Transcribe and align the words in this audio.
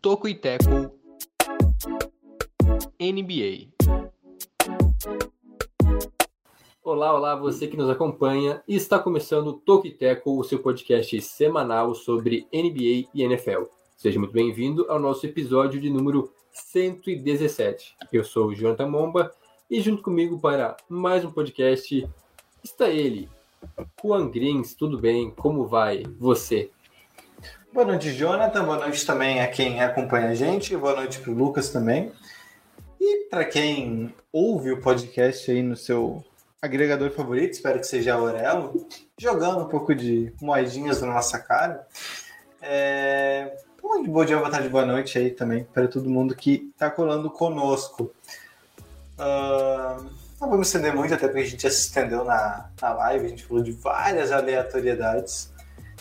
Toco 0.00 0.28
e 0.28 0.34
Teco 0.34 0.92
NBA. 3.00 3.71
Olá, 7.02 7.14
olá, 7.14 7.34
você 7.34 7.66
que 7.66 7.76
nos 7.76 7.90
acompanha. 7.90 8.62
Está 8.68 8.96
começando 8.96 9.48
o 9.48 9.52
Toco 9.54 9.88
e 9.88 9.90
Teco, 9.90 10.38
o 10.38 10.44
seu 10.44 10.60
podcast 10.60 11.20
semanal 11.20 11.96
sobre 11.96 12.46
NBA 12.52 13.08
e 13.12 13.24
NFL. 13.24 13.64
Seja 13.96 14.20
muito 14.20 14.30
bem-vindo 14.30 14.86
ao 14.88 15.00
nosso 15.00 15.26
episódio 15.26 15.80
de 15.80 15.90
número 15.90 16.32
117. 16.52 17.96
Eu 18.12 18.22
sou 18.22 18.46
o 18.46 18.54
Jonathan 18.54 18.86
Momba 18.86 19.32
e 19.68 19.80
junto 19.80 20.00
comigo 20.00 20.38
para 20.38 20.76
mais 20.88 21.24
um 21.24 21.32
podcast 21.32 22.08
está 22.62 22.88
ele, 22.88 23.28
Juan 24.00 24.30
Grins. 24.30 24.72
Tudo 24.76 24.96
bem? 24.96 25.32
Como 25.32 25.66
vai 25.66 26.04
você? 26.20 26.70
Boa 27.72 27.84
noite, 27.84 28.12
Jonathan. 28.12 28.64
Boa 28.64 28.78
noite 28.78 29.04
também 29.04 29.40
a 29.40 29.48
quem 29.48 29.82
acompanha 29.82 30.28
a 30.28 30.34
gente. 30.36 30.76
Boa 30.76 30.94
noite 30.94 31.18
para 31.18 31.32
o 31.32 31.34
Lucas 31.34 31.68
também. 31.70 32.12
E 33.00 33.24
para 33.28 33.44
quem 33.44 34.14
ouve 34.32 34.70
o 34.70 34.80
podcast 34.80 35.50
aí 35.50 35.64
no 35.64 35.74
seu 35.74 36.24
agregador 36.62 37.10
favorito, 37.10 37.54
espero 37.54 37.80
que 37.80 37.86
seja 37.88 38.14
a 38.14 38.16
Aurelo, 38.16 38.86
jogando 39.18 39.64
um 39.64 39.68
pouco 39.68 39.92
de 39.92 40.32
moedinhas 40.40 41.02
na 41.02 41.08
nossa 41.08 41.36
cara. 41.36 41.84
É... 42.62 43.56
Um 43.82 44.04
bom 44.04 44.24
dia, 44.24 44.36
boa 44.36 44.48
tarde, 44.48 44.68
boa 44.68 44.86
noite 44.86 45.18
aí 45.18 45.30
também 45.30 45.64
para 45.64 45.88
todo 45.88 46.08
mundo 46.08 46.36
que 46.36 46.70
está 46.72 46.88
colando 46.88 47.28
conosco. 47.28 48.14
Uh, 49.18 50.08
não 50.40 50.48
vamos 50.48 50.68
estender 50.68 50.94
muito, 50.94 51.12
até 51.12 51.26
porque 51.26 51.42
a 51.42 51.44
gente 51.44 51.64
já 51.64 51.70
se 51.70 51.80
estendeu 51.80 52.24
na, 52.24 52.70
na 52.80 52.94
live, 52.94 53.26
a 53.26 53.28
gente 53.28 53.44
falou 53.44 53.62
de 53.62 53.72
várias 53.72 54.30
aleatoriedades. 54.30 55.52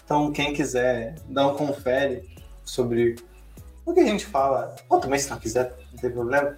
Então, 0.06 0.32
quem 0.32 0.54
quiser 0.54 1.16
dar 1.28 1.48
um 1.48 1.56
confere 1.56 2.30
sobre 2.64 3.16
o 3.84 3.94
que 3.94 4.00
a 4.00 4.06
gente 4.06 4.28
fala, 4.28 4.76
ou 4.88 5.00
também 5.00 5.18
se 5.18 5.30
não 5.30 5.40
quiser, 5.40 5.76
não 5.92 6.00
tem 6.00 6.12
problema, 6.12 6.56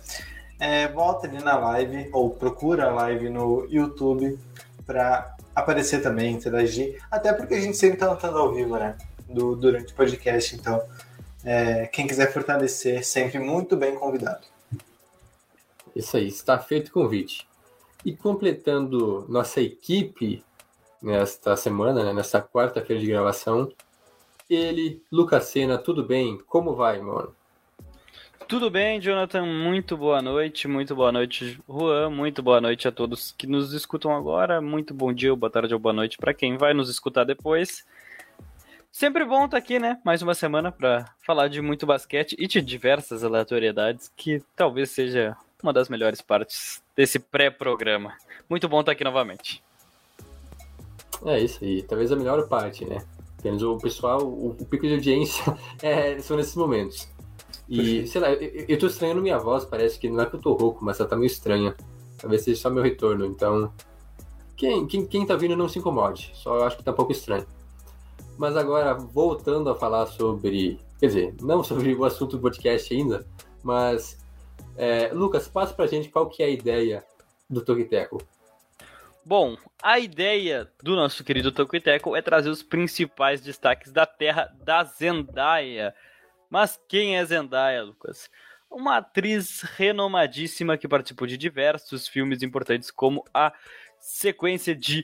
é, 0.63 0.87
volta 0.87 1.27
ali 1.27 1.43
na 1.43 1.57
live 1.57 2.09
ou 2.13 2.29
procura 2.29 2.85
a 2.85 2.93
live 2.93 3.29
no 3.29 3.67
YouTube 3.69 4.39
para 4.85 5.35
aparecer 5.53 6.01
também, 6.01 6.33
interagir, 6.33 7.03
até 7.11 7.33
porque 7.33 7.55
a 7.55 7.59
gente 7.59 7.75
sempre 7.75 7.95
está 7.95 8.09
lutando 8.09 8.37
ao 8.37 8.53
vivo, 8.53 8.77
né? 8.77 8.97
Do, 9.27 9.57
durante 9.57 9.91
o 9.91 9.95
podcast, 9.95 10.55
então 10.55 10.81
é, 11.43 11.85
quem 11.87 12.07
quiser 12.07 12.31
fortalecer, 12.31 13.05
sempre 13.05 13.39
muito 13.39 13.75
bem 13.75 13.95
convidado. 13.95 14.45
Isso 15.93 16.15
aí, 16.15 16.29
está 16.29 16.57
feito 16.57 16.87
o 16.87 16.93
convite. 16.93 17.45
E 18.05 18.15
completando 18.15 19.25
nossa 19.27 19.59
equipe 19.59 20.45
nesta 21.01 21.57
semana, 21.57 22.05
né, 22.05 22.13
nessa 22.13 22.41
quarta-feira 22.41 23.01
de 23.01 23.07
gravação, 23.07 23.69
ele, 24.49 25.03
Lucas 25.11 25.43
Sena, 25.45 25.77
tudo 25.77 26.05
bem? 26.05 26.39
Como 26.47 26.73
vai, 26.73 27.01
mano? 27.01 27.35
Tudo 28.53 28.69
bem, 28.69 29.01
Jonathan? 29.01 29.47
Muito 29.47 29.97
boa 29.97 30.21
noite, 30.21 30.67
muito 30.67 30.95
boa 30.95 31.11
noite, 31.11 31.59
Juan, 31.67 32.11
muito 32.11 32.43
boa 32.43 32.61
noite 32.61 32.87
a 32.87 32.91
todos 32.91 33.33
que 33.35 33.47
nos 33.47 33.73
escutam 33.73 34.15
agora, 34.15 34.61
muito 34.61 34.93
bom 34.93 35.11
dia, 35.11 35.35
boa 35.35 35.49
tarde 35.49 35.73
ou 35.73 35.79
boa 35.79 35.91
noite 35.91 36.19
para 36.19 36.35
quem 36.35 36.55
vai 36.55 36.71
nos 36.71 36.87
escutar 36.87 37.23
depois. 37.23 37.83
Sempre 38.91 39.25
bom 39.25 39.45
estar 39.45 39.57
aqui, 39.57 39.79
né? 39.79 39.99
Mais 40.05 40.21
uma 40.21 40.35
semana 40.35 40.71
para 40.71 41.11
falar 41.25 41.47
de 41.47 41.63
muito 41.63 41.87
basquete 41.87 42.35
e 42.37 42.45
de 42.45 42.61
diversas 42.61 43.23
aleatoriedades, 43.23 44.11
que 44.15 44.39
talvez 44.55 44.91
seja 44.91 45.35
uma 45.63 45.73
das 45.73 45.89
melhores 45.89 46.21
partes 46.21 46.79
desse 46.95 47.17
pré-programa. 47.17 48.13
Muito 48.47 48.69
bom 48.69 48.81
estar 48.81 48.91
aqui 48.91 49.03
novamente. 49.03 49.63
É 51.25 51.39
isso 51.39 51.57
aí, 51.63 51.81
talvez 51.81 52.11
a 52.11 52.15
melhor 52.15 52.47
parte, 52.47 52.85
né? 52.85 53.03
Apenas 53.39 53.63
o 53.63 53.79
pessoal, 53.79 54.19
o 54.21 54.55
pico 54.69 54.85
de 54.85 54.93
audiência 54.93 55.43
é, 55.81 56.19
são 56.19 56.37
nesses 56.37 56.55
momentos. 56.55 57.11
E, 57.67 58.05
sei 58.07 58.21
lá, 58.21 58.31
eu, 58.31 58.65
eu 58.67 58.79
tô 58.79 58.87
estranhando 58.87 59.21
minha 59.21 59.37
voz, 59.37 59.65
parece 59.65 59.97
que 59.99 60.09
não 60.09 60.21
é 60.21 60.25
que 60.25 60.35
eu 60.35 60.41
tô 60.41 60.53
rouco, 60.53 60.83
mas 60.83 60.99
ela 60.99 61.09
tá 61.09 61.15
meio 61.15 61.27
estranha. 61.27 61.75
Talvez 62.17 62.43
seja 62.43 62.61
só 62.61 62.69
meu 62.69 62.83
retorno, 62.83 63.25
então. 63.25 63.73
Quem, 64.55 64.85
quem, 64.87 65.05
quem 65.05 65.25
tá 65.25 65.35
vindo 65.35 65.57
não 65.57 65.67
se 65.67 65.79
incomode, 65.79 66.31
só 66.35 66.57
eu 66.57 66.63
acho 66.63 66.77
que 66.77 66.83
tá 66.83 66.91
um 66.91 66.95
pouco 66.95 67.11
estranho. 67.11 67.45
Mas 68.37 68.55
agora, 68.55 68.93
voltando 68.93 69.69
a 69.69 69.75
falar 69.75 70.05
sobre. 70.07 70.79
Quer 70.99 71.07
dizer, 71.07 71.35
não 71.41 71.63
sobre 71.63 71.93
o 71.93 72.05
assunto 72.05 72.37
do 72.37 72.41
podcast 72.41 72.93
ainda, 72.93 73.25
mas. 73.63 74.21
É, 74.75 75.11
Lucas, 75.13 75.47
passa 75.47 75.73
pra 75.73 75.87
gente 75.87 76.09
qual 76.09 76.27
que 76.29 76.41
é 76.41 76.47
a 76.47 76.49
ideia 76.49 77.03
do 77.49 77.63
Tokiteco. 77.63 78.21
Bom, 79.25 79.55
a 79.81 79.99
ideia 79.99 80.69
do 80.81 80.95
nosso 80.95 81.23
querido 81.23 81.51
Tokiteco 81.51 82.15
é 82.15 82.21
trazer 82.21 82.49
os 82.49 82.61
principais 82.61 83.39
destaques 83.39 83.91
da 83.91 84.05
terra 84.05 84.53
da 84.63 84.83
Zendaya. 84.83 85.95
Mas 86.53 86.79
quem 86.87 87.17
é 87.17 87.25
Zendaya, 87.25 87.81
Lucas? 87.81 88.29
Uma 88.69 88.97
atriz 88.97 89.61
renomadíssima 89.61 90.77
que 90.77 90.87
participou 90.87 91.25
de 91.25 91.35
diversos 91.35 92.07
filmes 92.07 92.43
importantes, 92.43 92.91
como 92.91 93.25
a 93.33 93.51
sequência 93.99 94.75
de 94.75 95.03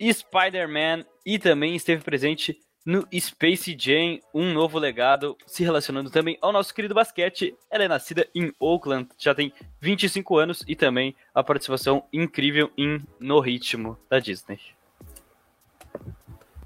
Spider-Man 0.00 1.04
e 1.26 1.38
também 1.38 1.76
esteve 1.76 2.02
presente 2.02 2.58
no 2.82 3.06
Space 3.20 3.76
Jam, 3.78 4.20
um 4.32 4.54
novo 4.54 4.78
legado, 4.78 5.36
se 5.46 5.62
relacionando 5.62 6.08
também 6.08 6.38
ao 6.40 6.50
nosso 6.50 6.72
querido 6.72 6.94
basquete. 6.94 7.54
Ela 7.70 7.84
é 7.84 7.88
nascida 7.88 8.26
em 8.34 8.50
Oakland, 8.58 9.06
já 9.18 9.34
tem 9.34 9.52
25 9.82 10.38
anos 10.38 10.64
e 10.66 10.74
também 10.74 11.14
a 11.34 11.44
participação 11.44 12.04
incrível 12.10 12.72
em 12.74 13.04
No 13.20 13.38
Ritmo 13.38 13.98
da 14.08 14.18
Disney. 14.18 14.58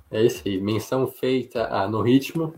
É 0.09 0.22
isso 0.22 0.41
aí, 0.47 0.60
menção 0.60 1.09
feita 1.09 1.66
a 1.66 1.88
No 1.88 2.00
Ritmo. 2.00 2.54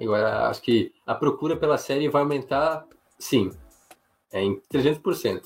Agora, 0.00 0.48
acho 0.48 0.62
que 0.62 0.92
a 1.06 1.14
procura 1.14 1.56
pela 1.56 1.76
série 1.76 2.08
vai 2.08 2.22
aumentar, 2.22 2.86
sim, 3.18 3.50
é 4.32 4.42
em 4.42 4.60
300%. 4.72 5.42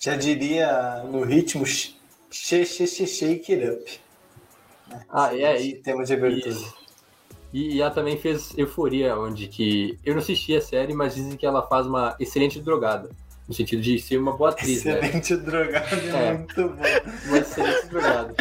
Já 0.00 0.16
diria 0.16 1.02
no 1.04 1.24
ritmo 1.24 1.64
Shake 1.66 2.82
It 3.52 3.68
Up. 3.68 4.00
Ah, 5.08 5.36
é 5.36 5.44
aí. 5.44 5.74
Tema 5.74 6.04
de 6.04 6.14
abertura. 6.14 6.56
E, 7.52 7.76
e 7.76 7.80
ela 7.80 7.90
também 7.90 8.16
fez 8.16 8.56
Euforia, 8.56 9.16
onde 9.16 9.48
que 9.48 9.98
eu 10.04 10.14
não 10.14 10.20
assisti 10.20 10.54
a 10.54 10.60
série, 10.60 10.94
mas 10.94 11.14
dizem 11.14 11.36
que 11.36 11.46
ela 11.46 11.66
faz 11.66 11.86
uma 11.86 12.16
excelente 12.20 12.60
drogada. 12.60 13.10
No 13.46 13.54
sentido 13.54 13.80
de 13.80 13.98
ser 13.98 14.18
uma 14.18 14.36
boa 14.36 14.50
atriz, 14.50 14.84
excelente 14.84 15.34
né? 15.34 15.42
drogada 15.42 15.96
é 15.96 16.32
muito 16.34 16.68
bom. 16.68 16.82
Uma 17.26 17.38
excelente 17.38 17.86
drogada. 17.86 18.34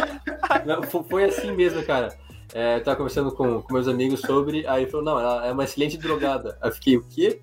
Não, 0.65 0.83
foi 0.83 1.23
assim 1.23 1.51
mesmo, 1.53 1.81
cara. 1.83 2.13
É, 2.53 2.79
tava 2.79 2.97
conversando 2.97 3.31
com, 3.31 3.61
com 3.61 3.73
meus 3.73 3.87
amigos 3.87 4.21
sobre, 4.21 4.65
aí 4.67 4.83
ele 4.83 4.91
falou, 4.91 5.05
não, 5.05 5.19
ela 5.19 5.45
é 5.45 5.51
uma 5.51 5.63
excelente 5.63 5.97
drogada. 5.97 6.57
Aí 6.61 6.69
eu 6.69 6.73
fiquei, 6.73 6.97
o 6.97 7.03
quê? 7.03 7.41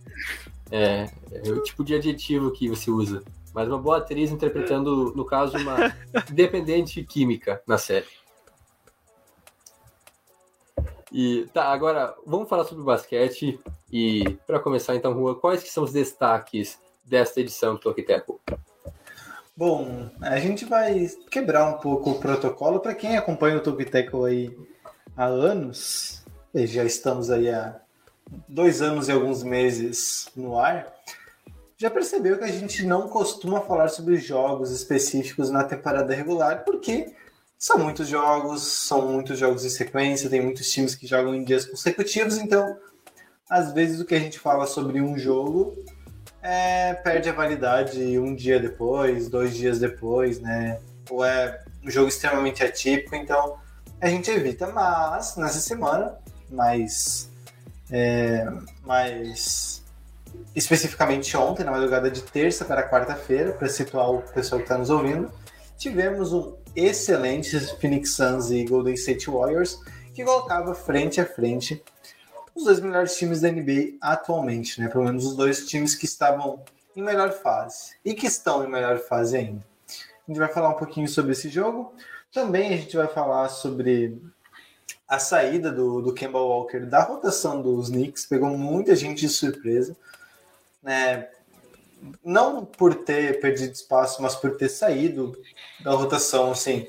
É, 0.70 1.10
é 1.32 1.50
o 1.50 1.62
tipo 1.62 1.84
de 1.84 1.94
adjetivo 1.94 2.50
que 2.50 2.68
você 2.68 2.90
usa. 2.90 3.22
Mas 3.52 3.68
uma 3.68 3.78
boa 3.78 3.98
atriz 3.98 4.30
interpretando, 4.32 5.12
no 5.14 5.24
caso, 5.24 5.56
uma 5.58 5.76
dependente 6.32 7.02
química 7.04 7.62
na 7.66 7.78
série. 7.78 8.06
E 11.12 11.46
tá, 11.54 11.66
agora 11.66 12.12
vamos 12.26 12.48
falar 12.48 12.64
sobre 12.64 12.82
basquete. 12.82 13.60
E 13.92 14.36
para 14.44 14.58
começar, 14.58 14.96
então, 14.96 15.12
Rua, 15.12 15.38
quais 15.38 15.62
que 15.62 15.70
são 15.70 15.84
os 15.84 15.92
destaques 15.92 16.80
desta 17.04 17.40
edição 17.40 17.74
do 17.74 17.80
Toquiteco? 17.80 18.40
Bom, 19.56 20.10
a 20.20 20.36
gente 20.40 20.64
vai 20.64 21.08
quebrar 21.30 21.66
um 21.66 21.78
pouco 21.78 22.10
o 22.10 22.18
protocolo 22.18 22.80
para 22.80 22.92
quem 22.92 23.16
acompanha 23.16 23.58
o 23.58 23.60
Toquiteco 23.60 24.24
aí 24.24 24.52
há 25.16 25.26
anos. 25.26 26.22
E 26.54 26.66
já 26.66 26.84
estamos 26.84 27.30
aí 27.30 27.50
há 27.50 27.80
dois 28.48 28.80
anos 28.80 29.08
e 29.08 29.12
alguns 29.12 29.42
meses 29.42 30.28
no 30.36 30.58
ar. 30.58 30.92
Já 31.76 31.90
percebeu 31.90 32.38
que 32.38 32.44
a 32.44 32.52
gente 32.52 32.86
não 32.86 33.08
costuma 33.08 33.60
falar 33.60 33.88
sobre 33.88 34.16
jogos 34.16 34.70
específicos 34.70 35.50
na 35.50 35.64
temporada 35.64 36.14
regular, 36.14 36.64
porque 36.64 37.12
são 37.58 37.78
muitos 37.78 38.08
jogos, 38.08 38.62
são 38.62 39.10
muitos 39.10 39.38
jogos 39.38 39.64
em 39.64 39.68
sequência, 39.68 40.30
tem 40.30 40.40
muitos 40.40 40.70
times 40.70 40.94
que 40.94 41.06
jogam 41.06 41.34
em 41.34 41.42
dias 41.42 41.64
consecutivos, 41.64 42.38
então 42.38 42.76
às 43.50 43.72
vezes 43.72 44.00
o 44.00 44.04
que 44.04 44.14
a 44.14 44.20
gente 44.20 44.38
fala 44.38 44.66
sobre 44.66 45.00
um 45.00 45.18
jogo 45.18 45.74
é, 46.42 46.94
perde 46.94 47.28
a 47.28 47.32
validade 47.32 48.18
um 48.18 48.34
dia 48.34 48.60
depois, 48.60 49.28
dois 49.28 49.56
dias 49.56 49.78
depois, 49.78 50.40
né? 50.40 50.78
Ou 51.10 51.24
é 51.24 51.62
um 51.82 51.90
jogo 51.90 52.08
extremamente 52.08 52.62
atípico, 52.62 53.16
então 53.16 53.58
a 54.04 54.10
gente 54.10 54.30
evita. 54.30 54.66
Mas 54.68 55.36
nessa 55.36 55.58
semana, 55.58 56.18
mais, 56.50 57.30
é, 57.90 58.46
mais 58.82 59.82
especificamente 60.54 61.34
ontem, 61.36 61.64
na 61.64 61.70
madrugada 61.70 62.10
de 62.10 62.22
terça 62.22 62.64
para 62.64 62.88
quarta-feira, 62.88 63.52
para 63.52 63.68
situar 63.68 64.10
o 64.10 64.20
pessoal 64.20 64.58
que 64.58 64.66
está 64.66 64.76
nos 64.76 64.90
ouvindo, 64.90 65.32
tivemos 65.78 66.32
um 66.32 66.54
excelentes 66.76 67.70
Phoenix 67.72 68.14
Suns 68.14 68.50
e 68.50 68.64
Golden 68.64 68.94
State 68.94 69.30
Warriors, 69.30 69.80
que 70.12 70.22
colocava 70.22 70.74
frente 70.74 71.20
a 71.20 71.24
frente 71.24 71.82
os 72.54 72.64
dois 72.64 72.80
melhores 72.80 73.16
times 73.16 73.40
da 73.40 73.50
NBA 73.50 73.96
atualmente, 74.00 74.80
né? 74.80 74.88
Pelo 74.88 75.04
menos 75.04 75.24
os 75.24 75.34
dois 75.34 75.66
times 75.66 75.94
que 75.94 76.04
estavam 76.04 76.62
em 76.94 77.02
melhor 77.02 77.32
fase 77.32 77.94
e 78.04 78.14
que 78.14 78.26
estão 78.26 78.64
em 78.64 78.70
melhor 78.70 78.98
fase 78.98 79.36
ainda. 79.36 79.64
A 79.88 80.30
gente 80.30 80.38
vai 80.38 80.48
falar 80.48 80.68
um 80.68 80.76
pouquinho 80.76 81.08
sobre 81.08 81.32
esse 81.32 81.48
jogo. 81.48 81.92
Também 82.34 82.74
a 82.74 82.76
gente 82.76 82.96
vai 82.96 83.06
falar 83.06 83.48
sobre 83.48 84.20
a 85.06 85.20
saída 85.20 85.70
do, 85.70 86.02
do 86.02 86.12
Kemba 86.12 86.40
Walker 86.40 86.80
da 86.80 87.00
rotação 87.00 87.62
dos 87.62 87.88
Knicks. 87.88 88.26
Pegou 88.26 88.50
muita 88.58 88.96
gente 88.96 89.20
de 89.20 89.28
surpresa. 89.28 89.96
Né? 90.82 91.28
Não 92.24 92.64
por 92.64 92.92
ter 92.92 93.38
perdido 93.40 93.72
espaço, 93.72 94.20
mas 94.20 94.34
por 94.34 94.56
ter 94.56 94.68
saído 94.68 95.40
da 95.84 95.92
rotação 95.92 96.50
assim, 96.50 96.88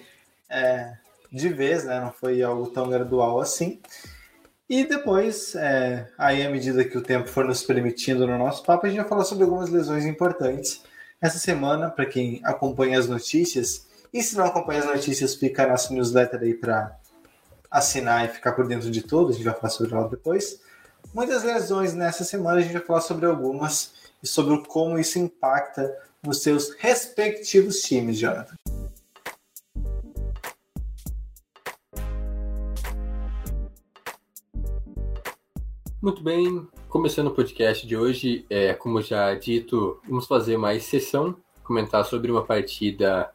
é, 0.50 0.98
de 1.32 1.50
vez, 1.50 1.86
né? 1.86 2.00
não 2.00 2.12
foi 2.12 2.42
algo 2.42 2.72
tão 2.72 2.90
gradual 2.90 3.40
assim. 3.40 3.80
E 4.68 4.84
depois, 4.84 5.54
é, 5.54 6.08
aí 6.18 6.44
à 6.44 6.50
medida 6.50 6.84
que 6.84 6.98
o 6.98 7.04
tempo 7.04 7.30
for 7.30 7.46
nos 7.46 7.62
permitindo 7.62 8.26
no 8.26 8.36
nosso 8.40 8.64
papo, 8.64 8.88
a 8.88 8.90
gente 8.90 8.98
vai 8.98 9.08
falar 9.08 9.24
sobre 9.24 9.44
algumas 9.44 9.70
lesões 9.70 10.06
importantes. 10.06 10.82
Essa 11.22 11.38
semana, 11.38 11.92
para 11.92 12.08
quem 12.08 12.42
acompanha 12.44 12.98
as 12.98 13.08
notícias, 13.08 13.86
e 14.16 14.24
se 14.24 14.38
não 14.38 14.46
acompanha 14.46 14.80
as 14.80 14.86
notícias, 14.86 15.36
fica 15.36 15.68
nossa 15.68 15.94
newsletter 15.94 16.40
aí 16.40 16.54
para 16.54 16.98
assinar 17.70 18.24
e 18.24 18.30
ficar 18.30 18.54
por 18.54 18.66
dentro 18.66 18.90
de 18.90 19.02
tudo, 19.02 19.32
a 19.32 19.34
gente 19.34 19.44
vai 19.44 19.54
falar 19.54 19.70
sobre 19.70 19.94
ela 19.94 20.08
depois. 20.08 20.62
Muitas 21.14 21.44
lesões 21.44 21.94
nessa 21.94 22.24
semana, 22.24 22.60
a 22.60 22.62
gente 22.62 22.72
vai 22.72 22.82
falar 22.82 23.02
sobre 23.02 23.26
algumas 23.26 23.94
e 24.24 24.28
sobre 24.28 24.58
como 24.70 24.98
isso 24.98 25.20
impacta 25.20 25.94
nos 26.24 26.42
seus 26.42 26.74
respectivos 26.76 27.82
times, 27.82 28.18
Jonathan. 28.18 28.56
Muito 36.02 36.24
bem, 36.24 36.66
começando 36.88 37.28
o 37.28 37.36
podcast 37.36 37.86
de 37.86 37.98
hoje, 37.98 38.46
é, 38.50 38.74
como 38.74 39.02
já 39.02 39.36
dito, 39.36 40.00
vamos 40.08 40.26
fazer 40.26 40.56
mais 40.56 40.86
sessão, 40.86 41.36
comentar 41.66 42.06
sobre 42.06 42.32
uma 42.32 42.46
partida 42.46 43.35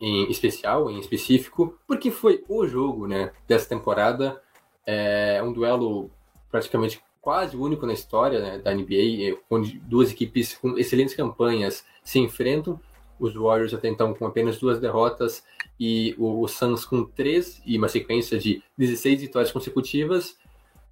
em 0.00 0.30
especial, 0.30 0.90
em 0.90 0.98
específico, 0.98 1.78
porque 1.86 2.10
foi 2.10 2.44
o 2.48 2.66
jogo 2.66 3.06
né, 3.06 3.32
dessa 3.46 3.68
temporada, 3.68 4.40
é 4.86 5.42
um 5.42 5.52
duelo 5.52 6.10
praticamente 6.50 7.00
quase 7.20 7.56
único 7.56 7.86
na 7.86 7.94
história 7.94 8.40
né, 8.40 8.58
da 8.58 8.74
NBA, 8.74 9.38
onde 9.50 9.78
duas 9.78 10.10
equipes 10.10 10.54
com 10.56 10.76
excelentes 10.76 11.14
campanhas 11.14 11.84
se 12.02 12.18
enfrentam, 12.18 12.78
os 13.18 13.34
Warriors 13.34 13.72
até 13.72 13.88
então 13.88 14.12
com 14.12 14.26
apenas 14.26 14.58
duas 14.58 14.78
derrotas 14.78 15.44
e 15.80 16.14
o 16.18 16.46
Suns 16.46 16.84
com 16.84 17.04
três 17.04 17.62
e 17.64 17.78
uma 17.78 17.88
sequência 17.88 18.38
de 18.38 18.62
16 18.76 19.22
vitórias 19.22 19.50
consecutivas, 19.50 20.36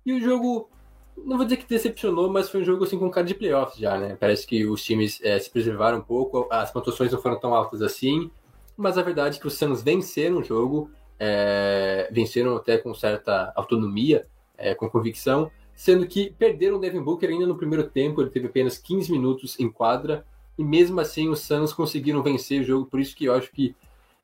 e 0.06 0.12
o 0.12 0.20
jogo 0.20 0.68
não 1.16 1.36
vou 1.36 1.44
dizer 1.44 1.58
que 1.58 1.68
decepcionou, 1.68 2.30
mas 2.30 2.48
foi 2.48 2.62
um 2.62 2.64
jogo 2.64 2.84
assim 2.84 2.98
com 2.98 3.10
cara 3.10 3.26
de 3.26 3.34
playoffs 3.34 3.78
já, 3.78 3.98
né? 3.98 4.16
Parece 4.18 4.46
que 4.46 4.64
os 4.66 4.82
times 4.82 5.20
é, 5.22 5.38
se 5.38 5.50
preservaram 5.50 5.98
um 5.98 6.02
pouco, 6.02 6.48
as 6.50 6.70
pontuações 6.70 7.12
não 7.12 7.20
foram 7.20 7.38
tão 7.38 7.54
altas 7.54 7.82
assim, 7.82 8.30
mas 8.76 8.98
a 8.98 9.02
verdade 9.02 9.36
é 9.36 9.40
que 9.40 9.46
os 9.46 9.54
Suns 9.54 9.82
venceram 9.82 10.38
o 10.38 10.44
jogo, 10.44 10.90
é, 11.18 12.08
venceram 12.12 12.56
até 12.56 12.78
com 12.78 12.94
certa 12.94 13.52
autonomia, 13.54 14.26
é, 14.56 14.74
com 14.74 14.88
convicção, 14.88 15.50
sendo 15.74 16.06
que 16.06 16.30
perderam 16.30 16.76
o 16.76 16.80
Devin 16.80 17.02
Booker 17.02 17.28
ainda 17.28 17.46
no 17.46 17.56
primeiro 17.56 17.88
tempo, 17.88 18.20
ele 18.20 18.30
teve 18.30 18.46
apenas 18.46 18.78
15 18.78 19.10
minutos 19.10 19.58
em 19.58 19.70
quadra, 19.70 20.24
e 20.58 20.64
mesmo 20.64 21.00
assim 21.00 21.28
os 21.28 21.40
Suns 21.40 21.72
conseguiram 21.72 22.22
vencer 22.22 22.60
o 22.60 22.64
jogo, 22.64 22.86
por 22.86 23.00
isso 23.00 23.16
que 23.16 23.24
eu 23.24 23.34
acho 23.34 23.50
que 23.50 23.74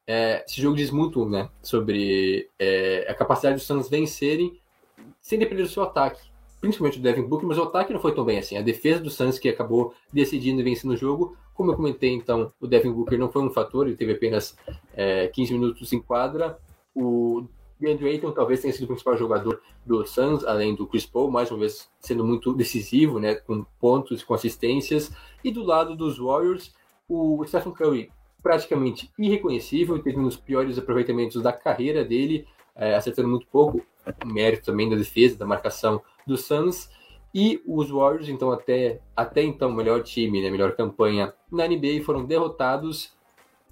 é, 0.06 0.44
esse 0.46 0.60
jogo 0.60 0.76
diz 0.76 0.90
muito 0.90 1.28
né, 1.28 1.50
sobre 1.62 2.48
é, 2.58 3.06
a 3.08 3.14
capacidade 3.14 3.56
dos 3.56 3.64
Suns 3.64 3.88
vencerem 3.88 4.58
sem 5.20 5.38
depender 5.38 5.62
do 5.62 5.68
seu 5.68 5.82
ataque 5.82 6.27
principalmente 6.60 6.98
o 6.98 7.02
Devin 7.02 7.22
Booker, 7.22 7.46
mas 7.46 7.58
o 7.58 7.62
ataque 7.62 7.92
não 7.92 8.00
foi 8.00 8.14
tão 8.14 8.24
bem 8.24 8.38
assim. 8.38 8.56
A 8.56 8.62
defesa 8.62 9.00
do 9.00 9.10
Suns 9.10 9.38
que 9.38 9.48
acabou 9.48 9.94
decidindo 10.12 10.60
e 10.60 10.64
vencendo 10.64 10.92
o 10.92 10.96
jogo. 10.96 11.36
Como 11.54 11.72
eu 11.72 11.76
comentei, 11.76 12.12
então, 12.12 12.52
o 12.60 12.66
Devin 12.66 12.92
Booker 12.92 13.18
não 13.18 13.30
foi 13.30 13.42
um 13.42 13.50
fator, 13.50 13.86
ele 13.86 13.96
teve 13.96 14.12
apenas 14.12 14.56
é, 14.94 15.28
15 15.28 15.52
minutos 15.52 15.92
em 15.92 16.00
quadra. 16.00 16.58
O 16.94 17.46
DeAndre 17.80 18.08
Ayton 18.10 18.32
talvez 18.32 18.60
tenha 18.60 18.72
sido 18.72 18.84
o 18.84 18.88
principal 18.88 19.16
jogador 19.16 19.60
do 19.86 20.04
Suns, 20.06 20.44
além 20.44 20.74
do 20.74 20.86
Chris 20.86 21.06
Paul, 21.06 21.30
mais 21.30 21.50
uma 21.50 21.60
vez 21.60 21.88
sendo 22.00 22.24
muito 22.24 22.52
decisivo, 22.52 23.18
né, 23.18 23.34
com 23.34 23.64
pontos, 23.80 24.22
com 24.22 24.34
assistências. 24.34 25.10
E 25.42 25.50
do 25.50 25.62
lado 25.62 25.96
dos 25.96 26.18
Warriors, 26.18 26.74
o 27.08 27.44
Stephen 27.46 27.72
Curry 27.72 28.10
praticamente 28.42 29.10
irreconhecível, 29.18 30.00
teve 30.00 30.18
um 30.18 30.24
dos 30.24 30.36
piores 30.36 30.78
aproveitamentos 30.78 31.42
da 31.42 31.52
carreira 31.52 32.04
dele, 32.04 32.46
é, 32.74 32.94
acertando 32.94 33.28
muito 33.28 33.46
pouco, 33.48 33.82
mérito 34.24 34.66
também 34.66 34.88
da 34.88 34.96
defesa, 34.96 35.36
da 35.36 35.46
marcação 35.46 36.02
do 36.26 36.36
Suns. 36.36 36.90
E 37.34 37.62
os 37.66 37.90
Warriors, 37.90 38.28
então, 38.28 38.50
até, 38.50 39.00
até 39.14 39.42
então, 39.42 39.70
melhor 39.70 40.02
time, 40.02 40.42
né, 40.42 40.50
melhor 40.50 40.74
campanha 40.74 41.34
na 41.50 41.66
NBA, 41.66 42.02
foram 42.04 42.24
derrotados. 42.24 43.12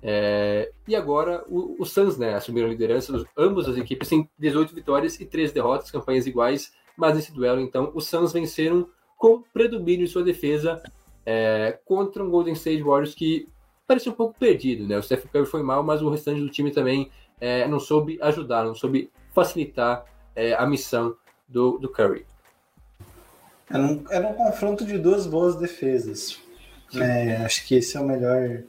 É, 0.02 0.70
e 0.86 0.94
agora 0.94 1.42
o, 1.48 1.80
o 1.80 1.84
Suns 1.84 2.18
né, 2.18 2.34
assumiram 2.34 2.68
a 2.68 2.70
liderança. 2.70 3.24
Ambas 3.36 3.68
as 3.68 3.76
equipes 3.76 4.08
têm 4.08 4.28
18 4.38 4.74
vitórias 4.74 5.18
e 5.20 5.24
3 5.24 5.52
derrotas, 5.52 5.90
campanhas 5.90 6.26
iguais. 6.26 6.72
Mas 6.96 7.14
nesse 7.14 7.32
duelo, 7.32 7.60
então, 7.60 7.90
os 7.94 8.06
Suns 8.06 8.32
venceram 8.32 8.88
com 9.16 9.42
predomínio 9.52 10.04
em 10.04 10.08
sua 10.08 10.22
defesa 10.22 10.82
é, 11.24 11.78
contra 11.84 12.22
um 12.22 12.30
Golden 12.30 12.54
State 12.54 12.82
Warriors 12.82 13.14
que 13.14 13.48
parecia 13.86 14.12
um 14.12 14.14
pouco 14.14 14.38
perdido. 14.38 14.86
Né? 14.86 14.98
O 14.98 15.02
Steph 15.02 15.26
Curry 15.26 15.46
foi 15.46 15.62
mal, 15.62 15.82
mas 15.82 16.02
o 16.02 16.08
restante 16.08 16.40
do 16.40 16.50
time 16.50 16.70
também 16.70 17.10
é, 17.40 17.66
não 17.66 17.80
soube 17.80 18.18
ajudar, 18.20 18.64
não 18.64 18.74
soube 18.74 19.10
facilitar 19.34 20.04
é, 20.36 20.54
a 20.54 20.66
missão 20.66 21.16
do, 21.48 21.78
do 21.78 21.88
Curry. 21.88 22.24
Era 23.68 23.82
um, 23.82 24.04
era 24.10 24.28
um 24.28 24.34
confronto 24.34 24.84
de 24.84 24.96
duas 24.98 25.26
boas 25.26 25.56
defesas. 25.56 26.38
É, 26.94 27.36
acho 27.38 27.66
que 27.66 27.74
esse 27.74 27.96
é 27.96 28.00
o 28.00 28.04
melhor. 28.04 28.62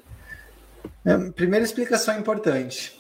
É, 1.06 1.18
primeira 1.36 1.64
explicação 1.64 2.18
importante, 2.18 3.00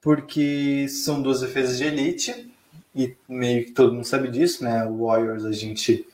porque 0.00 0.86
são 0.88 1.20
duas 1.20 1.40
defesas 1.40 1.78
de 1.78 1.84
elite 1.84 2.52
e 2.94 3.16
meio 3.28 3.64
que 3.64 3.72
todo 3.72 3.92
mundo 3.92 4.04
sabe 4.04 4.28
disso, 4.28 4.62
né? 4.62 4.84
O 4.84 5.06
Warriors 5.06 5.44
a 5.44 5.52
gente 5.52 6.06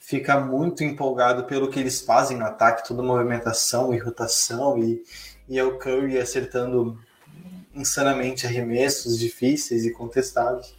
fica 0.00 0.38
muito 0.38 0.84
empolgado 0.84 1.44
pelo 1.44 1.68
que 1.68 1.80
eles 1.80 2.00
fazem 2.02 2.36
no 2.36 2.44
ataque, 2.44 2.86
toda 2.86 3.02
movimentação 3.02 3.92
e 3.92 3.98
rotação 3.98 4.78
e, 4.78 5.02
e 5.48 5.58
é 5.58 5.64
o 5.64 5.78
Curry 5.78 6.18
acertando 6.18 6.98
insanamente 7.74 8.46
arremessos 8.46 9.18
difíceis 9.18 9.84
e 9.84 9.90
contestados. 9.90 10.74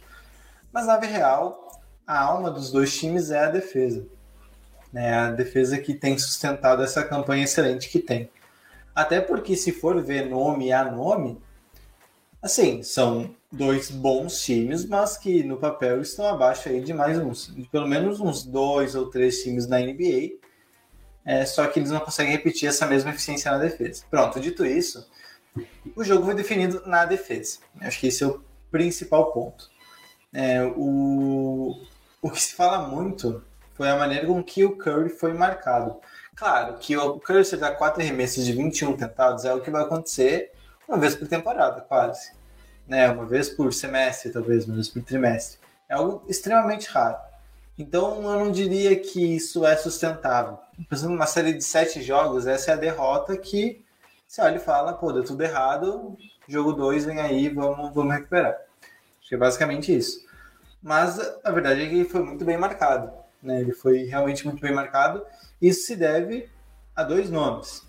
Mas 0.76 0.86
na 0.86 0.98
real, 0.98 1.70
a 2.06 2.20
alma 2.20 2.50
dos 2.50 2.70
dois 2.70 2.94
times 2.94 3.30
é 3.30 3.38
a 3.38 3.50
defesa. 3.50 4.06
É 4.94 5.10
a 5.10 5.30
defesa 5.30 5.78
que 5.78 5.94
tem 5.94 6.18
sustentado 6.18 6.82
essa 6.82 7.02
campanha 7.02 7.44
excelente 7.44 7.88
que 7.88 7.98
tem. 7.98 8.28
Até 8.94 9.22
porque, 9.22 9.56
se 9.56 9.72
for 9.72 10.04
ver 10.04 10.28
nome 10.28 10.70
a 10.74 10.84
nome, 10.84 11.40
assim, 12.42 12.82
são 12.82 13.34
dois 13.50 13.90
bons 13.90 14.42
times, 14.42 14.84
mas 14.84 15.16
que 15.16 15.42
no 15.42 15.56
papel 15.56 16.02
estão 16.02 16.26
abaixo 16.26 16.68
aí 16.68 16.82
de 16.82 16.92
mais 16.92 17.18
uns, 17.18 17.46
de 17.54 17.66
pelo 17.70 17.88
menos 17.88 18.20
uns 18.20 18.44
dois 18.44 18.94
ou 18.94 19.08
três 19.08 19.42
times 19.42 19.66
da 19.66 19.78
NBA. 19.78 20.32
É, 21.24 21.46
só 21.46 21.66
que 21.68 21.78
eles 21.78 21.90
não 21.90 22.00
conseguem 22.00 22.32
repetir 22.32 22.68
essa 22.68 22.86
mesma 22.86 23.08
eficiência 23.08 23.50
na 23.50 23.56
defesa. 23.56 24.04
Pronto, 24.10 24.38
dito 24.38 24.62
isso, 24.62 25.10
o 25.96 26.04
jogo 26.04 26.26
foi 26.26 26.34
definido 26.34 26.82
na 26.84 27.06
defesa. 27.06 27.60
Acho 27.80 27.98
que 27.98 28.08
esse 28.08 28.22
é 28.22 28.26
o 28.26 28.44
principal 28.70 29.32
ponto. 29.32 29.74
É, 30.38 30.62
o, 30.62 31.80
o 32.20 32.30
que 32.30 32.42
se 32.42 32.52
fala 32.52 32.86
muito 32.86 33.42
foi 33.72 33.88
a 33.88 33.96
maneira 33.96 34.26
com 34.26 34.44
que 34.44 34.66
o 34.66 34.76
Curry 34.76 35.08
foi 35.08 35.32
marcado. 35.32 35.96
Claro 36.34 36.76
que 36.76 36.94
o 36.94 37.18
Curry 37.18 37.38
acertar 37.38 37.78
quatro 37.78 38.02
arremessos 38.02 38.44
de 38.44 38.52
21 38.52 38.98
tentados 38.98 39.46
é 39.46 39.54
o 39.54 39.62
que 39.62 39.70
vai 39.70 39.80
acontecer 39.80 40.52
uma 40.86 40.98
vez 40.98 41.14
por 41.14 41.26
temporada, 41.26 41.80
quase. 41.80 42.32
Né? 42.86 43.10
Uma 43.10 43.24
vez 43.24 43.48
por 43.48 43.72
semestre, 43.72 44.30
talvez, 44.30 44.66
uma 44.66 44.74
vez 44.74 44.90
por 44.90 45.02
trimestre. 45.02 45.58
É 45.88 45.94
algo 45.94 46.22
extremamente 46.28 46.86
raro. 46.90 47.16
Então 47.78 48.16
eu 48.30 48.38
não 48.38 48.52
diria 48.52 48.94
que 48.94 49.36
isso 49.36 49.64
é 49.64 49.74
sustentável. 49.74 50.58
Por 50.86 50.94
exemplo, 50.94 51.14
uma 51.14 51.26
série 51.26 51.54
de 51.54 51.64
sete 51.64 52.02
jogos, 52.02 52.46
essa 52.46 52.72
é 52.72 52.74
a 52.74 52.76
derrota 52.76 53.34
que 53.38 53.82
você 54.28 54.42
olha 54.42 54.56
e 54.56 54.60
fala, 54.60 54.92
pô, 54.92 55.14
deu 55.14 55.24
tudo 55.24 55.42
errado, 55.42 56.14
jogo 56.46 56.74
2 56.74 57.06
vem 57.06 57.20
aí, 57.20 57.48
vamos, 57.48 57.94
vamos 57.94 58.12
recuperar. 58.14 58.54
Acho 59.18 59.30
que 59.30 59.34
é 59.34 59.38
basicamente 59.38 59.96
isso. 59.96 60.25
Mas 60.86 61.18
a 61.42 61.50
verdade 61.50 61.82
é 61.82 61.88
que 61.88 61.96
ele 61.96 62.08
foi 62.08 62.22
muito 62.22 62.44
bem 62.44 62.56
marcado. 62.56 63.10
Né? 63.42 63.60
Ele 63.60 63.72
foi 63.72 64.04
realmente 64.04 64.46
muito 64.46 64.60
bem 64.60 64.72
marcado. 64.72 65.20
Isso 65.60 65.84
se 65.84 65.96
deve 65.96 66.48
a 66.94 67.02
dois 67.02 67.28
nomes. 67.28 67.82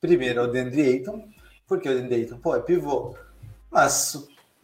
Primeiro, 0.00 0.40
ao 0.40 0.48
Deandre 0.48 0.80
Ayton, 0.80 1.28
porque 1.68 1.90
o 1.90 1.92
Deandre 1.92 2.22
Ayton, 2.22 2.38
pô, 2.38 2.56
é 2.56 2.60
pivô. 2.60 3.14
Mas 3.70 4.14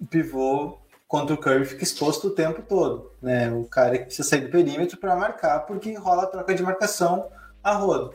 o 0.01 0.07
pivô 0.07 0.79
contra 1.07 1.35
o 1.35 1.39
Curry 1.39 1.67
fica 1.67 1.85
exposto 1.85 2.29
o 2.29 2.31
tempo 2.31 2.63
todo. 2.63 3.13
Né? 3.21 3.53
O 3.53 3.65
cara 3.65 3.99
que 3.99 4.07
precisa 4.07 4.27
sair 4.27 4.41
do 4.41 4.51
perímetro 4.51 4.97
para 4.97 5.15
marcar, 5.15 5.67
porque 5.67 5.93
rola 5.93 6.23
a 6.23 6.29
troca 6.29 6.55
de 6.55 6.63
marcação 6.63 7.29
a 7.63 7.75
rodo. 7.75 8.15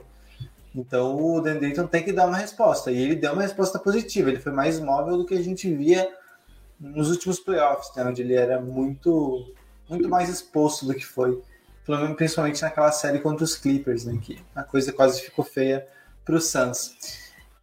Então 0.73 1.15
o 1.15 1.39
Dan 1.39 1.57
Drayton 1.57 1.85
tem 1.85 2.03
que 2.03 2.11
dar 2.11 2.25
uma 2.25 2.37
resposta. 2.37 2.91
E 2.91 2.99
ele 2.99 3.15
deu 3.15 3.33
uma 3.33 3.43
resposta 3.43 3.77
positiva. 3.77 4.29
Ele 4.29 4.39
foi 4.39 4.51
mais 4.51 4.79
móvel 4.79 5.15
do 5.15 5.27
que 5.27 5.35
a 5.35 5.43
gente 5.43 5.71
via 5.71 6.11
nos 6.81 7.11
últimos 7.11 7.39
playoffs, 7.39 7.95
né, 7.95 8.03
onde 8.03 8.23
ele 8.23 8.33
era 8.33 8.59
muito, 8.59 9.53
muito 9.87 10.09
mais 10.09 10.27
exposto 10.27 10.85
do 10.85 10.95
que 10.95 11.05
foi. 11.05 11.41
Principalmente 12.15 12.61
naquela 12.61 12.91
série 12.91 13.19
contra 13.19 13.43
os 13.43 13.55
Clippers, 13.55 14.05
né, 14.05 14.17
que 14.21 14.39
a 14.55 14.63
coisa 14.63 14.91
quase 14.91 15.21
ficou 15.21 15.45
feia 15.45 15.87
para 16.25 16.35
o 16.35 16.41
Suns. 16.41 16.95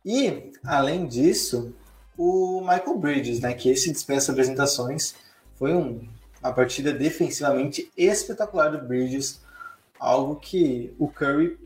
E, 0.05 0.53
além 0.65 1.07
disso, 1.07 1.75
o 2.17 2.61
Michael 2.61 2.99
Bridges, 2.99 3.41
né, 3.41 3.53
que 3.55 3.69
esse 3.69 3.93
dispensa 3.93 4.31
apresentações, 4.31 5.15
foi 5.57 5.75
um, 5.75 6.09
uma 6.41 6.53
partida 6.53 6.93
defensivamente 6.93 7.91
espetacular 7.97 8.71
do 8.71 8.87
Bridges, 8.87 9.41
algo 9.99 10.37
que 10.37 10.95
o 10.99 11.09
Curry, 11.09 11.59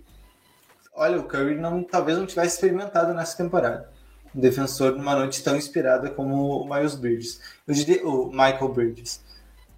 olha, 0.95 1.19
o 1.19 1.25
Curry 1.25 1.57
não, 1.57 1.83
talvez 1.83 2.17
não 2.17 2.27
tivesse 2.27 2.55
experimentado 2.55 3.13
nessa 3.13 3.37
temporada. 3.37 3.92
Um 4.35 4.41
defensor 4.41 4.93
numa 4.93 5.15
noite 5.15 5.43
tão 5.43 5.57
inspirada 5.57 6.11
como 6.11 6.63
o 6.63 6.69
Miles 6.69 6.95
Bridges, 6.95 7.41
eu 7.67 7.75
diria 7.75 8.07
o 8.07 8.31
Michael 8.31 8.69
Bridges. 8.69 9.23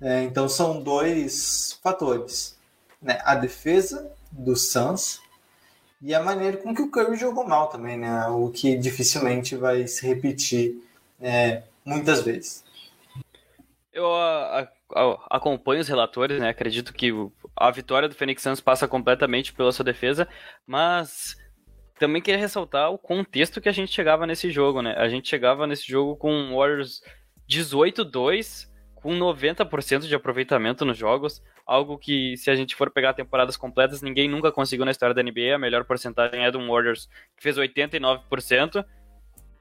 É, 0.00 0.23
então 0.23 0.49
são 0.49 0.82
dois 0.82 1.78
fatores, 1.82 2.58
né? 3.00 3.20
A 3.25 3.34
defesa 3.34 4.12
do 4.30 4.54
Suns 4.56 5.20
e 6.02 6.14
a 6.14 6.23
maneira 6.23 6.58
com 6.58 6.75
que 6.75 6.82
o 6.82 6.90
Curry 6.90 7.16
jogou 7.16 7.46
mal 7.46 7.68
também, 7.68 7.96
né? 7.96 8.26
O 8.26 8.50
que 8.50 8.76
dificilmente 8.76 9.56
vai 9.56 9.87
se 9.87 10.06
repetir 10.06 10.82
é, 11.20 11.62
muitas 11.84 12.20
vezes. 12.20 12.62
Eu 13.92 14.12
a, 14.12 14.68
a, 14.94 15.26
acompanho 15.30 15.80
os 15.80 15.88
relatores, 15.88 16.38
né? 16.40 16.50
Acredito 16.50 16.92
que 16.92 17.11
a 17.56 17.70
vitória 17.70 18.08
do 18.08 18.14
Phoenix 18.14 18.42
Suns 18.42 18.61
passa 18.61 18.88
completamente 18.88 19.52
pela 19.52 19.73
sua 19.73 19.84
defesa, 19.84 20.28
mas 20.66 21.37
também 22.04 22.20
queria 22.20 22.38
ressaltar 22.38 22.90
o 22.90 22.99
contexto 22.99 23.62
que 23.62 23.68
a 23.68 23.73
gente 23.73 23.90
chegava 23.90 24.26
nesse 24.26 24.50
jogo, 24.50 24.82
né? 24.82 24.94
A 24.99 25.08
gente 25.08 25.26
chegava 25.26 25.66
nesse 25.66 25.90
jogo 25.90 26.14
com 26.16 26.54
Warriors 26.54 27.00
18-2, 27.49 28.68
com 28.94 29.18
90% 29.18 30.00
de 30.00 30.14
aproveitamento 30.14 30.84
nos 30.84 30.99
jogos, 30.99 31.42
algo 31.66 31.96
que, 31.96 32.37
se 32.37 32.50
a 32.50 32.54
gente 32.54 32.76
for 32.76 32.90
pegar 32.90 33.14
temporadas 33.14 33.56
completas, 33.56 34.02
ninguém 34.02 34.28
nunca 34.28 34.52
conseguiu 34.52 34.84
na 34.84 34.90
história 34.90 35.14
da 35.14 35.23
NBA. 35.23 35.54
A 35.54 35.58
melhor 35.58 35.84
porcentagem 35.84 36.44
é 36.44 36.50
do 36.50 36.58
Warriors, 36.58 37.08
que 37.38 37.42
fez 37.42 37.56
89%. 37.56 38.82
Uh, 38.82 38.84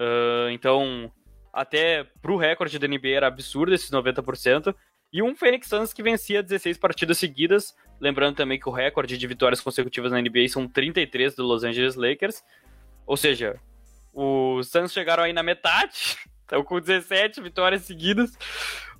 ah, 0.01 0.51
então, 0.51 1.09
até 1.53 2.03
pro 2.21 2.35
recorde 2.35 2.77
da 2.77 2.89
NBA 2.89 3.15
era 3.15 3.27
absurdo 3.27 3.73
esses 3.73 3.89
90%. 3.89 4.75
E 5.13 5.21
um 5.21 5.35
Phoenix 5.35 5.67
Suns 5.67 5.93
que 5.93 6.01
vencia 6.01 6.41
16 6.41 6.79
partidas 6.79 7.19
seguidas. 7.19 7.77
Lembrando 8.01 8.35
também 8.35 8.59
que 8.59 8.67
o 8.67 8.71
recorde 8.71 9.15
de 9.15 9.27
vitórias 9.27 9.61
consecutivas 9.61 10.11
na 10.11 10.19
NBA 10.19 10.47
são 10.49 10.67
33 10.67 11.35
do 11.35 11.43
Los 11.43 11.63
Angeles 11.63 11.93
Lakers. 11.93 12.43
Ou 13.05 13.15
seja, 13.15 13.59
os 14.11 14.69
Suns 14.69 14.91
chegaram 14.91 15.23
aí 15.23 15.31
na 15.31 15.43
metade. 15.43 16.17
Estão 16.41 16.63
com 16.63 16.79
17 16.79 17.39
vitórias 17.41 17.83
seguidas. 17.83 18.35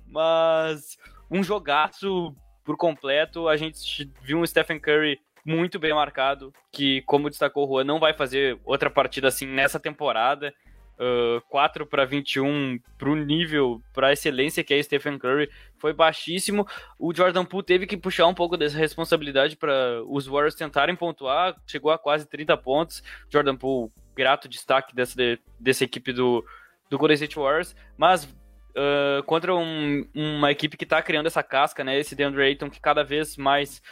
Mas 0.06 0.96
um 1.28 1.42
jogaço 1.42 2.32
por 2.64 2.76
completo. 2.76 3.48
A 3.48 3.56
gente 3.56 4.08
viu 4.22 4.38
um 4.38 4.46
Stephen 4.46 4.78
Curry 4.78 5.20
muito 5.44 5.80
bem 5.80 5.92
marcado, 5.92 6.54
que, 6.72 7.02
como 7.02 7.28
destacou 7.28 7.66
o 7.66 7.68
Juan, 7.68 7.84
não 7.84 7.98
vai 7.98 8.14
fazer 8.14 8.58
outra 8.64 8.88
partida 8.88 9.28
assim 9.28 9.46
nessa 9.46 9.80
temporada 9.80 10.54
uh, 10.98 11.40
4 11.48 11.86
para 11.86 12.04
21 12.04 12.78
para 12.98 13.10
o 13.10 13.16
nível, 13.16 13.82
para 13.92 14.12
excelência 14.12 14.64
que 14.64 14.74
é 14.74 14.82
Stephen 14.82 15.18
Curry, 15.18 15.50
foi 15.78 15.92
baixíssimo. 15.92 16.66
O 16.98 17.14
Jordan 17.14 17.44
Poole 17.44 17.64
teve 17.64 17.86
que 17.86 17.96
puxar 17.96 18.26
um 18.26 18.34
pouco 18.34 18.56
dessa 18.56 18.78
responsabilidade 18.78 19.56
para 19.56 20.02
os 20.06 20.26
Warriors 20.26 20.54
tentarem 20.54 20.96
pontuar, 20.96 21.56
chegou 21.66 21.90
a 21.90 21.98
quase 21.98 22.28
30 22.28 22.56
pontos. 22.56 23.02
Jordan 23.28 23.56
Poole, 23.56 23.90
grato 24.14 24.48
destaque 24.48 24.94
dessa, 24.94 25.16
dessa 25.58 25.84
equipe 25.84 26.12
do, 26.12 26.44
do 26.88 26.98
Golden 26.98 27.14
State 27.14 27.36
Warriors, 27.36 27.74
mas 27.96 28.24
uh, 28.24 29.22
contra 29.24 29.54
um, 29.54 30.06
uma 30.14 30.50
equipe 30.50 30.76
que 30.76 30.84
está 30.84 31.02
criando 31.02 31.26
essa 31.26 31.42
casca, 31.42 31.82
né? 31.82 31.98
Esse 31.98 32.14
DeAndre 32.14 32.42
Ayton 32.42 32.70
que 32.70 32.80
cada 32.80 33.02
vez 33.02 33.36
mais 33.36 33.82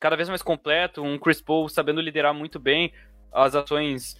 cada 0.00 0.16
vez 0.16 0.28
mais 0.28 0.42
completo, 0.42 1.02
um 1.02 1.18
Chris 1.18 1.40
Paul 1.40 1.68
sabendo 1.68 2.00
liderar 2.00 2.32
muito 2.32 2.60
bem 2.60 2.92
as 3.32 3.54
ações 3.54 4.16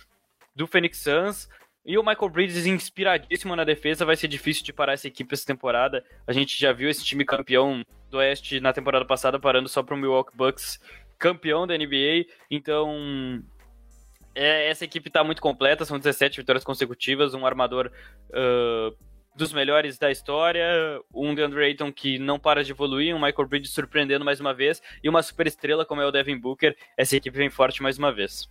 do 0.55 0.67
Phoenix 0.67 0.99
Suns. 0.99 1.49
E 1.89 1.97
o 1.97 2.03
Michael 2.05 2.29
Bridges 2.29 2.67
inspiradíssimo 2.67 3.57
na 3.57 3.65
defesa, 3.65 4.05
vai 4.05 4.15
ser 4.15 4.29
difícil 4.29 4.63
de 4.63 4.75
parar 4.75 4.93
essa 4.93 5.09
equipe 5.09 5.33
essa 5.33 5.47
temporada. 5.47 6.05
A 6.27 6.35
gente 6.35 6.61
já 6.61 6.71
viu 6.71 6.91
esse 6.91 7.03
time 7.03 7.25
campeão 7.25 7.83
do 8.11 8.19
Oeste 8.19 8.61
na 8.61 8.75
temporada 8.75 9.07
passada 9.07 9.41
parando 9.41 9.71
só 9.71 9.83
para 9.83 9.95
o 9.95 9.97
Milwaukee 9.97 10.37
Bucks, 10.37 10.79
campeão 11.19 11.67
da 11.67 11.79
NBA. 11.79 12.27
Então, 12.51 13.43
é, 14.35 14.69
essa 14.69 14.85
equipe 14.85 15.09
está 15.09 15.25
muito 15.25 15.41
completa, 15.41 15.87
são 15.87 15.99
17 15.99 16.37
vitórias 16.37 16.63
consecutivas, 16.63 17.33
um 17.33 17.47
armador 17.47 17.91
uh, 18.29 18.95
dos 19.35 19.55
melhores 19.55 19.97
da 19.97 20.11
história, 20.11 21.01
um 21.15 21.35
DeAndre 21.35 21.65
Ayton 21.65 21.91
que 21.91 22.19
não 22.19 22.39
para 22.39 22.63
de 22.63 22.73
evoluir, 22.73 23.17
um 23.17 23.19
Michael 23.19 23.49
Bridges 23.49 23.73
surpreendendo 23.73 24.27
mais 24.27 24.41
uma 24.41 24.53
vez, 24.53 24.83
e 25.03 25.09
uma 25.09 25.23
super 25.23 25.47
estrela 25.47 25.87
como 25.87 26.03
é 26.03 26.07
o 26.07 26.13
Devin 26.13 26.39
Booker. 26.39 26.77
Essa 26.99 27.17
equipe 27.17 27.39
vem 27.39 27.49
forte 27.49 27.83
mais 27.83 27.97
uma 27.97 28.13
vez. 28.13 28.47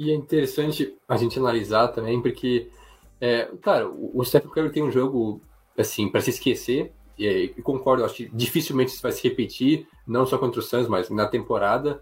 E 0.00 0.10
é 0.10 0.14
interessante 0.14 0.96
a 1.06 1.14
gente 1.18 1.38
analisar 1.38 1.88
também, 1.88 2.22
porque, 2.22 2.70
é, 3.20 3.50
cara, 3.60 3.86
o 3.86 4.24
Stephen 4.24 4.50
Curry 4.50 4.72
tem 4.72 4.82
um 4.82 4.90
jogo, 4.90 5.42
assim, 5.76 6.08
para 6.08 6.22
se 6.22 6.30
esquecer, 6.30 6.90
e, 7.18 7.26
e, 7.54 7.62
concordo, 7.62 8.02
acho 8.02 8.14
que 8.14 8.30
dificilmente 8.32 8.92
isso 8.92 9.02
vai 9.02 9.12
se 9.12 9.22
repetir, 9.22 9.86
não 10.06 10.24
só 10.24 10.38
contra 10.38 10.58
o 10.58 10.62
Suns, 10.62 10.88
mas 10.88 11.10
na 11.10 11.28
temporada. 11.28 12.00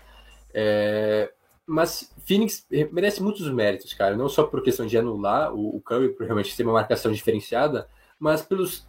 É, 0.54 1.32
mas 1.66 2.14
Phoenix 2.24 2.64
merece 2.92 3.20
muitos 3.20 3.52
méritos, 3.52 3.92
cara, 3.94 4.16
não 4.16 4.28
só 4.28 4.44
por 4.44 4.62
questão 4.62 4.86
de 4.86 4.96
anular 4.96 5.52
o, 5.52 5.74
o 5.76 5.80
Curry, 5.80 6.10
por 6.10 6.24
realmente 6.24 6.56
ter 6.56 6.62
uma 6.62 6.74
marcação 6.74 7.10
diferenciada, 7.10 7.88
mas 8.16 8.42
pelos, 8.42 8.86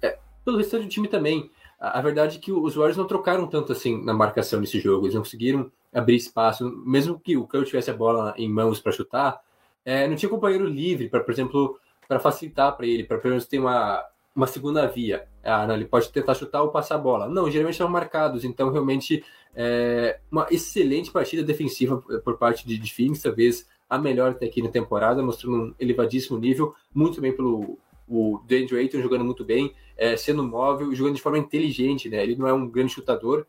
é, 0.00 0.16
pelo 0.44 0.58
restante 0.58 0.84
do 0.84 0.88
time 0.88 1.08
também. 1.08 1.50
A, 1.80 1.98
a 1.98 2.02
verdade 2.02 2.36
é 2.36 2.40
que 2.40 2.52
os 2.52 2.76
Warriors 2.76 2.96
não 2.96 3.08
trocaram 3.08 3.48
tanto 3.48 3.72
assim 3.72 4.00
na 4.04 4.14
marcação 4.14 4.60
nesse 4.60 4.78
jogo, 4.78 5.06
eles 5.06 5.14
não 5.16 5.22
conseguiram 5.22 5.72
abrir 5.94 6.16
espaço, 6.16 6.68
mesmo 6.84 7.18
que 7.18 7.36
o 7.36 7.46
Curry 7.46 7.66
tivesse 7.66 7.90
a 7.90 7.94
bola 7.94 8.34
em 8.36 8.48
mãos 8.48 8.80
para 8.80 8.92
chutar, 8.92 9.40
é, 9.84 10.08
não 10.08 10.16
tinha 10.16 10.28
companheiro 10.28 10.66
livre 10.66 11.08
para, 11.08 11.20
por 11.20 11.32
exemplo, 11.32 11.78
para 12.08 12.18
facilitar 12.18 12.76
para 12.76 12.86
ele, 12.86 13.04
para 13.04 13.18
pelo 13.18 13.32
menos 13.32 13.46
ter 13.46 13.58
uma, 13.58 14.04
uma 14.34 14.46
segunda 14.46 14.86
via. 14.86 15.28
Ah, 15.42 15.66
não, 15.66 15.74
ele 15.74 15.84
pode 15.84 16.10
tentar 16.10 16.34
chutar 16.34 16.62
ou 16.62 16.70
passar 16.70 16.96
a 16.96 16.98
bola. 16.98 17.28
Não, 17.28 17.50
geralmente 17.50 17.76
são 17.76 17.88
marcados, 17.88 18.44
então 18.44 18.72
realmente 18.72 19.24
é 19.54 20.18
uma 20.30 20.46
excelente 20.50 21.10
partida 21.10 21.42
defensiva 21.42 22.02
por 22.24 22.36
parte 22.36 22.66
de, 22.66 22.76
de 22.76 22.92
Phoenix, 22.92 23.22
talvez 23.22 23.68
a 23.88 23.98
melhor 23.98 24.32
até 24.32 24.46
aqui 24.46 24.60
na 24.60 24.70
temporada, 24.70 25.22
mostrando 25.22 25.56
um 25.56 25.74
elevadíssimo 25.78 26.38
nível, 26.38 26.74
muito 26.92 27.20
bem 27.20 27.32
pelo 27.32 27.78
o 28.06 28.40
Andrew 28.44 28.78
Ayton 28.78 29.00
jogando 29.00 29.24
muito 29.24 29.44
bem, 29.44 29.74
é, 29.96 30.14
sendo 30.16 30.42
móvel, 30.42 30.94
jogando 30.94 31.14
de 31.14 31.22
forma 31.22 31.38
inteligente, 31.38 32.08
né? 32.08 32.22
Ele 32.22 32.36
não 32.36 32.46
é 32.46 32.52
um 32.52 32.68
grande 32.68 32.92
chutador, 32.92 33.46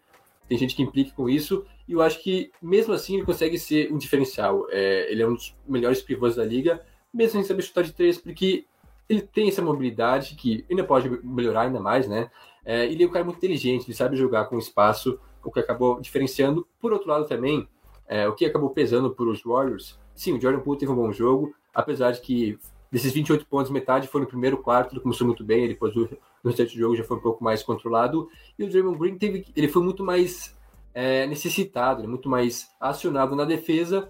tem 0.48 0.58
gente 0.58 0.76
que 0.76 0.82
implica 0.82 1.12
com 1.12 1.30
isso, 1.30 1.66
e 1.88 1.94
eu 1.94 2.02
acho 2.02 2.22
que 2.22 2.52
mesmo 2.62 2.94
assim 2.94 3.16
ele 3.16 3.26
consegue 3.26 3.58
ser 3.60 3.92
um 3.92 3.98
diferencial. 3.98 4.68
É, 4.70 5.12
ele 5.12 5.22
é 5.22 5.28
um 5.28 5.34
dos 5.34 5.56
melhores 5.68 6.02
pivôs 6.02 6.36
da 6.36 6.44
liga, 6.44 6.84
mesmo 7.14 7.34
sem 7.34 7.44
saber 7.44 7.62
chutar 7.62 7.84
de 7.84 7.94
três, 7.94 8.18
porque 8.18 8.66
ele 9.08 9.22
tem 9.22 9.48
essa 9.48 9.62
mobilidade 9.62 10.36
que 10.36 10.66
ainda 10.70 10.84
pode 10.84 11.10
melhorar 11.24 11.62
ainda 11.62 11.80
mais, 11.80 12.08
né? 12.08 12.30
É, 12.66 12.86
ele 12.86 13.04
é 13.04 13.08
um 13.08 13.12
cara 13.12 13.24
muito 13.24 13.38
inteligente, 13.38 13.86
ele 13.86 13.96
sabe 13.96 14.18
jogar 14.18 14.46
com 14.46 14.58
espaço, 14.58 15.20
o 15.44 15.52
que 15.52 15.60
acabou 15.60 16.02
diferenciando. 16.02 16.68
Por 16.80 16.92
outro 16.92 17.08
lado 17.08 17.28
também, 17.28 17.68
é, 18.08 18.28
o 18.28 18.34
que 18.34 18.46
acabou 18.46 18.72
pesando 18.72 19.12
para 19.12 19.26
os 19.26 19.44
Warriors, 19.44 20.00
sim, 20.16 20.34
o 20.34 20.42
Jordan 20.42 20.62
Poole 20.62 20.80
teve 20.80 20.92
um 20.92 20.96
bom 20.96 21.12
jogo, 21.12 21.54
apesar 21.74 22.12
de 22.12 22.22
que 22.22 22.58
desses 22.92 23.12
28 23.12 23.46
pontos, 23.46 23.72
metade 23.72 24.08
foi 24.08 24.22
no 24.22 24.28
primeiro 24.28 24.58
quarto, 24.58 24.94
ele 24.94 25.02
começou 25.02 25.28
muito 25.28 25.44
bem, 25.44 25.68
depois 25.68 25.94
no 25.96 26.10
restante 26.44 26.74
do 26.74 26.80
jogo 26.80 26.96
já 26.96 27.04
foi 27.04 27.18
um 27.18 27.22
pouco 27.22 27.44
mais 27.44 27.62
controlado, 27.62 28.30
e 28.58 28.64
o 28.64 28.70
Draymond 28.70 28.98
Green 28.98 29.18
teve, 29.18 29.46
ele 29.56 29.68
foi 29.68 29.84
muito 29.84 30.04
mais 30.04 30.55
é, 30.96 31.28
necessitado, 31.28 32.02
né, 32.02 32.08
muito 32.08 32.30
mais 32.30 32.70
acionado 32.80 33.36
na 33.36 33.44
defesa 33.44 34.10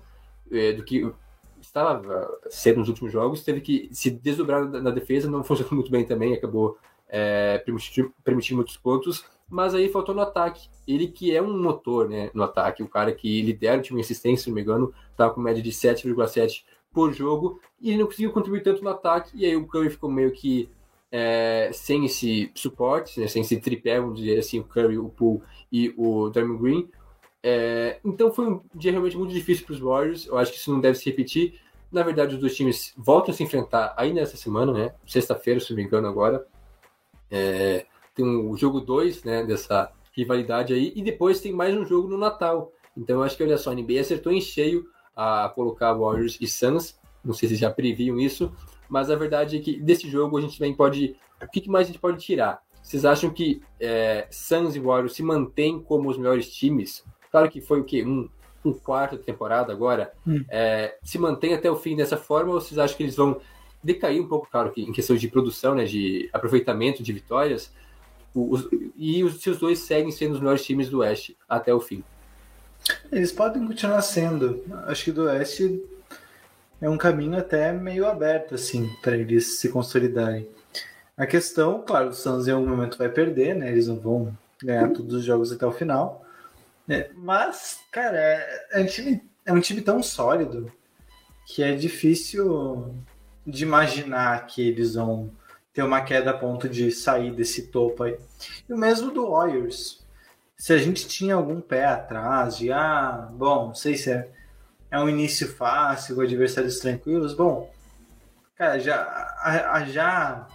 é, 0.52 0.72
do 0.72 0.84
que 0.84 1.12
estava 1.60 2.30
sendo 2.48 2.78
nos 2.78 2.90
últimos 2.90 3.12
jogos, 3.12 3.44
teve 3.44 3.60
que 3.60 3.90
se 3.92 4.12
desdobrar 4.12 4.64
na, 4.70 4.92
defesa, 4.92 5.30
não 5.30 5.42
funcionou 5.44 5.74
muito 5.74 5.90
bem 5.90 6.06
também, 6.06 6.36
acabou 6.36 6.78
é, 7.10 7.58
permitindo, 7.58 8.14
permitindo 8.24 8.58
muitos 8.58 8.78
pontos, 8.78 9.26
mas 9.50 9.74
aí 9.74 9.90
faltou 9.90 10.14
no 10.14 10.22
ataque. 10.22 10.70
Ele 10.88 11.08
que 11.08 11.36
é 11.36 11.42
um 11.42 11.60
motor 11.60 12.08
né, 12.08 12.30
no 12.36 12.44
ataque, 12.44 12.84
o 12.84 12.88
cara 12.88 13.12
que 13.12 13.42
lidera 13.42 13.80
o 13.80 13.82
time 13.82 14.00
em 14.00 14.04
assistência, 14.04 14.44
se 14.44 14.50
não 14.50 14.56
me 14.56 14.62
engano, 14.62 14.94
estava 15.10 15.34
com 15.34 15.42
média 15.42 15.64
de 15.64 15.72
7,7 15.72 16.64
por 16.94 17.12
jogo, 17.12 17.60
e 17.82 17.90
ele 17.90 17.98
não 17.98 18.06
conseguiu 18.06 18.32
contribuir 18.32 18.62
tanto 18.62 18.84
no 18.84 18.90
ataque, 18.92 19.32
e 19.34 19.44
aí 19.44 19.56
o 19.56 19.66
Curry 19.66 19.90
ficou 19.90 20.10
meio 20.10 20.32
que 20.32 20.70
é, 21.18 21.70
sem 21.72 22.04
esse 22.04 22.52
suporte, 22.54 23.18
né, 23.22 23.28
sem 23.28 23.42
esse 23.42 23.58
tripé, 23.62 24.02
vamos 24.02 24.20
dizer 24.20 24.38
assim, 24.38 24.60
o 24.60 24.66
Curry, 24.66 24.98
o 24.98 25.08
Poole 25.08 25.42
e 25.72 25.94
o 25.96 26.30
Draymond 26.30 26.62
Green. 26.62 26.90
É, 27.42 28.00
então 28.04 28.34
foi 28.34 28.46
um 28.46 28.62
dia 28.76 28.92
realmente 28.92 29.16
muito 29.16 29.34
difícil 29.34 29.66
para 29.66 29.76
os 29.76 29.80
Warriors, 29.80 30.28
eu 30.28 30.38
acho 30.38 30.52
que 30.52 30.58
isso 30.58 30.70
não 30.74 30.82
deve 30.82 30.98
se 30.98 31.10
repetir. 31.10 31.58
Na 31.90 32.04
verdade, 32.04 32.36
os 32.36 32.42
dois 32.42 32.54
times 32.54 32.94
voltam 32.98 33.34
a 33.34 33.34
se 33.34 33.44
enfrentar 33.44 33.94
aí 33.96 34.12
nessa 34.12 34.36
semana, 34.36 34.74
né? 34.74 34.94
Sexta-feira, 35.08 35.62
se 35.62 35.70
não 35.70 35.78
me 35.78 35.84
engano, 35.84 36.06
agora. 36.06 36.46
É, 37.32 37.86
tem 38.14 38.26
o 38.26 38.52
um 38.52 38.58
jogo 38.58 38.82
2 38.82 39.24
né, 39.24 39.46
dessa 39.46 39.94
rivalidade 40.12 40.74
aí, 40.74 40.92
e 40.98 41.02
depois 41.02 41.40
tem 41.40 41.54
mais 41.54 41.74
um 41.74 41.86
jogo 41.86 42.10
no 42.10 42.18
Natal. 42.18 42.74
Então 42.98 43.18
eu 43.18 43.24
acho 43.24 43.38
que, 43.38 43.44
olha 43.44 43.58
só, 43.58 43.72
a 43.72 43.76
NBA 43.76 44.02
acertou 44.02 44.34
em 44.34 44.42
cheio 44.42 44.86
a 45.16 45.50
colocar 45.56 45.94
Warriors 45.94 46.38
e 46.42 46.48
Suns. 46.48 47.00
Não 47.24 47.34
sei 47.34 47.48
se 47.48 47.56
já 47.56 47.72
previam 47.72 48.20
isso, 48.20 48.52
mas 48.90 49.10
a 49.10 49.16
verdade 49.16 49.58
é 49.58 49.60
que 49.60 49.80
desse 49.80 50.10
jogo 50.10 50.38
a 50.38 50.42
gente 50.42 50.58
também 50.58 50.74
pode. 50.74 51.16
O 51.42 51.48
que 51.48 51.70
mais 51.70 51.86
a 51.86 51.92
gente 51.92 52.00
pode 52.00 52.24
tirar? 52.24 52.64
Vocês 52.82 53.04
acham 53.04 53.32
que 53.32 53.62
é, 53.80 54.28
Suns 54.30 54.76
e 54.76 54.80
Warriors 54.80 55.14
se 55.14 55.24
mantêm 55.24 55.80
como 55.80 56.10
os 56.10 56.18
melhores 56.18 56.54
times? 56.54 57.04
Claro 57.32 57.50
que 57.50 57.60
foi 57.60 57.82
o 57.82 57.84
quê? 57.84 58.04
Um, 58.04 58.30
um 58.64 58.74
quarto 58.74 59.18
de 59.18 59.24
temporada 59.24 59.74
agora. 59.74 60.14
Hum. 60.26 60.46
É, 60.50 60.96
se 61.02 61.18
mantém 61.18 61.56
até 61.56 61.70
o 61.70 61.76
fim 61.76 61.96
dessa 61.96 62.16
forma 62.16 62.54
ou 62.54 62.62
vocês 62.62 62.78
acham 62.78 62.96
que 62.96 63.04
eles 63.04 63.16
vão 63.16 63.42
decair 63.84 64.22
um 64.22 64.28
pouco, 64.28 64.48
claro, 64.50 64.72
em 64.78 64.92
questão 64.92 65.16
de 65.16 65.28
produção, 65.28 65.74
né, 65.76 65.86
de 65.86 66.30
aproveitamento 66.32 67.02
de 67.02 67.12
vitórias? 67.12 67.74
Os, 68.34 68.68
e 68.96 69.24
os, 69.24 69.42
se 69.42 69.50
os 69.50 69.58
dois 69.58 69.80
seguem 69.80 70.12
sendo 70.12 70.34
os 70.34 70.40
melhores 70.40 70.64
times 70.64 70.90
do 70.90 71.00
Oeste 71.00 71.36
até 71.50 71.74
o 71.74 71.80
fim? 71.80 72.04
Eles 73.12 73.32
podem 73.32 73.66
continuar 73.66 74.02
sendo. 74.02 74.64
Acho 74.86 75.06
que 75.06 75.12
do 75.12 75.24
Oeste 75.24 75.82
é 76.82 76.90
um 76.90 76.98
caminho 76.98 77.38
até 77.38 77.72
meio 77.72 78.06
aberto, 78.06 78.56
assim, 78.56 78.90
para 79.02 79.16
eles 79.16 79.60
se 79.60 79.70
consolidarem. 79.70 80.48
A 81.18 81.26
questão, 81.26 81.82
claro, 81.82 82.10
o 82.10 82.14
Suns 82.14 82.48
em 82.48 82.52
algum 82.52 82.68
momento 82.68 82.98
vai 82.98 83.10
perder, 83.10 83.56
né? 83.56 83.72
Eles 83.72 83.88
não 83.88 83.98
vão 83.98 84.38
ganhar 84.62 84.90
todos 84.90 85.14
os 85.14 85.24
jogos 85.24 85.52
até 85.52 85.66
o 85.66 85.72
final. 85.72 86.26
Né? 86.88 87.08
Mas, 87.16 87.80
cara, 87.92 88.18
é, 88.18 88.68
é, 88.74 88.82
um 88.82 88.86
time, 88.86 89.24
é 89.46 89.54
um 89.54 89.60
time 89.60 89.82
tão 89.82 90.04
sólido 90.04 90.72
que 91.46 91.64
é 91.64 91.74
difícil 91.74 92.94
de 93.46 93.64
imaginar 93.64 94.46
que 94.48 94.68
eles 94.68 94.96
vão 94.96 95.32
ter 95.74 95.84
uma 95.84 96.02
queda 96.02 96.32
a 96.32 96.38
ponto 96.38 96.68
de 96.68 96.92
sair 96.92 97.32
desse 97.32 97.68
topo 97.68 98.04
aí. 98.04 98.18
E 98.68 98.74
o 98.74 98.78
mesmo 98.78 99.12
do 99.12 99.30
Warriors. 99.32 100.04
Se 100.58 100.74
a 100.74 100.78
gente 100.78 101.08
tinha 101.08 101.36
algum 101.36 101.60
pé 101.60 101.86
atrás 101.86 102.58
de, 102.58 102.72
ah, 102.72 103.30
bom, 103.32 103.68
não 103.68 103.76
sei 103.76 103.96
se 103.96 104.12
é, 104.12 104.30
é 104.96 105.00
um 105.00 105.10
início 105.10 105.48
fácil 105.48 106.16
com 106.16 106.22
adversários 106.22 106.80
tranquilos, 106.80 107.34
bom, 107.34 107.70
cara, 108.58 108.80
já, 108.80 109.86
já 109.88 110.48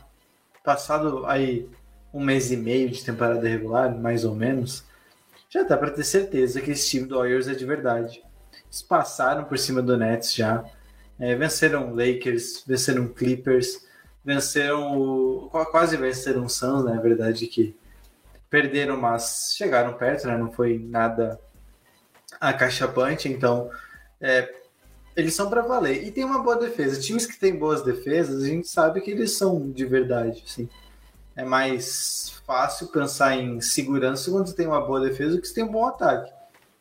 passado 0.64 1.26
aí 1.26 1.68
um 2.12 2.24
mês 2.24 2.50
e 2.50 2.56
meio 2.56 2.88
de 2.88 3.04
temporada 3.04 3.46
regular, 3.46 3.94
mais 3.94 4.24
ou 4.24 4.34
menos, 4.34 4.82
já 5.50 5.62
dá 5.62 5.76
para 5.76 5.90
ter 5.90 6.04
certeza 6.04 6.60
que 6.60 6.70
esse 6.70 6.88
time 6.88 7.06
do 7.06 7.18
Warriors 7.18 7.48
é 7.48 7.54
de 7.54 7.66
verdade. 7.66 8.22
Eles 8.64 8.80
passaram 8.80 9.44
por 9.44 9.58
cima 9.58 9.82
do 9.82 9.96
Nets 9.98 10.34
já, 10.34 10.64
é, 11.18 11.34
venceram 11.34 11.94
Lakers, 11.94 12.64
venceram 12.66 13.08
Clippers, 13.08 13.86
venceram 14.24 14.98
o, 14.98 15.50
quase 15.70 15.98
venceram 15.98 16.46
o 16.46 16.48
Suns, 16.48 16.84
né? 16.84 16.94
Na 16.94 17.00
verdade 17.00 17.46
que 17.46 17.76
perderam, 18.48 18.96
mas 18.96 19.54
chegaram 19.54 19.92
perto, 19.92 20.26
né? 20.26 20.38
Não 20.38 20.50
foi 20.50 20.78
nada 20.78 21.38
acachapante, 22.40 23.28
então 23.28 23.70
é, 24.20 24.52
eles 25.16 25.34
são 25.34 25.48
para 25.48 25.62
valer. 25.62 26.06
E 26.06 26.10
tem 26.10 26.24
uma 26.24 26.42
boa 26.42 26.56
defesa. 26.56 27.00
Times 27.00 27.26
que 27.26 27.38
têm 27.38 27.56
boas 27.56 27.82
defesas, 27.82 28.42
a 28.42 28.46
gente 28.46 28.68
sabe 28.68 29.00
que 29.00 29.10
eles 29.10 29.36
são 29.36 29.70
de 29.70 29.84
verdade. 29.84 30.42
Assim. 30.46 30.68
É 31.36 31.44
mais 31.44 32.40
fácil 32.46 32.88
pensar 32.88 33.36
em 33.36 33.60
segurança 33.60 34.30
quando 34.30 34.52
tem 34.52 34.66
uma 34.66 34.80
boa 34.80 35.00
defesa 35.00 35.36
do 35.36 35.40
que 35.40 35.48
se 35.48 35.54
tem 35.54 35.64
um 35.64 35.72
bom 35.72 35.86
ataque. 35.86 36.32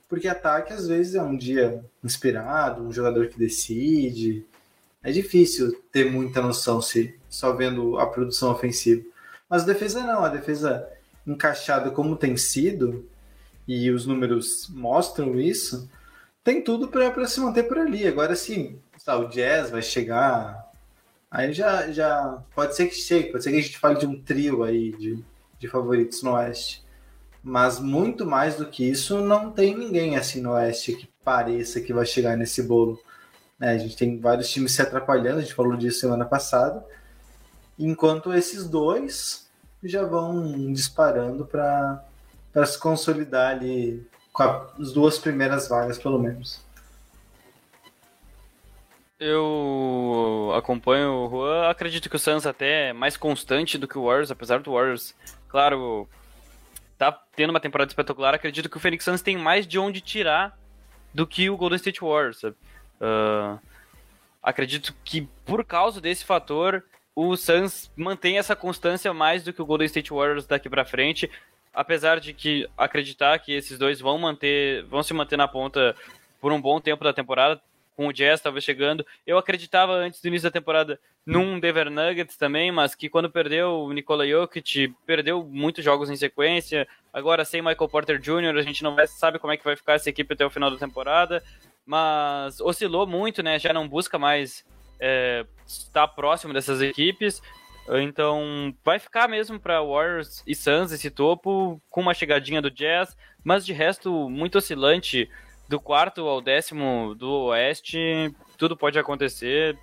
Porque 0.08 0.28
ataque, 0.28 0.74
às 0.74 0.88
vezes, 0.88 1.16
é 1.16 1.22
um 1.22 1.38
dia 1.38 1.84
inspirado, 2.04 2.82
um 2.82 2.92
jogador 2.92 3.28
que 3.28 3.38
decide. 3.38 4.46
É 5.04 5.12
difícil 5.12 5.72
ter 5.92 6.12
muita 6.12 6.42
noção 6.42 6.82
se 6.82 7.16
só 7.30 7.54
vendo 7.54 7.98
a 8.00 8.08
produção 8.08 8.52
ofensiva. 8.52 9.04
Mas 9.48 9.64
a 9.64 9.68
defesa 9.68 10.02
não, 10.02 10.24
a 10.24 10.30
defesa 10.30 10.88
encaixada 11.26 11.92
como 11.92 12.16
tem 12.16 12.36
sido, 12.36 13.08
e 13.68 13.92
os 13.92 14.06
números 14.06 14.68
mostram 14.70 15.40
isso, 15.40 15.88
tem 16.50 16.64
tudo 16.64 16.88
para 16.88 17.28
se 17.28 17.40
manter 17.40 17.64
por 17.64 17.78
ali. 17.78 18.08
Agora 18.08 18.36
sim, 18.36 18.80
o 19.08 19.26
Jazz 19.26 19.70
vai 19.70 19.84
chegar. 19.84 20.68
Aí 21.30 21.54
já, 21.54 21.92
já 21.92 22.42
pode 22.56 22.76
ser 22.76 22.88
que 22.88 22.96
chegue, 22.96 23.32
pode 23.32 23.44
ser 23.44 23.52
que 23.52 23.58
a 23.58 23.62
gente 23.62 23.78
fale 23.78 24.00
de 24.00 24.08
um 24.08 24.20
trio 24.20 24.64
aí 24.64 24.92
de, 24.94 25.24
de 25.60 25.68
favoritos 25.68 26.24
no 26.24 26.34
Oeste. 26.34 26.84
Mas 27.44 27.80
muito 27.80 28.26
mais 28.26 28.56
do 28.56 28.66
que 28.66 28.84
isso, 28.84 29.22
não 29.22 29.52
tem 29.52 29.78
ninguém 29.78 30.18
assim 30.18 30.42
no 30.42 30.54
Oeste 30.54 30.94
que 30.94 31.08
pareça 31.24 31.82
que 31.82 31.94
vai 31.94 32.06
chegar 32.06 32.36
nesse 32.36 32.64
bolo. 32.64 33.00
É, 33.62 33.70
a 33.70 33.78
gente 33.78 33.96
tem 33.96 34.20
vários 34.20 34.50
times 34.50 34.74
se 34.74 34.82
atrapalhando, 34.82 35.38
a 35.38 35.42
gente 35.42 35.54
falou 35.54 35.78
disso 35.78 36.00
semana 36.00 36.26
passada. 36.26 36.84
Enquanto 37.78 38.34
esses 38.34 38.68
dois 38.68 39.48
já 39.84 40.04
vão 40.04 40.74
disparando 40.74 41.46
para 41.46 42.66
se 42.66 42.80
consolidar 42.80 43.52
ali 43.52 44.06
as 44.40 44.92
duas 44.92 45.18
primeiras 45.18 45.68
vagas, 45.68 45.98
pelo 45.98 46.20
menos. 46.20 46.64
Eu 49.20 50.54
acompanho 50.56 51.12
o 51.12 51.30
Juan, 51.30 51.70
acredito 51.70 52.10
que 52.10 52.16
o 52.16 52.20
Suns 52.20 52.46
até 52.46 52.90
é 52.90 52.94
mais 52.94 53.18
constante 53.18 53.78
do 53.78 53.86
que 53.86 53.98
o 53.98 54.06
Warriors, 54.06 54.32
apesar 54.32 54.62
do 54.62 54.72
Warriors, 54.72 55.14
claro, 55.50 56.08
tá 56.98 57.12
tendo 57.36 57.50
uma 57.50 57.60
temporada 57.60 57.90
espetacular, 57.90 58.34
acredito 58.34 58.70
que 58.70 58.78
o 58.78 58.80
Phoenix 58.80 59.04
Suns 59.04 59.22
tem 59.22 59.38
mais 59.38 59.68
de 59.68 59.78
onde 59.78 60.00
tirar 60.00 60.58
do 61.14 61.28
que 61.28 61.50
o 61.50 61.58
Golden 61.58 61.76
State 61.76 62.00
Warriors, 62.00 62.44
uh, 62.44 63.60
acredito 64.42 64.96
que 65.04 65.28
por 65.44 65.66
causa 65.66 66.00
desse 66.00 66.24
fator, 66.24 66.82
o 67.14 67.36
Suns 67.36 67.92
mantém 67.98 68.38
essa 68.38 68.56
constância 68.56 69.14
mais 69.14 69.44
do 69.44 69.52
que 69.52 69.62
o 69.62 69.66
Golden 69.66 69.88
State 69.88 70.12
Warriors 70.14 70.46
daqui 70.46 70.70
para 70.70 70.86
frente 70.86 71.30
apesar 71.74 72.20
de 72.20 72.34
que 72.34 72.68
acreditar 72.78 73.38
que 73.40 73.54
esses 73.54 73.78
dois 73.78 74.00
vão 74.00 74.18
manter, 74.18 74.84
vão 74.86 75.04
se 75.04 75.14
manter 75.14 75.38
na 75.38 75.48
ponta 75.48 75.96
por 76.42 76.52
um 76.52 76.62
bom 76.62 76.80
tempo 76.80 77.04
da 77.04 77.14
temporada, 77.14 77.62
com 77.96 78.08
o 78.08 78.14
Jazz 78.14 78.40
talvez 78.40 78.64
chegando. 78.64 79.06
Eu 79.28 79.38
acreditava 79.38 79.92
antes 79.94 80.22
do 80.22 80.28
início 80.30 80.50
da 80.50 80.54
temporada 80.54 81.00
num 81.26 81.60
Denver 81.60 81.90
Nuggets 81.92 82.38
também, 82.38 82.72
mas 82.72 82.96
que 82.96 83.10
quando 83.10 83.30
perdeu 83.30 83.82
o 83.82 83.92
Nikola 83.92 84.26
Jokic, 84.26 84.94
perdeu 85.06 85.44
muitos 85.44 85.84
jogos 85.84 86.10
em 86.10 86.16
sequência. 86.16 86.88
Agora 87.14 87.44
sem 87.44 87.62
Michael 87.62 87.90
Porter 87.90 88.18
Jr., 88.18 88.58
a 88.58 88.62
gente 88.62 88.84
não 88.84 88.96
sabe 89.06 89.38
como 89.38 89.52
é 89.52 89.58
que 89.58 89.66
vai 89.66 89.76
ficar 89.76 89.94
essa 89.94 90.10
equipe 90.10 90.34
até 90.34 90.46
o 90.46 90.50
final 90.50 90.72
da 90.72 90.78
temporada, 90.78 91.44
mas 91.86 92.62
oscilou 92.62 93.06
muito, 93.06 93.44
né? 93.44 93.60
Já 93.60 93.74
não 93.74 93.88
busca 93.88 94.18
mais 94.18 94.66
é, 95.00 95.46
estar 95.68 96.08
próximo 96.08 96.54
dessas 96.54 96.82
equipes. 96.82 97.42
Então, 97.98 98.74
vai 98.84 99.00
ficar 99.00 99.28
mesmo 99.28 99.60
para 99.60 99.82
Warriors 99.82 100.44
e 100.46 100.54
Suns 100.54 100.92
esse 100.92 101.10
topo, 101.10 101.82
com 101.90 102.02
uma 102.02 102.14
chegadinha 102.14 102.62
do 102.62 102.70
Jazz, 102.70 103.18
mas 103.44 103.66
de 103.66 103.74
resto, 103.74 104.30
muito 104.30 104.58
oscilante. 104.58 105.30
Do 105.68 105.80
quarto 105.80 106.28
ao 106.28 106.42
décimo 106.42 107.14
do 107.16 107.46
Oeste, 107.46 108.00
tudo 108.58 108.76
pode 108.76 108.98
acontecer. 108.98 109.78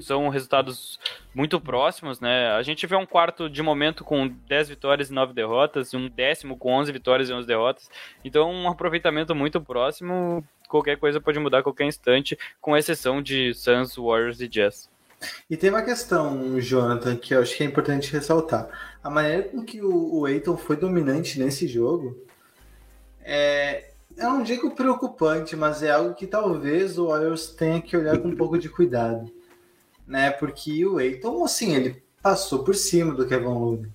São 0.00 0.28
resultados 0.28 0.98
muito 1.34 1.60
próximos, 1.60 2.20
né? 2.20 2.50
A 2.52 2.62
gente 2.62 2.86
vê 2.86 2.96
um 2.96 3.04
quarto 3.04 3.48
de 3.48 3.62
momento 3.62 4.04
com 4.04 4.28
10 4.28 4.68
vitórias 4.68 5.10
e 5.10 5.12
9 5.12 5.34
derrotas, 5.34 5.92
um 5.92 6.08
décimo 6.08 6.56
com 6.56 6.72
11 6.72 6.92
vitórias 6.92 7.28
e 7.28 7.32
11 7.32 7.46
derrotas. 7.46 7.90
Então, 8.24 8.50
um 8.50 8.68
aproveitamento 8.68 9.34
muito 9.34 9.60
próximo. 9.60 10.42
Qualquer 10.68 10.96
coisa 10.96 11.20
pode 11.20 11.38
mudar 11.38 11.58
a 11.58 11.62
qualquer 11.62 11.84
instante, 11.84 12.38
com 12.60 12.76
exceção 12.76 13.20
de 13.20 13.52
Suns, 13.52 13.96
Warriors 13.96 14.40
e 14.40 14.48
Jazz. 14.48 14.88
E 15.48 15.56
tem 15.56 15.70
uma 15.70 15.82
questão, 15.82 16.58
Jonathan, 16.60 17.16
que 17.16 17.34
eu 17.34 17.42
acho 17.42 17.56
que 17.56 17.62
é 17.62 17.66
importante 17.66 18.12
ressaltar. 18.12 18.68
A 19.02 19.10
maneira 19.10 19.44
com 19.44 19.64
que 19.64 19.82
o, 19.82 20.20
o 20.20 20.28
Eiton 20.28 20.56
foi 20.56 20.76
dominante 20.76 21.38
nesse 21.38 21.68
jogo 21.68 22.16
é, 23.22 23.90
eu 24.16 24.30
não 24.30 24.42
digo 24.42 24.74
preocupante, 24.74 25.54
mas 25.54 25.82
é 25.82 25.90
algo 25.90 26.14
que 26.14 26.26
talvez 26.26 26.98
o 26.98 27.06
Warriors 27.06 27.48
tenha 27.48 27.80
que 27.80 27.96
olhar 27.96 28.18
com 28.18 28.28
um 28.28 28.36
pouco 28.36 28.58
de 28.58 28.68
cuidado. 28.68 29.30
Né? 30.06 30.30
Porque 30.30 30.84
o 30.84 31.00
Eiton, 31.00 31.44
assim, 31.44 31.74
ele 31.74 32.02
passou 32.22 32.64
por 32.64 32.74
cima 32.74 33.14
do 33.14 33.26
Kevin 33.26 33.44
Love. 33.44 33.88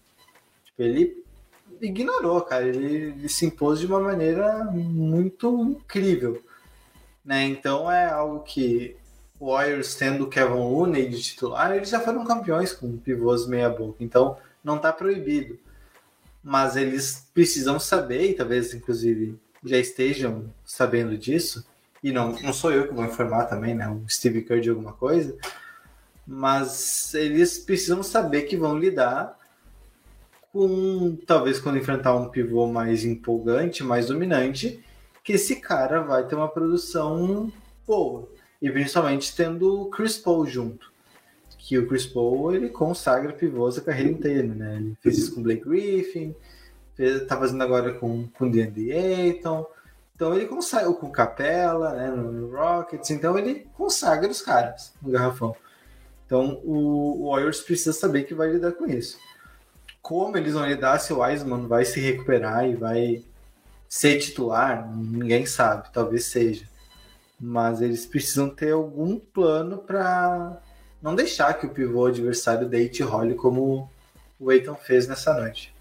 Tipo, 0.63 0.81
ele 0.81 1.23
ignorou, 1.81 2.41
cara. 2.41 2.65
Ele, 2.65 2.85
ele, 2.85 3.29
se 3.29 3.45
impôs 3.45 3.79
de 3.79 3.87
uma 3.87 3.99
maneira 3.99 4.63
muito 4.71 5.61
incrível. 5.63 6.41
Né? 7.23 7.43
Então 7.45 7.91
é 7.91 8.09
algo 8.09 8.41
que 8.43 8.95
Warriors 9.45 9.95
tendo 9.95 10.27
Kevin 10.27 10.53
Looney 10.53 11.07
de 11.07 11.21
titular, 11.21 11.75
eles 11.75 11.89
já 11.89 11.99
foram 11.99 12.25
campeões 12.25 12.73
com 12.73 12.97
pivôs 12.97 13.45
meia 13.47 13.69
boca, 13.69 14.03
então 14.03 14.37
não 14.63 14.77
está 14.77 14.91
proibido. 14.91 15.59
Mas 16.43 16.75
eles 16.75 17.27
precisam 17.33 17.79
saber, 17.79 18.31
e 18.31 18.33
talvez 18.33 18.73
inclusive 18.73 19.39
já 19.63 19.77
estejam 19.77 20.51
sabendo 20.63 21.17
disso, 21.17 21.65
e 22.03 22.11
não, 22.11 22.33
não 22.33 22.53
sou 22.53 22.71
eu 22.71 22.87
que 22.87 22.93
vou 22.93 23.05
informar 23.05 23.45
também, 23.45 23.73
né, 23.73 23.87
o 23.89 24.03
Steve 24.09 24.43
Kerr 24.43 24.61
de 24.61 24.69
alguma 24.69 24.93
coisa, 24.93 25.35
mas 26.25 27.13
eles 27.13 27.59
precisam 27.59 28.01
saber 28.01 28.43
que 28.43 28.57
vão 28.57 28.77
lidar 28.77 29.37
com, 30.51 31.17
talvez 31.27 31.59
quando 31.59 31.77
enfrentar 31.77 32.15
um 32.15 32.29
pivô 32.29 32.67
mais 32.67 33.03
empolgante, 33.03 33.83
mais 33.83 34.07
dominante, 34.07 34.83
que 35.23 35.33
esse 35.33 35.57
cara 35.57 36.01
vai 36.01 36.25
ter 36.27 36.35
uma 36.35 36.47
produção 36.47 37.51
boa. 37.85 38.29
E 38.61 38.69
principalmente 38.69 39.35
tendo 39.35 39.81
o 39.81 39.89
Chris 39.89 40.17
Paul 40.17 40.45
junto. 40.45 40.91
Que 41.57 41.77
o 41.77 41.87
Chris 41.87 42.05
Paul 42.05 42.53
ele 42.53 42.69
consagra 42.69 43.33
pivôs 43.33 43.77
a 43.77 43.81
carreira 43.81 44.11
inteira, 44.11 44.47
né? 44.47 44.75
Ele 44.77 44.97
fez 45.01 45.17
isso 45.17 45.33
com 45.33 45.39
o 45.39 45.43
Blake 45.43 45.63
Griffin, 45.63 46.35
fez, 46.95 47.25
tá 47.25 47.37
fazendo 47.37 47.63
agora 47.63 47.93
com, 47.93 48.27
com 48.27 48.45
o 48.45 48.51
DeAndre 48.51 48.91
Ayton. 48.91 49.65
Então 50.15 50.33
ele 50.33 50.45
consegue, 50.45 50.93
com 50.93 51.11
Capela, 51.11 51.93
né, 51.93 52.09
no 52.09 52.55
Rockets, 52.55 53.09
então 53.09 53.37
ele 53.37 53.67
consagra 53.75 54.31
os 54.31 54.41
caras 54.41 54.93
no 55.01 55.11
garrafão. 55.11 55.55
Então 56.25 56.61
o 56.63 57.29
Warriors 57.29 57.59
precisa 57.59 57.93
saber 57.93 58.23
que 58.23 58.33
vai 58.33 58.49
lidar 58.49 58.71
com 58.71 58.85
isso. 58.85 59.19
Como 60.01 60.37
eles 60.37 60.53
vão 60.53 60.65
lidar 60.65 60.99
se 60.99 61.11
o 61.11 61.19
Wiseman 61.19 61.67
vai 61.67 61.83
se 61.83 61.99
recuperar 61.99 62.65
e 62.69 62.75
vai 62.75 63.23
ser 63.89 64.19
titular, 64.19 64.89
ninguém 64.95 65.45
sabe, 65.45 65.89
talvez 65.91 66.25
seja. 66.25 66.67
Mas 67.39 67.81
eles 67.81 68.05
precisam 68.05 68.49
ter 68.49 68.71
algum 68.71 69.19
plano 69.19 69.77
para 69.79 70.61
não 71.01 71.13
deixar 71.13 71.53
que 71.53 71.65
o 71.65 71.69
pivô 71.69 72.05
adversário 72.05 72.67
deite 72.67 73.01
e 73.01 73.05
role 73.05 73.35
como 73.35 73.89
o 74.39 74.49
Aiton 74.49 74.75
fez 74.75 75.07
nessa 75.07 75.33
noite. 75.33 75.73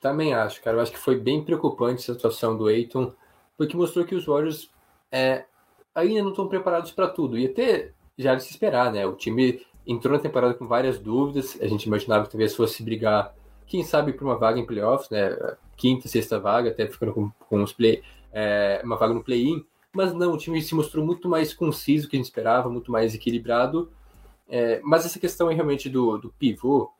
Também 0.00 0.34
acho, 0.34 0.62
cara. 0.62 0.76
Eu 0.76 0.80
acho 0.80 0.92
que 0.92 0.98
foi 0.98 1.18
bem 1.18 1.42
preocupante 1.42 2.02
essa 2.02 2.14
situação 2.14 2.56
do 2.56 2.66
Aiton, 2.66 3.12
porque 3.56 3.76
mostrou 3.76 4.04
que 4.04 4.14
os 4.14 4.26
Warriors 4.26 4.70
é, 5.10 5.44
ainda 5.94 6.22
não 6.22 6.30
estão 6.30 6.48
preparados 6.48 6.92
para 6.92 7.08
tudo. 7.08 7.36
E 7.36 7.46
até 7.46 7.90
já 8.16 8.34
de 8.34 8.44
se 8.44 8.50
esperar, 8.50 8.92
né? 8.92 9.06
O 9.06 9.14
time 9.14 9.64
entrou 9.86 10.16
na 10.16 10.22
temporada 10.22 10.54
com 10.54 10.66
várias 10.66 10.98
dúvidas. 10.98 11.58
A 11.60 11.66
gente 11.66 11.84
imaginava 11.84 12.24
que 12.24 12.30
talvez 12.30 12.54
fosse 12.54 12.82
brigar, 12.82 13.34
quem 13.66 13.82
sabe, 13.82 14.12
por 14.12 14.24
uma 14.24 14.36
vaga 14.36 14.58
em 14.58 14.66
playoffs, 14.66 15.10
né? 15.10 15.36
Quinta, 15.76 16.08
sexta 16.08 16.38
vaga, 16.38 16.70
até 16.70 16.86
ficando 16.86 17.12
com, 17.12 17.30
com 17.48 17.62
os 17.62 17.72
play, 17.72 18.02
é, 18.32 18.80
uma 18.84 18.96
vaga 18.96 19.14
no 19.14 19.22
play-in. 19.22 19.64
Mas 19.98 20.14
não, 20.14 20.34
o 20.34 20.38
time 20.38 20.62
se 20.62 20.76
mostrou 20.76 21.04
muito 21.04 21.28
mais 21.28 21.52
conciso 21.52 22.08
que 22.08 22.14
a 22.14 22.18
gente 22.18 22.26
esperava, 22.26 22.70
muito 22.70 22.92
mais 22.92 23.16
equilibrado. 23.16 23.90
É, 24.48 24.80
mas 24.84 25.04
essa 25.04 25.18
questão 25.18 25.48
aí 25.48 25.56
realmente 25.56 25.90
do, 25.90 26.16
do 26.18 26.28
pivô 26.38 26.92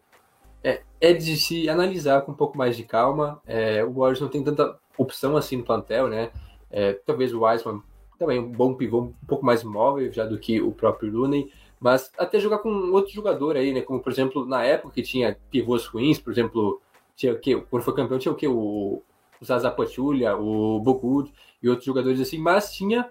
é, 0.64 0.82
é, 1.00 1.12
de 1.12 1.36
se 1.36 1.68
analisar 1.68 2.22
com 2.22 2.32
um 2.32 2.34
pouco 2.34 2.58
mais 2.58 2.76
de 2.76 2.82
calma. 2.82 3.40
É, 3.46 3.84
o 3.84 3.92
Warriors 3.92 4.20
não 4.20 4.26
tem 4.26 4.42
tanta 4.42 4.76
opção 4.96 5.36
assim 5.36 5.58
no 5.58 5.62
plantel, 5.62 6.08
né? 6.08 6.32
É, 6.72 6.94
talvez 7.06 7.32
o 7.32 7.44
Wiseman 7.44 7.80
também 8.18 8.40
um 8.40 8.50
bom 8.50 8.74
pivô, 8.74 9.02
um 9.02 9.26
pouco 9.28 9.46
mais 9.46 9.62
móvel 9.62 10.12
já 10.12 10.26
do 10.26 10.36
que 10.36 10.60
o 10.60 10.72
próprio 10.72 11.12
Looney, 11.12 11.52
mas 11.78 12.10
até 12.18 12.40
jogar 12.40 12.58
com 12.58 12.68
outro 12.90 13.12
jogador 13.12 13.56
aí, 13.56 13.72
né? 13.72 13.80
Como 13.80 14.00
por 14.00 14.10
exemplo 14.10 14.44
na 14.44 14.64
época 14.64 14.94
que 14.94 15.02
tinha 15.02 15.38
pivôs 15.52 15.86
ruins, 15.86 16.18
por 16.18 16.32
exemplo, 16.32 16.82
tinha 17.14 17.32
o 17.32 17.38
que 17.38 17.54
quando 17.60 17.84
foi 17.84 17.94
campeão 17.94 18.18
tinha 18.18 18.32
o 18.32 18.34
que 18.34 18.48
o, 18.48 19.04
o 19.40 19.44
Zaza 19.44 19.70
Pachulia, 19.70 20.36
o 20.36 20.80
Bogut 20.80 21.32
e 21.62 21.68
outros 21.68 21.86
jogadores 21.86 22.20
assim, 22.20 22.38
mas 22.38 22.72
tinha 22.72 23.10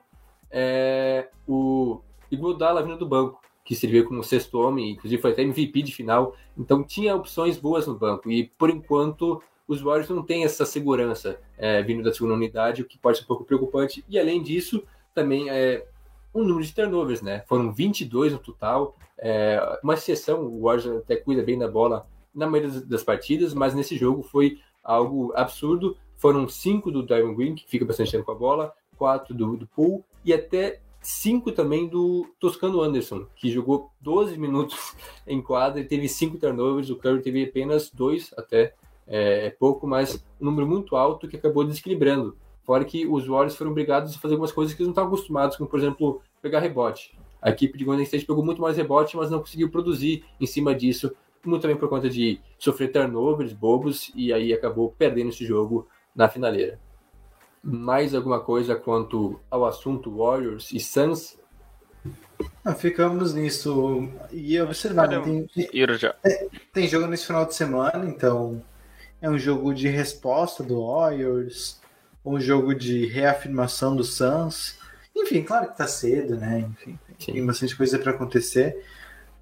é, 0.50 1.30
o 1.48 2.02
Iguodala 2.32 2.84
vindo 2.84 2.98
do 2.98 3.06
banco 3.06 3.42
que 3.68 3.76
servia 3.76 4.06
como 4.06 4.24
sexto 4.24 4.60
homem, 4.60 4.92
inclusive 4.92 5.22
foi 5.22 5.32
até 5.32 5.42
MVP 5.42 5.82
de 5.82 5.94
final. 5.94 6.34
Então 6.58 6.84
tinha 6.86 7.14
opções 7.14 7.58
boas 7.58 7.86
no 7.86 7.96
banco. 7.96 8.32
E 8.32 8.46
por 8.58 8.70
enquanto 8.70 9.44
os 9.68 9.82
Warriors 9.82 10.10
não 10.10 10.24
têm 10.24 10.46
essa 10.46 10.66
segurança 10.66 11.38
é, 11.58 11.84
vindo 11.84 12.02
da 12.02 12.14
segunda 12.14 12.34
unidade, 12.34 12.82
o 12.82 12.86
que 12.86 12.98
pode 12.98 13.18
ser 13.18 13.26
um 13.26 13.28
pouco 13.28 13.44
preocupante. 13.44 14.06
E 14.08 14.18
além 14.18 14.42
disso, 14.42 14.82
também 15.14 15.50
é 15.50 15.86
um 16.34 16.44
número 16.44 16.64
de 16.66 16.74
turnovers, 16.74 17.22
né? 17.22 17.44
Foram 17.46 17.74
22 17.74 18.32
no 18.32 18.40
total. 18.40 18.96
É, 19.18 19.60
uma 19.84 19.96
exceção, 19.96 20.46
o 20.46 20.62
Warriors 20.62 21.02
até 21.02 21.18
cuida 21.18 21.44
bem 21.44 21.60
da 21.60 21.68
bola 21.68 22.08
na 22.34 22.48
maioria 22.48 22.80
das 22.82 23.04
partidas, 23.04 23.54
mas 23.54 23.74
nesse 23.74 23.98
jogo 23.98 24.24
foi 24.24 24.60
algo 24.82 25.34
absurdo. 25.36 25.98
Foram 26.18 26.50
cinco 26.50 26.92
do 26.92 27.06
Diamond 27.06 27.36
Green, 27.36 27.56
que 27.56 27.68
fica 27.68 27.86
bastante 27.86 28.12
tempo 28.12 28.26
com 28.26 28.32
a 28.32 28.36
bola, 28.36 28.74
quatro 28.98 29.34
do, 29.34 29.56
do 29.56 29.68
Poole, 29.68 30.04
e 30.26 30.34
até 30.34 30.82
cinco 31.00 31.52
também 31.52 31.88
do 31.88 32.28
Toscano 32.40 32.82
Anderson, 32.82 33.28
que 33.36 33.52
jogou 33.52 33.92
12 34.02 34.36
minutos 34.40 34.96
em 35.26 35.42
quadra 35.42 35.80
e 35.80 35.86
teve 35.86 36.10
cinco 36.10 36.38
turnovers. 36.38 36.90
O 36.90 36.96
Curry 36.96 37.22
teve 37.22 37.44
apenas 37.44 37.92
dois, 37.92 38.34
até 38.36 38.74
é, 39.06 39.46
é, 39.46 39.50
pouco, 39.52 39.88
mas 39.88 40.24
um 40.42 40.46
número 40.46 40.68
muito 40.68 40.96
alto 40.96 41.28
que 41.28 41.38
acabou 41.38 41.64
desequilibrando. 41.64 42.36
Fora 42.64 42.84
que 42.84 43.06
os 43.06 43.26
Warriors 43.26 43.56
foram 43.56 43.72
obrigados 43.72 44.14
a 44.14 44.20
fazer 44.20 44.34
algumas 44.34 44.52
coisas 44.52 44.74
que 44.74 44.82
eles 44.82 44.88
não 44.88 44.92
estavam 44.92 45.14
acostumados, 45.14 45.56
como 45.56 45.70
por 45.70 45.80
exemplo 45.80 46.22
pegar 46.42 46.60
rebote. 46.60 47.18
A 47.42 47.52
equipe 47.52 47.78
de 47.78 47.86
Golden 47.86 48.04
State 48.04 48.26
pegou 48.26 48.44
muito 48.44 48.62
mais 48.62 48.76
rebote, 48.76 49.16
mas 49.16 49.30
não 49.30 49.40
conseguiu 49.40 49.70
produzir 49.70 50.26
em 50.42 50.46
cima 50.46 50.76
disso, 50.76 51.16
muito 51.46 51.62
também 51.62 51.78
por 51.78 51.88
conta 51.88 52.10
de 52.10 52.42
sofrer 52.58 52.92
turnovers 52.92 53.54
bobos 53.54 54.12
e 54.14 54.34
aí 54.34 54.52
acabou 54.52 54.94
perdendo 54.98 55.30
esse 55.30 55.46
jogo 55.46 55.88
na 56.18 56.28
finaleira 56.28 56.78
mais 57.70 58.16
alguma 58.16 58.40
coisa 58.40 58.76
quanto 58.76 59.40
ao 59.52 59.66
assunto 59.66 60.16
Warriors 60.16 60.72
e 60.72 60.80
Suns? 60.80 61.38
Ah, 62.64 62.74
ficamos 62.74 63.34
nisso. 63.34 64.10
E 64.32 64.60
observar, 64.62 65.10
né? 65.10 65.20
tem, 65.20 65.48
tem, 65.48 66.50
tem 66.72 66.88
jogo 66.88 67.08
nesse 67.08 67.26
final 67.26 67.46
de 67.46 67.54
semana, 67.54 68.06
então 68.06 68.64
é 69.22 69.30
um 69.30 69.38
jogo 69.38 69.74
de 69.74 69.90
resposta 69.90 70.64
do 70.64 70.86
Warriors, 70.86 71.82
um 72.24 72.40
jogo 72.40 72.74
de 72.74 73.06
reafirmação 73.06 73.96
do 73.96 74.04
Suns. 74.04 74.78
Enfim, 75.14 75.44
claro 75.44 75.70
que 75.70 75.78
tá 75.78 75.88
cedo, 75.88 76.38
né? 76.38 76.60
Enfim, 76.60 76.98
Sim. 77.20 77.34
tem 77.34 77.46
bastante 77.46 77.76
coisa 77.76 78.00
para 78.00 78.12
acontecer. 78.12 78.82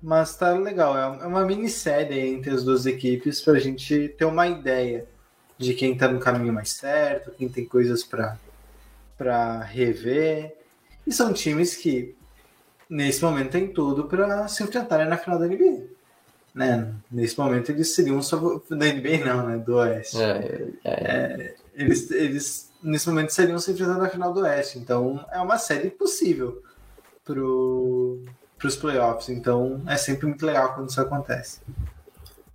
Mas 0.02 0.36
tá 0.36 0.52
legal, 0.54 0.98
é, 0.98 1.24
é 1.24 1.28
uma 1.28 1.46
minissérie 1.46 2.20
entre 2.20 2.52
as 2.52 2.64
duas 2.64 2.86
equipes 2.86 3.42
para 3.42 3.54
a 3.54 3.60
gente 3.60 4.10
ter 4.10 4.26
uma 4.26 4.48
ideia 4.48 5.06
de 5.58 5.74
quem 5.74 5.94
está 5.94 6.08
no 6.08 6.20
caminho 6.20 6.54
mais 6.54 6.72
certo, 6.72 7.32
quem 7.32 7.48
tem 7.48 7.66
coisas 7.66 8.04
para 8.04 9.62
rever. 9.64 10.56
E 11.06 11.14
são 11.14 11.32
times 11.34 11.76
que, 11.76 12.16
nesse 12.90 13.24
momento, 13.24 13.52
têm 13.52 13.68
tudo 13.68 14.06
para 14.06 14.48
se 14.48 14.64
enfrentarem 14.64 15.08
na 15.08 15.18
final 15.18 15.40
da 15.40 15.48
NBA. 15.48 15.84
Né? 16.54 16.94
Nesse 17.12 17.38
momento, 17.38 17.72
eles 17.72 17.94
seriam 17.94 18.22
só 18.22 18.38
da 18.70 18.86
NBA, 18.86 19.26
não, 19.26 19.48
né? 19.48 19.58
Do 19.58 19.76
Oeste. 19.76 20.22
É, 20.22 20.72
é, 20.84 20.90
é. 20.90 20.94
é, 20.94 21.56
eles, 21.74 22.10
eles, 22.12 22.72
nesse 22.82 23.08
momento, 23.08 23.32
seriam 23.32 23.60
se 23.60 23.72
enfrentando 23.72 24.00
na 24.00 24.10
final 24.10 24.34
do 24.34 24.42
Oeste. 24.42 24.80
Então, 24.80 25.24
é 25.32 25.40
uma 25.40 25.58
série 25.58 25.90
possível 25.90 26.64
para 27.26 27.42
os 27.42 28.76
playoffs. 28.80 29.30
Então, 29.30 29.82
é 29.88 29.98
sempre 29.98 30.28
muito 30.28 30.46
legal 30.46 30.74
quando 30.74 30.90
isso 30.90 31.02
acontece. 31.02 31.60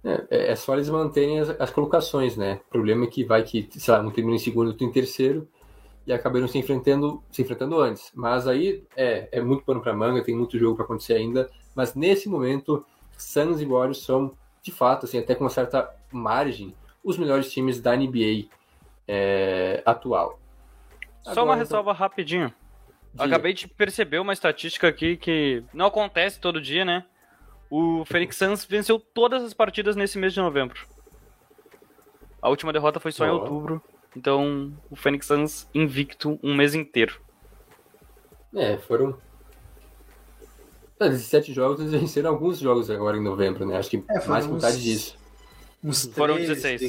É, 0.02 0.26
é, 0.30 0.52
é 0.52 0.56
só 0.56 0.74
eles 0.74 0.88
manterem 0.88 1.40
as, 1.40 1.50
as, 1.60 1.70
colocações, 1.70 2.36
né? 2.36 2.60
O 2.68 2.70
problema 2.70 3.04
é 3.04 3.06
que 3.06 3.22
vai 3.24 3.42
que, 3.42 3.68
sei 3.70 3.92
lá, 3.92 4.00
um 4.00 4.10
termina 4.10 4.36
em 4.36 4.38
segundo, 4.38 4.68
outro 4.68 4.86
em 4.86 4.90
terceiro 4.90 5.46
e 6.06 6.12
acabaram 6.12 6.48
se 6.48 6.58
enfrentando, 6.58 7.22
se 7.30 7.42
enfrentando 7.42 7.78
antes. 7.78 8.10
Mas 8.14 8.48
aí 8.48 8.82
é, 8.96 9.28
é 9.30 9.40
muito 9.40 9.64
pano 9.64 9.80
para 9.80 9.92
manga, 9.92 10.24
tem 10.24 10.34
muito 10.34 10.58
jogo 10.58 10.76
para 10.76 10.84
acontecer 10.84 11.14
ainda. 11.14 11.50
Mas 11.74 11.94
nesse 11.94 12.28
momento, 12.28 12.84
Suns 13.16 13.60
e 13.60 13.64
Warriors 13.66 14.02
são, 14.02 14.34
de 14.62 14.72
fato, 14.72 15.04
assim, 15.04 15.18
até 15.18 15.34
com 15.34 15.44
uma 15.44 15.50
certa 15.50 15.94
margem, 16.10 16.74
os 17.04 17.16
melhores 17.18 17.52
times 17.52 17.80
da 17.80 17.94
NBA 17.94 18.48
é, 19.06 19.82
atual. 19.84 20.40
Só 21.22 21.32
Agora, 21.32 21.46
uma 21.46 21.56
ressalva 21.56 21.90
então... 21.90 22.00
rapidinho. 22.00 22.52
Diga. 23.12 23.24
Acabei 23.24 23.52
de 23.52 23.66
perceber 23.66 24.18
uma 24.18 24.32
estatística 24.32 24.88
aqui 24.88 25.16
que 25.16 25.64
não 25.74 25.86
acontece 25.86 26.40
todo 26.40 26.60
dia, 26.60 26.84
né? 26.84 27.04
O 27.70 28.04
Phoenix 28.04 28.36
Suns 28.36 28.64
venceu 28.64 28.98
todas 28.98 29.44
as 29.44 29.54
partidas 29.54 29.94
nesse 29.94 30.18
mês 30.18 30.34
de 30.34 30.40
novembro. 30.40 30.86
A 32.42 32.48
última 32.48 32.72
derrota 32.72 32.98
foi 32.98 33.12
só 33.12 33.24
oh. 33.24 33.26
em 33.26 33.30
outubro. 33.30 33.82
Então, 34.16 34.72
o 34.90 34.96
Phoenix 34.96 35.26
Suns 35.26 35.68
invicto 35.72 36.38
um 36.42 36.54
mês 36.54 36.74
inteiro. 36.74 37.20
É, 38.54 38.76
foram. 38.76 39.16
17 40.98 41.54
jogos, 41.54 41.80
eles 41.80 41.92
venceram 41.92 42.30
alguns 42.30 42.58
jogos 42.58 42.90
agora 42.90 43.16
em 43.16 43.22
novembro, 43.22 43.64
né? 43.64 43.78
Acho 43.78 43.88
que 43.88 44.04
é, 44.10 44.26
mais 44.26 44.44
uns... 44.46 44.52
metade 44.52 44.82
disso. 44.82 45.16
Uns 45.82 46.02
13, 46.02 46.14
foram 46.14 46.36
16. 46.36 46.80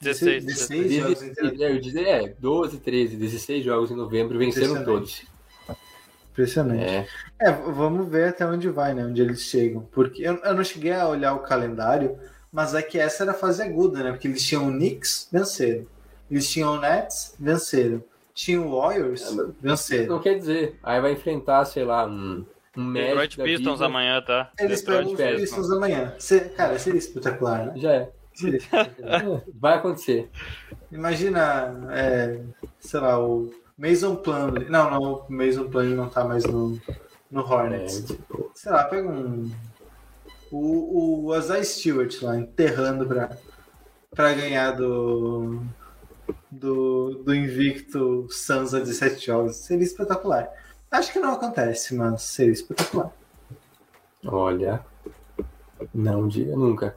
16, 0.00 0.44
16, 0.44 0.44
16 0.44 1.58
jogos. 1.60 1.94
É, 1.94 2.28
12, 2.40 2.78
13, 2.78 3.16
16 3.16 3.64
jogos 3.64 3.90
em 3.92 3.94
novembro 3.94 4.36
venceram 4.38 4.84
todos. 4.84 5.22
Impressionante. 6.32 6.82
É. 6.82 7.06
é. 7.38 7.52
vamos 7.52 8.08
ver 8.08 8.30
até 8.30 8.46
onde 8.46 8.68
vai, 8.68 8.94
né? 8.94 9.04
Onde 9.04 9.20
eles 9.20 9.42
chegam. 9.42 9.86
Porque 9.92 10.22
eu, 10.22 10.36
eu, 10.36 10.54
não 10.54 10.64
cheguei 10.64 10.92
a 10.92 11.06
olhar 11.06 11.34
o 11.34 11.40
calendário, 11.40 12.18
mas 12.50 12.74
é 12.74 12.82
que 12.82 12.98
essa 12.98 13.22
era 13.22 13.32
a 13.32 13.34
fase 13.34 13.62
aguda, 13.62 14.02
né? 14.02 14.10
Porque 14.10 14.26
eles 14.26 14.42
tinham 14.42 14.68
o 14.68 14.72
Knicks, 14.72 15.28
venceram. 15.30 15.86
Eles 16.30 16.50
tinham 16.50 16.74
o 16.74 16.80
Nets, 16.80 17.34
venceram. 17.38 18.02
Tinham 18.34 18.66
o 18.66 18.80
Warriors, 18.80 19.38
é, 19.38 19.46
venceram. 19.60 20.14
Não 20.14 20.22
quer 20.22 20.38
dizer. 20.38 20.78
Aí 20.82 21.00
vai 21.00 21.12
enfrentar, 21.12 21.64
sei 21.66 21.84
lá, 21.84 22.06
um. 22.06 22.44
Um 22.74 22.94
Detroit 22.94 23.36
Pistons 23.36 23.74
vida. 23.74 23.84
amanhã, 23.84 24.22
tá? 24.22 24.50
Eles 24.58 24.80
pegam 24.80 25.12
os 25.12 25.20
Pistons 25.20 25.70
amanhã. 25.70 26.14
cara, 26.56 26.78
seria 26.78 26.98
espetacular, 26.98 27.66
né? 27.66 27.72
Já 27.76 27.92
é. 27.92 28.10
Vai 29.60 29.74
acontecer. 29.74 30.30
Imagina, 30.90 31.88
é, 31.90 32.40
sei 32.80 33.00
lá, 33.00 33.22
o 33.22 33.52
Mason 33.82 34.14
Plumlee. 34.14 34.68
Não, 34.70 34.88
não, 34.88 35.12
o 35.14 35.26
Mason 35.28 35.68
Plumlee 35.68 35.96
não 35.96 36.08
tá 36.08 36.24
mais 36.24 36.44
no, 36.44 36.80
no 37.28 37.42
Hornets. 37.42 38.04
É, 38.04 38.06
tipo... 38.14 38.52
Sei 38.54 38.70
lá, 38.70 38.84
pega 38.84 39.08
um. 39.08 39.50
O, 40.52 41.24
o 41.26 41.32
Azai 41.32 41.64
Stewart 41.64 42.22
lá, 42.22 42.36
enterrando 42.36 43.04
pra, 43.04 43.36
pra 44.14 44.34
ganhar 44.34 44.70
do. 44.70 45.60
Do, 46.48 47.22
do 47.24 47.34
invicto 47.34 48.28
Suns 48.30 48.72
a 48.72 48.78
17 48.78 49.26
jogos. 49.26 49.56
Seria 49.56 49.82
espetacular. 49.82 50.48
Acho 50.88 51.12
que 51.12 51.18
não 51.18 51.32
acontece, 51.32 51.94
mas 51.94 52.22
seria 52.22 52.52
espetacular. 52.52 53.10
Olha, 54.24 54.84
não 55.92 56.28
diga 56.28 56.54
nunca. 56.54 56.94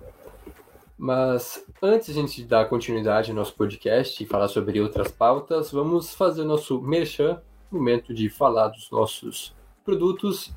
Mas 0.97 1.64
Antes 1.81 2.07
de 2.07 2.13
a 2.13 2.15
gente 2.15 2.43
dar 2.45 2.69
continuidade 2.69 3.31
ao 3.31 3.35
nosso 3.35 3.53
podcast 3.53 4.23
e 4.23 4.25
falar 4.25 4.47
sobre 4.47 4.79
outras 4.79 5.11
pautas, 5.11 5.71
vamos 5.71 6.15
fazer 6.15 6.43
o 6.43 6.45
nosso 6.45 6.81
merchan, 6.81 7.41
momento 7.69 8.13
de 8.13 8.29
falar 8.29 8.69
dos 8.69 8.89
nossos 8.89 9.53
produtos, 9.83 10.53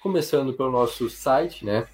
começando 0.00 0.54
pelo 0.54 0.70
nosso 0.70 1.10
site, 1.10 1.66
né, 1.66 1.88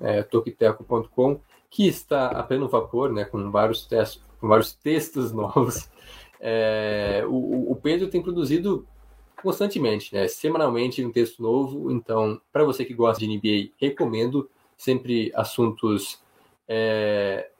é, 0.00 0.22
tokiteco.com, 0.22 1.40
que 1.70 1.86
está 1.86 2.28
a 2.28 2.42
pleno 2.42 2.68
vapor, 2.68 3.12
né, 3.12 3.26
com 3.26 3.50
vários, 3.50 3.84
textos, 3.84 4.24
com 4.40 4.48
vários 4.48 4.72
textos 4.72 5.30
novos. 5.32 5.90
É, 6.40 7.22
o, 7.28 7.70
o 7.70 7.76
Pedro 7.76 8.08
tem 8.08 8.22
produzido 8.22 8.86
constantemente, 9.42 10.14
né, 10.14 10.26
semanalmente 10.26 11.04
um 11.04 11.12
texto 11.12 11.42
novo, 11.42 11.92
então, 11.92 12.40
para 12.50 12.64
você 12.64 12.82
que 12.82 12.94
gosta 12.94 13.20
de 13.20 13.28
NBA, 13.28 13.74
recomendo 13.76 14.48
sempre 14.74 15.30
assuntos 15.34 16.22
é, 16.66 17.50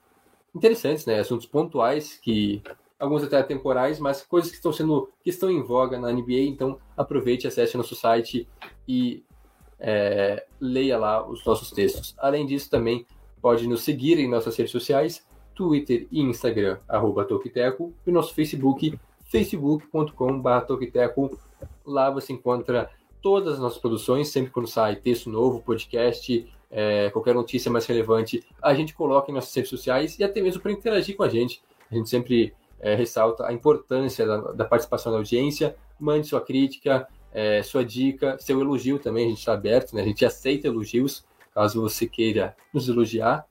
interessantes, 0.55 1.05
né? 1.05 1.19
Assuntos 1.19 1.45
pontuais 1.45 2.19
que 2.21 2.61
alguns 2.99 3.23
até 3.23 3.41
temporais, 3.43 3.99
mas 3.99 4.21
coisas 4.21 4.49
que 4.49 4.57
estão 4.57 4.71
sendo 4.71 5.09
que 5.23 5.29
estão 5.29 5.49
em 5.49 5.61
voga 5.61 5.99
na 5.99 6.11
NBA. 6.11 6.41
Então 6.41 6.77
aproveite, 6.95 7.47
acesse 7.47 7.75
nosso 7.75 7.95
site 7.95 8.47
e 8.87 9.23
é, 9.79 10.45
leia 10.59 10.97
lá 10.97 11.27
os 11.27 11.45
nossos 11.45 11.71
textos. 11.71 12.15
Além 12.17 12.45
disso, 12.45 12.69
também 12.69 13.05
pode 13.41 13.67
nos 13.67 13.83
seguir 13.83 14.17
em 14.17 14.29
nossas 14.29 14.55
redes 14.55 14.71
sociais, 14.71 15.25
Twitter 15.53 16.07
e 16.09 16.21
Instagram, 16.21 16.79
arroba 16.87 17.25
Tokiteco, 17.25 17.93
e 18.07 18.11
nosso 18.11 18.33
Facebook, 18.33 18.97
facebook.com.br. 19.25 21.37
Lá 21.85 22.09
você 22.09 22.31
encontra 22.31 22.89
todas 23.21 23.55
as 23.55 23.59
nossas 23.59 23.79
produções, 23.79 24.29
sempre 24.29 24.51
quando 24.51 24.67
sai 24.67 24.95
texto 24.95 25.29
novo, 25.29 25.61
podcast, 25.61 26.47
é, 26.75 27.11
qualquer 27.11 27.35
notícia 27.35 27.71
mais 27.71 27.85
relevante, 27.85 28.43
a 28.59 28.73
gente 28.73 28.95
coloca 28.95 29.29
em 29.29 29.33
nossas 29.33 29.53
redes 29.53 29.69
sociais 29.69 30.17
e 30.17 30.23
até 30.23 30.41
mesmo 30.41 30.59
para 30.59 30.71
interagir 30.71 31.15
com 31.15 31.21
a 31.21 31.29
gente. 31.29 31.61
A 31.89 31.93
gente 31.93 32.09
sempre 32.09 32.51
é, 32.79 32.95
ressalta 32.95 33.45
a 33.45 33.53
importância 33.53 34.25
da, 34.25 34.37
da, 34.53 34.65
participação 34.65 35.11
da 35.11 35.19
audiência. 35.19 35.75
Mande 35.99 36.27
sua 36.27 36.41
crítica, 36.41 37.07
é, 37.31 37.61
sua 37.61 37.85
dica, 37.85 38.37
seu 38.39 38.59
elogio 38.59 38.97
também, 38.97 39.27
a 39.27 39.29
gente 39.29 39.37
está 39.37 39.53
aberto, 39.53 39.95
né? 39.95 40.01
a 40.01 40.05
gente 40.05 40.25
aceita 40.25 40.67
elogios, 40.67 41.23
caso 41.53 41.79
você 41.79 42.07
queira 42.07 42.55
nos 42.73 42.89
elogiar. 42.89 43.45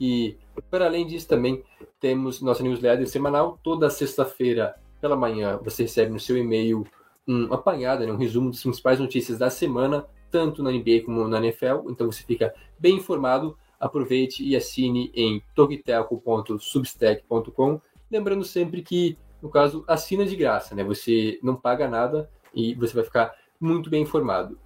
E, 0.00 0.36
para 0.68 0.86
além 0.86 1.06
disso, 1.06 1.28
também 1.28 1.62
temos 2.00 2.42
nossa 2.42 2.62
newsletter 2.62 3.06
semanal. 3.06 3.58
Toda 3.62 3.88
sexta-feira 3.88 4.74
pela 5.00 5.14
manhã 5.14 5.60
você 5.62 5.84
recebe 5.84 6.10
no 6.10 6.18
seu 6.18 6.36
e-mail 6.36 6.84
um 7.26 7.52
apanhado, 7.54 8.04
né, 8.04 8.12
um 8.12 8.16
resumo 8.16 8.50
das 8.50 8.62
principais 8.62 8.98
notícias 8.98 9.38
da 9.38 9.48
semana 9.48 10.04
tanto 10.30 10.62
na 10.62 10.70
NBA 10.70 11.02
como 11.04 11.26
na 11.26 11.38
NFL, 11.38 11.88
então 11.88 12.08
você 12.10 12.22
fica 12.22 12.54
bem 12.78 12.96
informado. 12.96 13.58
Aproveite 13.78 14.42
e 14.44 14.56
assine 14.56 15.10
em 15.14 15.42
togtelco.substack.com. 15.54 17.80
Lembrando 18.10 18.44
sempre 18.44 18.82
que, 18.82 19.16
no 19.40 19.48
caso, 19.48 19.84
assina 19.86 20.26
de 20.26 20.34
graça, 20.34 20.74
né? 20.74 20.82
Você 20.84 21.38
não 21.42 21.54
paga 21.54 21.86
nada 21.88 22.28
e 22.54 22.74
você 22.74 22.94
vai 22.94 23.04
ficar 23.04 23.34
muito 23.60 23.90
bem 23.90 24.02
informado. 24.02 24.58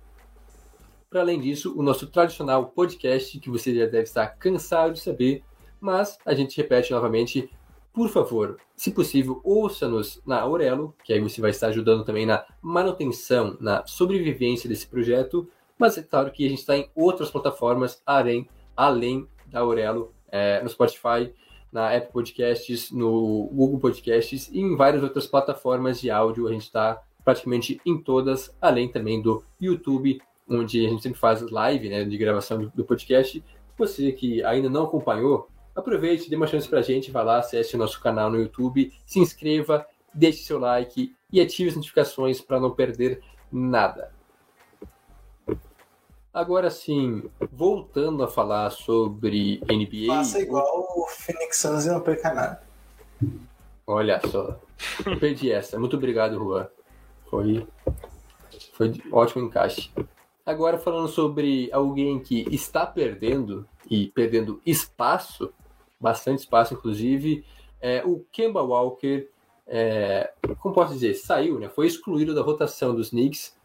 Para 1.10 1.20
além 1.20 1.38
disso, 1.38 1.78
o 1.78 1.82
nosso 1.82 2.06
tradicional 2.06 2.64
podcast, 2.66 3.38
que 3.38 3.50
você 3.50 3.74
já 3.74 3.84
deve 3.84 4.04
estar 4.04 4.26
cansado 4.28 4.94
de 4.94 5.00
saber, 5.00 5.44
mas 5.78 6.16
a 6.24 6.32
gente 6.32 6.56
repete 6.56 6.92
novamente, 6.92 7.50
por 7.92 8.08
favor, 8.08 8.58
se 8.74 8.90
possível, 8.90 9.40
ouça-nos 9.44 10.22
na 10.26 10.40
Aurelo, 10.40 10.94
que 11.04 11.12
aí 11.12 11.20
você 11.20 11.40
vai 11.40 11.50
estar 11.50 11.68
ajudando 11.68 12.04
também 12.04 12.24
na 12.24 12.44
manutenção, 12.62 13.56
na 13.60 13.86
sobrevivência 13.86 14.68
desse 14.68 14.86
projeto. 14.86 15.48
Mas 15.78 15.98
é 15.98 16.02
claro 16.02 16.30
que 16.30 16.46
a 16.46 16.48
gente 16.48 16.60
está 16.60 16.76
em 16.76 16.88
outras 16.94 17.30
plataformas 17.30 18.02
além, 18.06 18.48
além 18.74 19.28
da 19.46 19.60
Aurelo, 19.60 20.14
é, 20.30 20.62
no 20.62 20.68
Spotify, 20.70 21.32
na 21.70 21.94
Apple 21.94 22.12
Podcasts, 22.12 22.90
no 22.90 23.50
Google 23.52 23.78
Podcasts 23.78 24.48
e 24.48 24.60
em 24.60 24.74
várias 24.74 25.02
outras 25.02 25.26
plataformas 25.26 26.00
de 26.00 26.10
áudio. 26.10 26.48
A 26.48 26.52
gente 26.52 26.64
está 26.64 27.02
praticamente 27.24 27.80
em 27.84 27.98
todas, 27.98 28.54
além 28.60 28.88
também 28.88 29.20
do 29.20 29.44
YouTube, 29.60 30.20
onde 30.48 30.86
a 30.86 30.88
gente 30.88 31.02
sempre 31.02 31.18
faz 31.18 31.42
live 31.42 31.88
né, 31.88 32.04
de 32.04 32.16
gravação 32.16 32.70
do 32.74 32.84
podcast. 32.84 33.42
Você 33.78 34.12
que 34.12 34.42
ainda 34.44 34.68
não 34.68 34.84
acompanhou, 34.84 35.48
aproveite, 35.74 36.28
dê 36.28 36.36
uma 36.36 36.46
chance 36.46 36.68
pra 36.68 36.82
gente, 36.82 37.10
vá 37.10 37.22
lá, 37.22 37.38
acesse 37.38 37.74
o 37.74 37.78
nosso 37.78 38.00
canal 38.00 38.30
no 38.30 38.38
YouTube, 38.38 38.92
se 39.06 39.18
inscreva, 39.18 39.86
deixe 40.12 40.44
seu 40.44 40.58
like 40.58 41.14
e 41.32 41.40
ative 41.40 41.70
as 41.70 41.76
notificações 41.76 42.40
para 42.40 42.60
não 42.60 42.70
perder 42.70 43.22
nada. 43.50 44.12
Agora 46.32 46.70
sim, 46.70 47.24
voltando 47.50 48.22
a 48.22 48.28
falar 48.28 48.70
sobre 48.70 49.60
NBA. 49.70 50.06
Faça 50.06 50.40
igual 50.40 50.88
o 50.96 51.06
Phoenix 51.06 51.58
Suns 51.58 51.84
e 51.84 51.90
não 51.90 52.00
perca 52.00 52.32
nada. 52.32 52.62
Olha 53.86 54.20
só, 54.28 54.58
eu 55.04 55.18
perdi 55.18 55.52
essa. 55.52 55.78
Muito 55.78 55.96
obrigado, 55.96 56.38
Juan. 56.38 56.68
Foi, 57.28 57.66
foi 58.72 58.94
ótimo 59.12 59.44
encaixe. 59.44 59.90
Agora 60.44 60.78
falando 60.78 61.08
sobre 61.08 61.70
alguém 61.70 62.18
que 62.18 62.46
está 62.50 62.86
perdendo 62.86 63.68
e 63.90 64.08
perdendo 64.08 64.60
espaço 64.64 65.52
bastante 66.02 66.40
espaço, 66.40 66.74
inclusive. 66.74 67.44
É, 67.80 68.02
o 68.04 68.24
Kemba 68.30 68.62
Walker, 68.62 69.28
é, 69.66 70.32
como 70.58 70.74
posso 70.74 70.92
dizer, 70.92 71.14
saiu, 71.14 71.58
né? 71.58 71.68
Foi 71.68 71.86
excluído 71.86 72.34
da 72.34 72.42
rotação 72.42 72.94
dos 72.94 73.10
Knicks. 73.10 73.56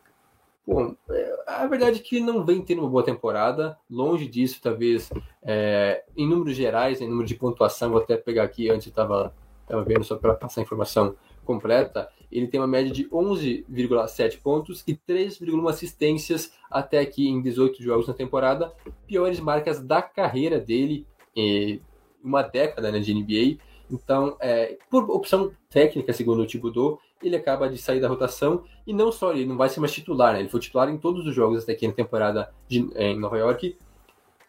Bom, 0.65 0.95
é, 1.09 1.43
a 1.47 1.65
verdade 1.65 1.99
é 1.99 2.03
que 2.03 2.19
não 2.19 2.45
vem 2.45 2.61
tendo 2.61 2.81
uma 2.81 2.89
boa 2.89 3.03
temporada. 3.03 3.77
Longe 3.89 4.27
disso, 4.27 4.59
talvez, 4.61 5.09
é, 5.41 6.03
em 6.15 6.27
números 6.27 6.55
gerais, 6.55 7.01
em 7.01 7.07
número 7.07 7.27
de 7.27 7.35
pontuação, 7.35 7.91
vou 7.91 8.01
até 8.01 8.15
pegar 8.17 8.43
aqui 8.43 8.69
antes, 8.69 8.87
estava 8.87 9.33
tava 9.67 9.83
vendo 9.83 10.03
só 10.03 10.15
para 10.15 10.33
passar 10.33 10.61
a 10.61 10.63
informação 10.63 11.15
completa. 11.45 12.09
Ele 12.31 12.47
tem 12.47 12.59
uma 12.59 12.67
média 12.67 12.91
de 12.91 13.07
11,7 13.09 14.41
pontos 14.41 14.83
e 14.87 14.95
3,1 14.95 15.69
assistências 15.69 16.51
até 16.69 16.99
aqui 16.99 17.27
em 17.27 17.41
18 17.41 17.81
jogos 17.83 18.07
na 18.07 18.13
temporada. 18.13 18.73
Piores 19.05 19.39
marcas 19.39 19.81
da 19.81 20.01
carreira 20.01 20.59
dele 20.59 21.05
uma 22.27 22.41
década 22.41 22.91
né, 22.91 22.99
de 22.99 23.13
NBA. 23.13 23.61
Então, 23.89 24.35
é, 24.39 24.77
por 24.89 25.09
opção 25.09 25.51
técnica, 25.69 26.11
segundo 26.13 26.41
o 26.41 26.45
Thibodeau, 26.45 26.99
ele 27.23 27.35
acaba 27.35 27.69
de 27.69 27.77
sair 27.77 27.99
da 27.99 28.07
rotação 28.07 28.63
e 28.85 28.93
não 28.93 29.11
só 29.11 29.31
ele 29.31 29.45
não 29.45 29.57
vai 29.57 29.69
ser 29.69 29.79
mais 29.79 29.91
titular, 29.91 30.33
né? 30.33 30.41
ele 30.41 30.49
foi 30.49 30.59
titular 30.59 30.89
em 30.89 30.97
todos 30.97 31.25
os 31.25 31.33
jogos 31.33 31.63
até 31.63 31.71
aqui 31.71 31.87
na 31.87 31.93
temporada 31.93 32.53
de, 32.67 32.87
é, 32.95 33.11
em 33.11 33.19
Nova 33.19 33.37
York, 33.37 33.75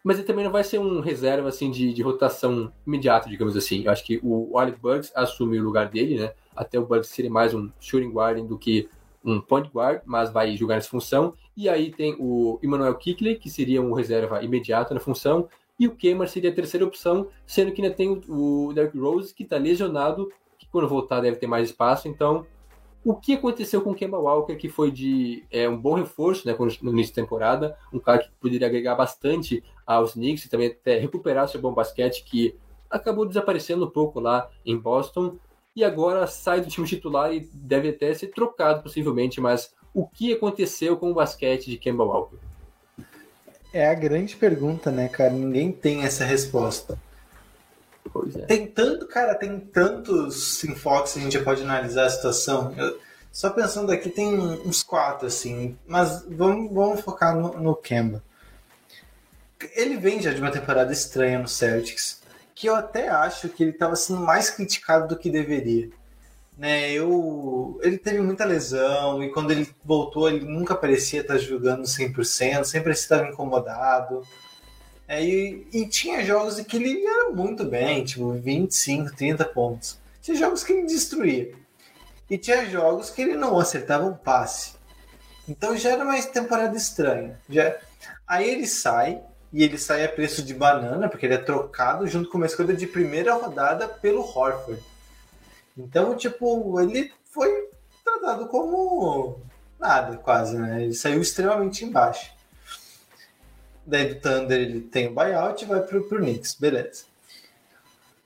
mas 0.03 0.17
ele 0.17 0.27
também 0.27 0.45
não 0.45 0.51
vai 0.51 0.63
ser 0.63 0.79
um 0.79 0.99
reserva 0.99 1.49
assim 1.49 1.71
de, 1.71 1.93
de 1.93 2.01
rotação 2.01 2.71
imediata, 2.85 3.29
digamos 3.29 3.55
assim. 3.57 3.83
Eu 3.83 3.91
acho 3.91 4.03
que 4.05 4.19
o 4.23 4.57
Alec 4.57 4.79
Burks 4.79 5.11
assume 5.15 5.59
o 5.59 5.63
lugar 5.63 5.89
dele, 5.89 6.17
né? 6.17 6.31
Até 6.55 6.79
o 6.79 6.85
Burks 6.85 7.09
seria 7.09 7.29
mais 7.29 7.53
um 7.53 7.69
shooting 7.79 8.11
guard 8.11 8.45
do 8.47 8.57
que 8.57 8.89
um 9.23 9.41
point 9.41 9.69
guard, 9.73 10.01
mas 10.05 10.31
vai 10.31 10.55
jogar 10.55 10.75
nessa 10.75 10.89
função. 10.89 11.33
E 11.55 11.67
aí 11.67 11.91
tem 11.91 12.15
o 12.17 12.57
Emmanuel 12.63 12.95
Kickley, 12.95 13.35
que 13.35 13.49
seria 13.49 13.81
um 13.81 13.93
reserva 13.93 14.41
imediato 14.41 14.93
na 14.93 14.99
função, 14.99 15.49
e 15.79 15.87
o 15.87 15.95
Kemar 15.95 16.27
seria 16.27 16.51
a 16.51 16.53
terceira 16.53 16.85
opção, 16.85 17.27
sendo 17.47 17.71
que 17.71 17.81
ainda 17.81 17.95
tem 17.95 18.21
o 18.27 18.73
Derrick 18.73 18.97
Rose, 18.99 19.33
que 19.33 19.43
está 19.43 19.57
lesionado, 19.57 20.29
que 20.57 20.67
quando 20.67 20.89
voltar 20.89 21.21
deve 21.21 21.37
ter 21.37 21.47
mais 21.47 21.69
espaço. 21.69 22.07
Então, 22.09 22.45
o 23.03 23.15
que 23.15 23.33
aconteceu 23.33 23.81
com 23.81 23.91
o 23.91 23.95
Kemba 23.95 24.19
Walker, 24.19 24.55
que 24.57 24.67
foi 24.67 24.91
de 24.91 25.45
é, 25.49 25.69
um 25.69 25.77
bom 25.77 25.93
reforço 25.93 26.45
né, 26.45 26.55
no 26.81 26.91
início 26.91 27.15
da 27.15 27.21
temporada, 27.21 27.77
um 27.93 27.99
cara 27.99 28.19
que 28.19 28.29
poderia 28.41 28.67
agregar 28.67 28.95
bastante 28.95 29.63
aos 29.87 30.13
Knicks 30.13 30.45
e 30.45 30.49
também 30.49 30.67
até 30.67 30.99
recuperar 30.99 31.47
seu 31.47 31.61
bom 31.61 31.73
basquete, 31.73 32.25
que 32.25 32.55
acabou 32.89 33.25
desaparecendo 33.25 33.85
um 33.85 33.89
pouco 33.89 34.19
lá 34.19 34.49
em 34.65 34.77
Boston, 34.77 35.37
e 35.75 35.83
agora 35.83 36.27
sai 36.27 36.59
do 36.59 36.67
time 36.67 36.85
titular 36.85 37.33
e 37.33 37.47
deve 37.53 37.89
até 37.89 38.13
ser 38.13 38.27
trocado 38.27 38.83
possivelmente, 38.83 39.39
mas 39.39 39.73
o 39.93 40.05
que 40.05 40.33
aconteceu 40.33 40.97
com 40.97 41.09
o 41.09 41.13
basquete 41.13 41.69
de 41.69 41.77
Kemba 41.77 42.03
Walker? 42.03 42.48
É 43.71 43.87
a 43.87 43.93
grande 43.93 44.35
pergunta, 44.35 44.89
né, 44.91 45.07
cara? 45.07 45.29
Ninguém 45.29 45.71
tem 45.71 46.03
essa 46.03 46.25
resposta. 46.25 46.97
Pois 48.11 48.35
é. 48.35 48.45
Tem 48.45 48.65
tanto, 48.65 49.05
cara, 49.07 49.35
tem 49.35 49.59
tantos 49.59 50.63
enfoques 50.63 51.13
que 51.13 51.19
a 51.19 51.21
gente 51.21 51.39
pode 51.39 51.61
analisar 51.61 52.05
a 52.05 52.09
situação. 52.09 52.73
Eu, 52.75 52.99
só 53.31 53.51
pensando 53.51 53.91
aqui, 53.91 54.09
tem 54.09 54.39
uns 54.39 54.81
quatro, 54.81 55.27
assim. 55.27 55.77
Mas 55.87 56.25
vamos, 56.27 56.73
vamos 56.73 57.01
focar 57.01 57.35
no, 57.35 57.59
no 57.59 57.75
Kemba. 57.75 58.23
Ele 59.75 59.97
vem 59.97 60.21
já 60.21 60.33
de 60.33 60.41
uma 60.41 60.51
temporada 60.51 60.91
estranha 60.91 61.37
no 61.37 61.47
Celtics, 61.47 62.21
que 62.55 62.67
eu 62.67 62.75
até 62.75 63.09
acho 63.09 63.49
que 63.49 63.61
ele 63.61 63.71
estava 63.71 63.95
sendo 63.95 64.21
mais 64.21 64.49
criticado 64.49 65.07
do 65.07 65.17
que 65.17 65.29
deveria 65.29 65.89
né? 66.59 66.91
Eu, 66.91 67.79
ele 67.81 67.97
teve 67.97 68.19
muita 68.19 68.43
lesão 68.43 69.23
e 69.23 69.29
quando 69.31 69.51
ele 69.51 69.73
voltou 69.83 70.29
ele 70.29 70.43
nunca 70.43 70.75
parecia 70.75 71.21
estar 71.21 71.37
jogando 71.37 71.83
100%, 71.83 72.65
sempre 72.65 72.91
estava 72.91 73.29
incomodado. 73.29 74.21
É, 75.07 75.23
e, 75.23 75.65
e, 75.71 75.87
tinha 75.87 76.23
jogos 76.23 76.59
em 76.59 76.65
que 76.65 76.75
ele 76.75 77.03
era 77.03 77.29
muito 77.29 77.63
bem, 77.63 78.03
tipo 78.03 78.33
25, 78.33 79.15
30 79.15 79.45
pontos. 79.45 79.97
Tinha 80.21 80.35
jogos 80.35 80.61
que 80.61 80.73
ele 80.73 80.85
destruía. 80.85 81.51
E 82.29 82.37
tinha 82.37 82.69
jogos 82.69 83.09
que 83.09 83.21
ele 83.21 83.35
não 83.35 83.57
acertava 83.57 84.05
um 84.05 84.13
passe. 84.13 84.73
Então 85.47 85.75
já 85.77 85.91
era 85.91 86.03
uma 86.03 86.21
temporada 86.21 86.75
estranha. 86.75 87.39
Já... 87.49 87.75
Aí 88.27 88.47
ele 88.47 88.67
sai, 88.67 89.21
e 89.51 89.63
ele 89.63 89.77
sai 89.77 90.03
a 90.03 90.09
preço 90.09 90.43
de 90.43 90.53
banana, 90.53 91.07
porque 91.07 91.25
ele 91.25 91.35
é 91.35 91.39
trocado 91.39 92.05
junto 92.05 92.29
com 92.29 92.37
uma 92.37 92.45
escolha 92.45 92.75
de 92.75 92.85
primeira 92.85 93.33
rodada 93.33 93.87
pelo 93.87 94.21
Horford. 94.21 94.88
Então, 95.79 96.15
tipo, 96.15 96.79
ele 96.81 97.11
foi 97.23 97.69
tratado 98.03 98.47
como 98.47 99.39
nada, 99.79 100.17
quase, 100.17 100.57
né? 100.57 100.83
Ele 100.83 100.93
saiu 100.93 101.21
extremamente 101.21 101.85
embaixo. 101.85 102.31
Daí 103.85 104.13
do 104.13 104.19
Thunder 104.19 104.59
ele 104.59 104.81
tem 104.81 105.07
o 105.07 105.13
buyout 105.13 105.63
e 105.63 105.67
vai 105.67 105.81
pro, 105.81 106.07
pro 106.07 106.19
Knicks, 106.19 106.53
beleza. 106.53 107.05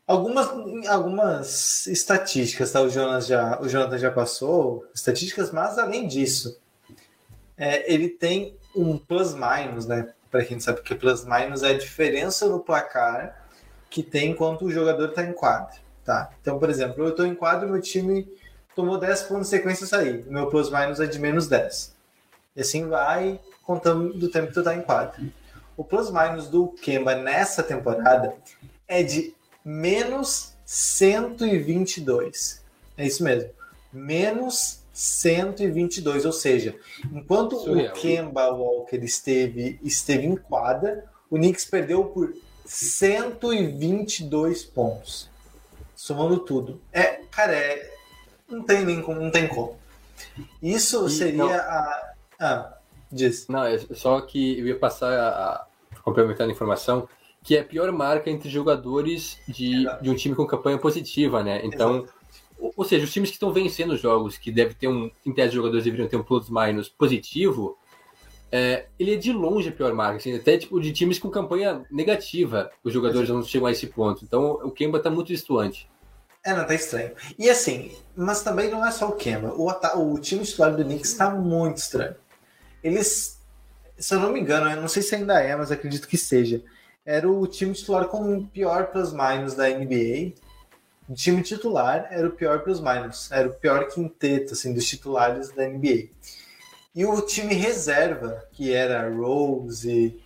Algumas, 0.06 0.48
algumas 0.88 1.88
estatísticas, 1.88 2.72
tá? 2.72 2.82
O 2.82 2.90
Jonas 2.90 3.28
já, 3.28 3.62
o 3.62 3.70
Jonathan 3.70 3.98
já 3.98 4.12
passou 4.12 4.86
estatísticas, 4.94 5.52
mas 5.52 5.78
além 5.78 6.08
disso, 6.08 6.60
é, 7.56 7.92
ele 7.92 8.10
tem 8.10 8.58
um 8.76 8.98
plus-minus, 8.98 9.86
né? 9.86 10.12
Para 10.30 10.44
quem 10.44 10.60
sabe 10.60 10.82
que 10.82 10.96
plus-minus 10.96 11.64
é 11.64 11.70
a 11.70 11.78
diferença 11.78 12.48
no 12.48 12.60
placar 12.60 13.48
que 13.90 14.02
tem 14.02 14.32
enquanto 14.32 14.66
o 14.66 14.72
jogador 14.72 15.10
está 15.10 15.24
em 15.24 15.32
quadro, 15.32 15.80
tá? 16.04 16.32
Então, 16.42 16.60
por 16.60 16.70
exemplo, 16.70 17.04
eu 17.04 17.10
estou 17.10 17.26
em 17.26 17.36
quadro, 17.36 17.70
meu 17.70 17.82
time 17.82 18.28
tomou 18.76 18.98
10 18.98 19.24
pontos 19.24 19.50
de 19.50 19.58
sequência 19.58 19.86
sair, 19.86 20.26
o 20.28 20.34
meu 20.34 20.48
plus-minus 20.48 21.00
é 21.00 21.06
de 21.06 21.20
menos 21.20 21.48
10. 21.48 21.94
E 22.56 22.62
assim 22.62 22.88
vai 22.88 23.40
contando 23.64 24.14
do 24.14 24.30
tempo 24.30 24.48
que 24.48 24.54
tu 24.54 24.60
está 24.60 24.76
em 24.76 24.82
quadro. 24.82 25.32
O 25.76 25.84
plus-minus 25.84 26.48
do 26.48 26.68
Kemba 26.68 27.16
nessa 27.16 27.64
temporada 27.64 28.36
é 28.88 29.02
de 29.02 29.34
menos 29.66 30.54
122. 30.66 32.64
É 32.98 33.06
isso 33.06 33.24
mesmo. 33.24 33.50
Menos 33.92 34.84
122, 34.94 36.26
ou 36.26 36.32
seja, 36.32 36.76
enquanto 37.12 37.60
Surreal. 37.60 37.96
o 37.96 38.00
Kemba 38.00 38.50
Walker 38.52 38.98
esteve, 38.98 39.80
esteve 39.84 40.28
em 40.28 40.36
quadra, 40.36 41.06
o 41.30 41.36
Knicks 41.36 41.66
perdeu 41.66 42.06
por 42.06 42.32
122 42.66 44.64
pontos. 44.64 45.33
Somando 46.04 46.38
tudo. 46.40 46.82
É, 46.92 47.22
cara, 47.32 47.56
é, 47.56 47.90
não 48.50 48.62
tem 48.62 48.84
nem 48.84 49.02
como, 49.02 49.22
não 49.22 49.32
tem 49.32 49.48
como. 49.48 49.78
Isso 50.62 51.06
E 51.06 51.10
seria 51.10 51.38
não- 51.38 51.50
a. 51.50 52.14
Ah, 52.42 52.78
diz. 53.10 53.48
Não, 53.48 53.64
é 53.64 53.78
só 53.78 54.20
que 54.20 54.60
eu 54.60 54.68
ia 54.68 54.78
passar 54.78 55.14
a, 55.18 55.66
a 55.94 56.00
complementar 56.02 56.46
a 56.46 56.52
informação 56.52 57.08
que 57.42 57.56
é 57.56 57.62
a 57.62 57.64
pior 57.64 57.90
marca 57.94 58.30
entre 58.30 58.50
jogadores 58.50 59.40
de, 59.48 59.84
Exato. 59.84 60.04
de 60.04 60.10
um 60.10 60.16
time 60.16 60.36
com 60.36 60.46
campanha 60.46 60.78
positiva, 60.78 61.42
né? 61.42 61.62
Então, 61.64 62.06
ou, 62.60 62.74
ou 62.76 62.84
seja, 62.84 63.06
os 63.06 63.14
times 63.14 63.30
que 63.30 63.38
estão 63.38 63.54
vencendo 63.54 63.92
os 63.94 64.02
jogos, 64.02 64.38
que 64.38 64.52
deve 64.52 64.74
ter 64.74 64.90
um, 64.90 65.10
em 65.26 65.34
tese, 65.34 65.50
os 65.52 65.56
jogadores 65.56 65.86
deveriam 65.86 66.10
ter 66.10 66.18
um 66.18 66.24
plus-minus 66.24 66.90
positivo, 66.90 67.78
é, 68.52 68.88
ele 69.00 69.14
é 69.14 69.16
de 69.16 69.32
longe 69.32 69.70
a 69.70 69.72
pior 69.72 69.94
marca, 69.94 70.18
assim, 70.18 70.36
até 70.36 70.58
tipo 70.58 70.82
de 70.82 70.92
times 70.92 71.18
com 71.18 71.30
campanha 71.30 71.86
negativa, 71.90 72.70
os 72.84 72.92
jogadores 72.92 73.30
não 73.30 73.42
chegam 73.42 73.68
a 73.68 73.72
esse 73.72 73.88
ponto. 73.88 74.26
Então, 74.26 74.60
o 74.64 74.70
Kemba 74.70 75.00
tá 75.00 75.10
muito 75.10 75.30
distante. 75.30 75.90
É, 76.46 76.54
não, 76.54 76.66
tá 76.66 76.76
estranho. 76.76 77.14
E 77.40 77.50
assim, 77.50 77.96
mas 78.16 78.44
também 78.44 78.70
não 78.70 78.86
é 78.86 78.92
só 78.92 79.08
o 79.08 79.16
Kemba. 79.16 79.54
O, 79.56 79.70
o 79.98 80.20
time 80.20 80.44
titular 80.44 80.76
do 80.76 80.84
Knicks 80.84 81.14
tá 81.14 81.30
muito 81.30 81.78
estranho. 81.78 82.16
Eles, 82.84 83.40
se 83.98 84.14
eu 84.14 84.20
não 84.20 84.32
me 84.32 84.42
engano, 84.42 84.70
eu 84.70 84.82
não 84.82 84.90
sei 84.90 85.02
se 85.02 85.16
ainda 85.16 85.42
é, 85.42 85.56
mas 85.56 85.72
acredito 85.72 86.08
que 86.08 86.18
seja. 86.18 86.62
Era 87.06 87.30
o 87.30 87.48
time 87.48 87.74
titular 87.74 88.08
com 88.08 88.38
o 88.38 88.48
pior 88.48 88.88
plus-minus 88.88 89.54
da 89.54 89.70
NBA. 89.70 90.34
O 91.08 91.14
time 91.14 91.42
titular 91.42 92.08
era 92.12 92.28
o 92.28 92.32
pior 92.32 92.62
plus-minus. 92.62 93.32
Era 93.32 93.48
o 93.48 93.54
pior 93.54 93.88
quinteto, 93.88 94.54
assim, 94.54 94.74
dos 94.74 94.86
titulares 94.86 95.50
da 95.52 95.66
NBA. 95.66 96.10
E 96.94 97.06
o 97.06 97.22
time 97.22 97.54
reserva, 97.54 98.44
que 98.52 98.74
era 98.74 99.10
Rose, 99.10 100.20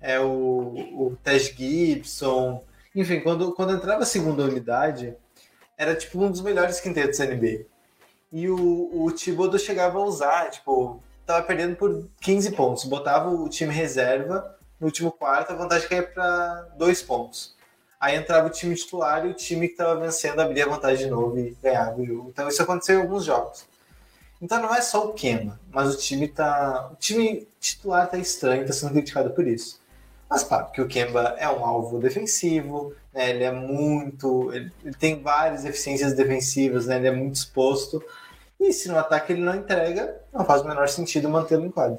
é 0.00 0.20
o, 0.20 0.74
o 0.94 1.18
Gibson... 1.56 2.62
Enfim, 2.94 3.20
quando, 3.20 3.52
quando 3.52 3.72
entrava 3.72 4.02
a 4.02 4.06
segunda 4.06 4.44
unidade, 4.44 5.16
era 5.76 5.94
tipo 5.94 6.22
um 6.22 6.30
dos 6.30 6.40
melhores 6.40 6.80
quintetos 6.80 7.18
da 7.18 7.26
NBA. 7.26 7.66
E 8.32 8.48
o, 8.48 9.04
o 9.04 9.12
Thibodeau 9.12 9.58
chegava 9.58 9.98
a 9.98 10.04
usar, 10.04 10.50
tipo, 10.50 11.02
tava 11.26 11.42
perdendo 11.44 11.76
por 11.76 12.08
15 12.20 12.52
pontos. 12.52 12.84
Botava 12.84 13.28
o 13.28 13.48
time 13.48 13.72
reserva 13.72 14.56
no 14.80 14.86
último 14.86 15.12
quarto, 15.12 15.52
a 15.52 15.56
vantagem 15.56 15.88
caía 15.88 16.02
para 16.02 16.68
dois 16.76 17.02
pontos. 17.02 17.54
Aí 18.00 18.16
entrava 18.16 18.48
o 18.48 18.50
time 18.50 18.74
titular 18.74 19.24
e 19.24 19.30
o 19.30 19.34
time 19.34 19.68
que 19.68 19.74
estava 19.74 19.94
vencendo 20.00 20.40
abria 20.40 20.64
a 20.64 20.68
vantagem 20.68 21.04
de 21.04 21.10
novo 21.10 21.38
e 21.38 21.56
ganhava 21.62 22.00
o 22.00 22.04
jogo. 22.04 22.30
Então 22.30 22.48
isso 22.48 22.60
aconteceu 22.60 22.98
em 22.98 23.02
alguns 23.02 23.24
jogos. 23.24 23.64
Então 24.40 24.60
não 24.60 24.74
é 24.74 24.80
só 24.80 25.06
o 25.06 25.12
Kemba, 25.12 25.60
mas 25.70 25.94
o 25.94 25.96
time 25.96 26.26
tá. 26.26 26.90
O 26.92 26.96
time 26.96 27.46
titular 27.60 28.10
tá 28.10 28.18
estranho, 28.18 28.66
tá 28.66 28.72
sendo 28.72 28.90
criticado 28.90 29.30
por 29.30 29.46
isso. 29.46 29.80
Mas 30.32 30.44
claro 30.44 30.72
que 30.72 30.80
o 30.80 30.88
Kemba 30.88 31.36
é 31.36 31.46
um 31.46 31.62
alvo 31.62 31.98
defensivo, 31.98 32.94
né? 33.12 33.28
Ele 33.28 33.44
é 33.44 33.52
muito. 33.52 34.50
Ele, 34.50 34.72
ele 34.82 34.94
tem 34.94 35.22
várias 35.22 35.62
eficiências 35.66 36.14
defensivas, 36.14 36.86
né? 36.86 36.96
Ele 36.96 37.08
é 37.08 37.10
muito 37.10 37.34
exposto. 37.34 38.02
E 38.58 38.72
se 38.72 38.88
no 38.88 38.96
ataque 38.96 39.34
ele 39.34 39.42
não 39.42 39.54
entrega, 39.54 40.22
não 40.32 40.42
faz 40.46 40.62
o 40.62 40.66
menor 40.66 40.88
sentido 40.88 41.28
mantê-lo 41.28 41.66
em 41.66 41.70
quadro. 41.70 41.98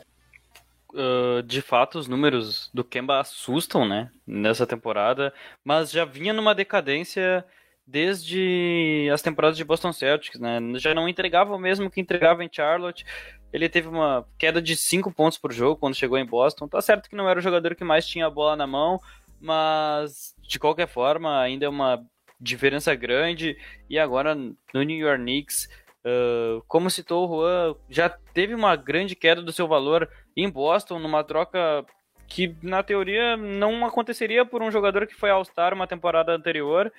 Uh, 0.91 1.43
de 1.43 1.61
fato, 1.61 1.99
os 1.99 2.07
números 2.07 2.71
do 2.73 2.83
Kemba 2.83 3.19
assustam, 3.19 3.87
né? 3.87 4.09
Nessa 4.25 4.65
temporada, 4.65 5.31
mas 5.63 5.91
já 5.91 6.03
vinha 6.03 6.33
numa 6.33 6.55
decadência 6.55 7.45
desde 7.85 9.07
as 9.13 9.21
temporadas 9.21 9.57
de 9.57 9.63
Boston 9.63 9.93
Celtics, 9.93 10.39
né? 10.39 10.59
Já 10.77 10.95
não 10.95 11.07
entregava 11.07 11.55
o 11.55 11.59
mesmo 11.59 11.87
que 11.87 12.01
entregava 12.01 12.43
em 12.43 12.49
Charlotte. 12.51 13.05
Ele 13.53 13.69
teve 13.69 13.87
uma 13.87 14.25
queda 14.37 14.59
de 14.59 14.75
5 14.75 15.11
pontos 15.11 15.37
por 15.37 15.53
jogo 15.53 15.79
quando 15.79 15.95
chegou 15.95 16.17
em 16.17 16.25
Boston. 16.25 16.67
Tá 16.67 16.81
certo 16.81 17.07
que 17.07 17.15
não 17.15 17.29
era 17.29 17.39
o 17.39 17.43
jogador 17.43 17.75
que 17.75 17.83
mais 17.83 18.07
tinha 18.07 18.25
a 18.25 18.29
bola 18.29 18.55
na 18.55 18.65
mão, 18.65 18.99
mas 19.39 20.35
de 20.41 20.57
qualquer 20.57 20.87
forma 20.87 21.39
ainda 21.39 21.65
é 21.65 21.69
uma 21.69 22.03
diferença 22.41 22.95
grande. 22.95 23.55
E 23.87 23.99
agora 23.99 24.33
no 24.33 24.83
New 24.83 24.97
York 24.97 25.21
Knicks, 25.21 25.69
uh, 26.03 26.63
como 26.67 26.89
citou 26.89 27.29
o 27.29 27.37
Juan, 27.37 27.75
já 27.87 28.09
teve 28.09 28.55
uma 28.55 28.75
grande 28.75 29.15
queda 29.15 29.41
do 29.41 29.51
seu 29.51 29.67
valor 29.67 30.09
em 30.35 30.49
Boston, 30.49 30.97
numa 30.97 31.23
troca 31.23 31.85
que 32.27 32.55
na 32.63 32.81
teoria 32.81 33.37
não 33.37 33.85
aconteceria 33.85 34.43
por 34.43 34.63
um 34.63 34.71
jogador 34.71 35.05
que 35.05 35.13
foi 35.13 35.29
All-Star 35.29 35.73
uma 35.73 35.85
temporada 35.85 36.31
anterior 36.31 36.91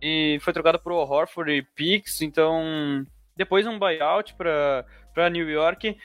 e 0.00 0.38
foi 0.40 0.52
trocado 0.52 0.80
por 0.80 0.92
Horford 0.92 1.52
e 1.52 1.62
Pix, 1.62 2.22
então 2.22 3.06
depois 3.36 3.66
um 3.66 3.78
buyout 3.78 4.34
para 4.34 4.84
New 5.30 5.48
York. 5.48 5.96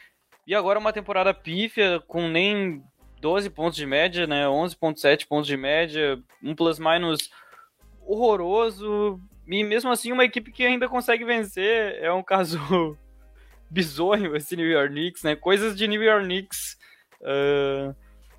E 0.45 0.55
agora 0.55 0.79
uma 0.79 0.93
temporada 0.93 1.33
pífia 1.33 2.01
com 2.07 2.27
nem 2.27 2.81
12 3.19 3.49
pontos 3.49 3.77
de 3.77 3.85
média, 3.85 4.27
né, 4.27 4.45
11.7 4.45 5.27
pontos 5.27 5.47
de 5.47 5.57
média, 5.57 6.21
um 6.41 6.55
plus-minus 6.55 7.29
horroroso. 8.01 9.19
E 9.47 9.63
mesmo 9.63 9.91
assim 9.91 10.11
uma 10.11 10.25
equipe 10.25 10.51
que 10.51 10.65
ainda 10.65 10.87
consegue 10.87 11.25
vencer, 11.25 11.97
é 12.01 12.11
um 12.11 12.23
caso 12.23 12.97
bizonho 13.69 14.35
esse 14.35 14.55
New 14.55 14.67
York 14.67 14.89
Knicks, 14.89 15.23
né, 15.23 15.35
coisas 15.35 15.77
de 15.77 15.87
New 15.87 16.03
York 16.03 16.25
Knicks, 16.25 16.77
uh, 17.21 17.95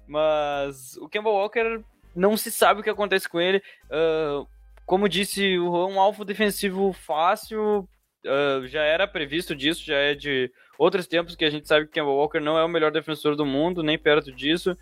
mas 0.07 0.97
o 0.97 1.09
Kemba 1.09 1.31
Walker 1.31 1.83
não 2.15 2.37
se 2.37 2.51
sabe 2.51 2.81
o 2.81 2.83
que 2.83 2.91
acontece 2.91 3.29
com 3.29 3.41
ele, 3.41 3.63
uh, 3.91 4.47
como 4.87 5.09
disse, 5.09 5.59
um 5.59 6.01
alvo 6.01 6.25
defensivo 6.25 6.93
fácil, 6.93 7.87
uh, 8.27 8.67
já 8.67 8.83
era 8.83 9.07
previsto 9.07 9.55
disso, 9.55 9.85
já 9.85 9.97
é 9.97 10.15
de 10.15 10.51
outros 10.79 11.07
tempos 11.07 11.37
que 11.37 11.45
a 11.45 11.51
gente 11.51 11.69
sabe 11.69 11.87
que 11.87 11.93
Kemba 11.93 12.11
Walker 12.11 12.41
não 12.41 12.59
é 12.59 12.65
o 12.65 12.69
melhor 12.69 12.91
defensor 12.91 13.37
do 13.37 13.45
mundo, 13.47 13.83
nem 13.83 13.99
perto 13.99 14.33
disso. 14.33 14.77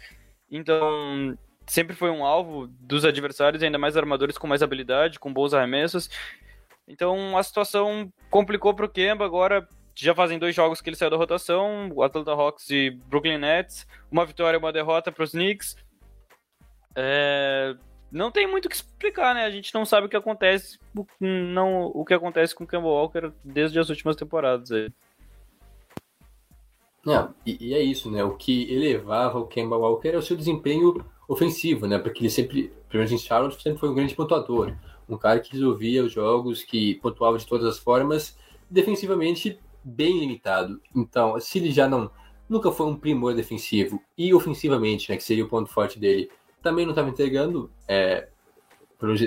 Então, 0.51 1.37
sempre 1.67 1.97
foi 1.97 2.11
um 2.11 2.25
alvo 2.25 2.67
dos 2.69 3.05
adversários, 3.05 3.63
ainda 3.63 3.79
mais 3.79 3.97
armadores 3.97 4.39
com 4.39 4.47
mais 4.47 4.63
habilidade, 4.63 5.19
com 5.19 5.33
bons 5.33 5.53
arremessos. 5.53 6.09
Então, 6.87 7.37
a 7.37 7.43
situação 7.43 8.13
complicou 8.31 8.73
para 8.75 8.87
o 8.87 8.89
Kemba. 8.89 9.25
Agora, 9.25 9.67
já 9.95 10.15
fazem 10.15 10.39
dois 10.39 10.55
jogos 10.55 10.81
que 10.81 10.89
ele 10.89 10.97
saiu 10.97 11.11
da 11.11 11.17
rotação: 11.17 11.91
Atlanta 12.03 12.31
Hawks 12.31 12.71
e 12.71 12.91
Brooklyn 12.91 13.39
Nets. 13.39 13.87
Uma 14.11 14.25
vitória 14.25 14.57
e 14.57 14.61
uma 14.61 14.73
derrota 14.73 15.11
para 15.11 15.25
os 15.25 15.33
Knicks. 15.33 15.77
É, 16.95 17.75
não 18.11 18.31
tem 18.31 18.47
muito 18.47 18.67
o 18.67 18.69
que 18.69 18.77
explicar, 18.77 19.35
né? 19.35 19.45
A 19.45 19.51
gente 19.51 19.75
não 19.75 19.85
sabe 19.85 20.07
o 20.07 20.09
que 20.09 20.17
acontece, 20.17 20.79
não, 21.21 21.87
o 21.87 22.05
que 22.05 22.15
acontece 22.15 22.55
com 22.55 22.65
o 22.65 22.67
Kemba 22.67 22.87
Walker 22.87 23.33
desde 23.45 23.79
as 23.79 23.89
últimas 23.89 24.17
temporadas. 24.17 24.71
Aí. 24.71 24.91
E, 27.45 27.69
e, 27.69 27.75
é 27.75 27.81
isso, 27.81 28.11
né? 28.11 28.25
O 28.25 28.37
que 28.37 28.73
elevava 28.73 29.39
o 29.39 29.47
Kemba 29.47 29.77
Walker 29.77 30.09
é 30.09 30.17
o 30.17 30.23
seu 30.23 30.37
desempenho 30.37 31.05
ofensivo, 31.29 31.87
né? 31.87 31.99
Porque 31.99 32.21
ele 32.21 32.31
sempre, 32.31 32.73
pelo 32.89 33.05
menos 33.05 33.13
em 33.13 33.19
Charlotte, 33.19 33.63
sempre 33.63 33.79
foi 33.79 33.89
um 33.89 33.95
grande 33.95 34.15
pontuador. 34.15 34.75
Um 35.09 35.17
cara 35.17 35.39
que 35.39 35.53
resolvia 35.53 36.05
os 36.05 36.13
jogos, 36.13 36.65
que 36.65 36.97
pontuava 36.97 37.39
de 37.39 37.47
todas 37.47 37.67
as 37.67 37.79
formas, 37.79 38.37
defensivamente 38.69 39.59
bem 39.85 40.19
limitado. 40.19 40.81
Então, 40.95 41.39
se 41.39 41.59
ele 41.59 41.71
já 41.71 41.89
não 41.89 42.11
nunca 42.49 42.71
foi 42.71 42.87
um 42.87 42.97
primor 42.97 43.35
defensivo 43.35 44.01
e 44.17 44.33
ofensivamente, 44.33 45.11
né, 45.11 45.17
que 45.17 45.25
seria 45.25 45.45
o 45.45 45.49
ponto 45.49 45.69
forte 45.69 45.99
dele, 45.99 46.31
também 46.67 46.85
não 46.85 46.91
estava 46.91 47.09
entregando, 47.09 47.71
é, 47.87 48.27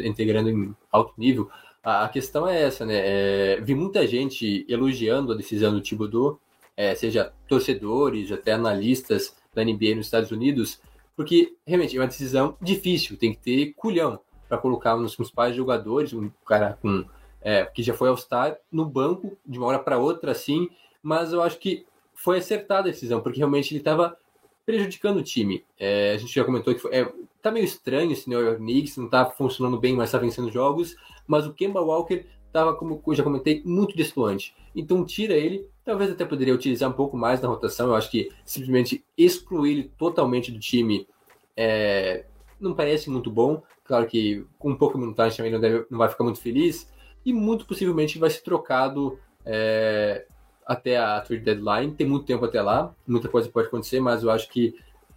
integrando 0.04 0.50
em 0.50 0.76
alto 0.92 1.14
nível. 1.18 1.50
A, 1.82 2.04
a 2.04 2.10
questão 2.10 2.46
é 2.46 2.64
essa, 2.64 2.86
né? 2.86 2.96
É, 2.96 3.62
vi 3.62 3.74
muita 3.74 4.06
gente 4.06 4.66
elogiando 4.68 5.32
a 5.32 5.38
decisão 5.38 5.72
do 5.72 5.80
Thibodeau, 5.80 6.38
é, 6.76 6.94
seja 6.96 7.32
torcedores, 7.48 8.30
até 8.30 8.52
analistas 8.52 9.38
da 9.56 9.64
NBA 9.64 9.96
nos 9.96 10.08
Estados 10.08 10.32
Unidos, 10.32 10.82
porque 11.16 11.56
realmente 11.66 11.96
é 11.96 12.02
uma 12.02 12.08
decisão 12.08 12.58
difícil, 12.62 13.16
tem 13.16 13.34
que 13.34 13.40
ter 13.40 13.74
culhão 13.74 14.20
para 14.50 14.58
colocar 14.58 14.98
um 14.98 15.04
dos 15.04 15.16
principais 15.16 15.56
jogadores, 15.56 16.12
um 16.12 16.30
cara 16.46 16.78
com 16.82 17.06
é, 17.42 17.64
que 17.64 17.82
já 17.82 17.94
foi 17.94 18.10
ao 18.10 18.18
Star 18.18 18.58
no 18.70 18.86
banco 18.86 19.38
de 19.46 19.58
uma 19.58 19.68
hora 19.68 19.80
para 19.80 19.98
outra, 19.98 20.34
assim, 20.34 20.70
mas 21.02 21.32
eu 21.32 21.42
acho 21.42 21.58
que 21.58 21.86
foi 22.14 22.40
acertada 22.40 22.90
a 22.90 22.92
decisão, 22.92 23.22
porque 23.22 23.38
realmente 23.38 23.72
ele 23.72 23.80
estava 23.80 24.18
prejudicando 24.66 25.18
o 25.18 25.24
time. 25.24 25.66
É, 25.80 26.12
a 26.14 26.18
gente 26.18 26.36
já 26.36 26.44
comentou 26.44 26.76
que 26.76 26.80
foi, 26.80 26.94
é, 26.94 27.12
tá 27.42 27.52
meio 27.52 27.66
estranho 27.66 28.12
esse 28.12 28.30
New 28.30 28.40
York 28.40 28.60
Knicks, 28.60 28.98
não 28.98 29.10
tá 29.10 29.26
funcionando 29.26 29.80
bem, 29.80 29.96
mas 29.96 30.12
tá 30.12 30.18
vencendo 30.18 30.52
jogos, 30.52 30.96
mas 31.28 31.46
o 31.46 31.54
Kemba 31.54 31.82
Walker 31.82 32.26
tava, 32.52 32.76
como 32.76 33.02
eu 33.06 33.16
já 33.16 33.24
comentei, 33.24 33.62
muito 33.66 33.96
destoante. 33.96 34.56
Então 34.76 35.06
tira 35.06 35.34
ele, 35.34 35.68
talvez 35.86 36.12
até 36.12 36.26
poderia 36.26 36.54
utilizar 36.54 36.90
um 36.90 36.94
pouco 36.94 37.16
mais 37.16 37.42
na 37.42 37.48
rotação, 37.48 37.88
eu 37.88 37.96
acho 37.96 38.10
que 38.10 38.30
simplesmente 38.44 39.04
excluir 39.18 39.72
ele 39.72 39.92
totalmente 39.98 40.52
do 40.52 40.60
time 40.60 41.08
é, 41.56 42.26
não 42.60 42.74
parece 42.74 43.10
muito 43.10 43.30
bom. 43.30 43.62
Claro 43.84 44.06
que 44.06 44.46
com 44.58 44.72
um 44.72 44.76
pouco 44.76 44.98
de 44.98 45.02
minutagem 45.02 45.38
também 45.38 45.52
não, 45.52 45.60
deve, 45.60 45.86
não 45.90 45.98
vai 45.98 46.10
ficar 46.10 46.24
muito 46.24 46.40
feliz, 46.40 46.90
e 47.26 47.34
muito 47.34 47.66
possivelmente 47.66 48.20
vai 48.20 48.30
ser 48.30 48.42
trocado 48.42 49.20
é, 49.46 50.26
até 50.66 50.98
a 50.98 51.20
trade 51.22 51.44
deadline. 51.44 51.94
Tem 51.94 52.08
muito 52.08 52.26
tempo 52.26 52.46
até 52.46 52.62
lá, 52.62 52.94
muita 53.08 53.28
coisa 53.28 53.50
pode 53.50 53.68
acontecer, 53.68 54.00
mas 54.00 54.24
eu 54.24 54.32
acho 54.32 54.50
que 54.50 54.76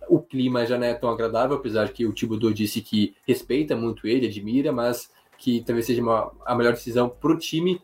o 0.08 0.20
clima 0.20 0.66
já 0.66 0.78
não 0.78 0.86
é 0.86 0.94
tão 0.94 1.10
agradável, 1.10 1.56
apesar 1.56 1.88
que 1.92 2.06
o 2.06 2.12
Thibodeau 2.12 2.52
disse 2.52 2.80
que 2.80 3.14
respeita 3.26 3.76
muito 3.76 4.06
ele, 4.06 4.26
admira, 4.26 4.72
mas 4.72 5.10
que 5.38 5.62
talvez 5.62 5.86
seja 5.86 6.02
uma, 6.02 6.32
a 6.44 6.54
melhor 6.54 6.72
decisão 6.72 7.08
para 7.08 7.32
o 7.32 7.38
time. 7.38 7.80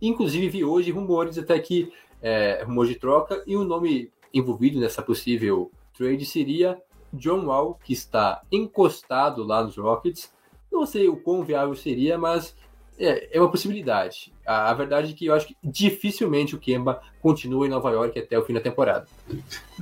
Inclusive, 0.00 0.48
vi 0.48 0.64
hoje 0.64 0.90
rumores 0.90 1.38
até 1.38 1.58
que 1.58 1.92
é, 2.20 2.62
rumores 2.64 2.90
de 2.90 2.98
troca 2.98 3.42
e 3.46 3.56
o 3.56 3.64
nome 3.64 4.10
envolvido 4.32 4.80
nessa 4.80 5.02
possível 5.02 5.70
trade 5.96 6.24
seria 6.24 6.80
John 7.12 7.44
Wall, 7.46 7.78
que 7.84 7.92
está 7.92 8.42
encostado 8.50 9.44
lá 9.44 9.62
nos 9.62 9.76
Rockets. 9.76 10.32
Não 10.70 10.86
sei 10.86 11.08
o 11.08 11.16
quão 11.16 11.44
viável 11.44 11.74
seria, 11.74 12.16
mas 12.16 12.56
é, 13.02 13.36
é 13.36 13.40
uma 13.40 13.50
possibilidade. 13.50 14.32
A, 14.46 14.70
a, 14.70 14.74
verdade 14.74 15.12
é 15.12 15.14
que 15.14 15.26
eu 15.26 15.34
acho 15.34 15.48
que 15.48 15.56
dificilmente 15.62 16.54
o 16.54 16.58
Kemba 16.58 17.02
continua 17.20 17.66
em 17.66 17.70
Nova 17.70 17.90
York 17.90 18.18
até 18.18 18.38
o 18.38 18.44
fim 18.44 18.54
da 18.54 18.60
temporada. 18.60 19.06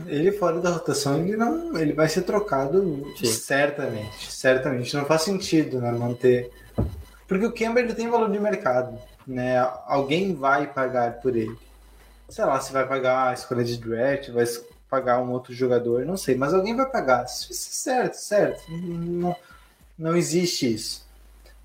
Ele 0.06 0.32
fora 0.32 0.60
da 0.60 0.70
rotação, 0.70 1.20
ele 1.20 1.36
não, 1.36 1.76
ele 1.78 1.92
vai 1.92 2.08
ser 2.08 2.22
trocado 2.22 3.06
Sim. 3.16 3.26
certamente, 3.26 4.32
certamente. 4.32 4.96
Não 4.96 5.04
faz 5.04 5.22
sentido, 5.22 5.80
né, 5.80 5.92
manter, 5.92 6.50
porque 7.30 7.46
o 7.46 7.52
Kemba 7.52 7.78
ele 7.78 7.94
tem 7.94 8.08
valor 8.08 8.28
de 8.28 8.40
mercado, 8.40 8.98
né? 9.24 9.58
Alguém 9.86 10.34
vai 10.34 10.66
pagar 10.66 11.20
por 11.20 11.36
ele. 11.36 11.56
Sei 12.28 12.44
lá, 12.44 12.58
se 12.60 12.72
vai 12.72 12.86
pagar 12.88 13.28
a 13.28 13.34
escolha 13.34 13.62
de 13.62 13.76
draft, 13.76 14.30
vai 14.30 14.44
pagar 14.88 15.22
um 15.22 15.30
outro 15.30 15.54
jogador, 15.54 16.04
não 16.04 16.16
sei, 16.16 16.34
mas 16.34 16.52
alguém 16.52 16.74
vai 16.74 16.86
pagar. 16.86 17.28
Certo, 17.28 18.14
certo. 18.14 18.62
Não, 18.68 19.36
não 19.96 20.16
existe 20.16 20.74
isso. 20.74 21.08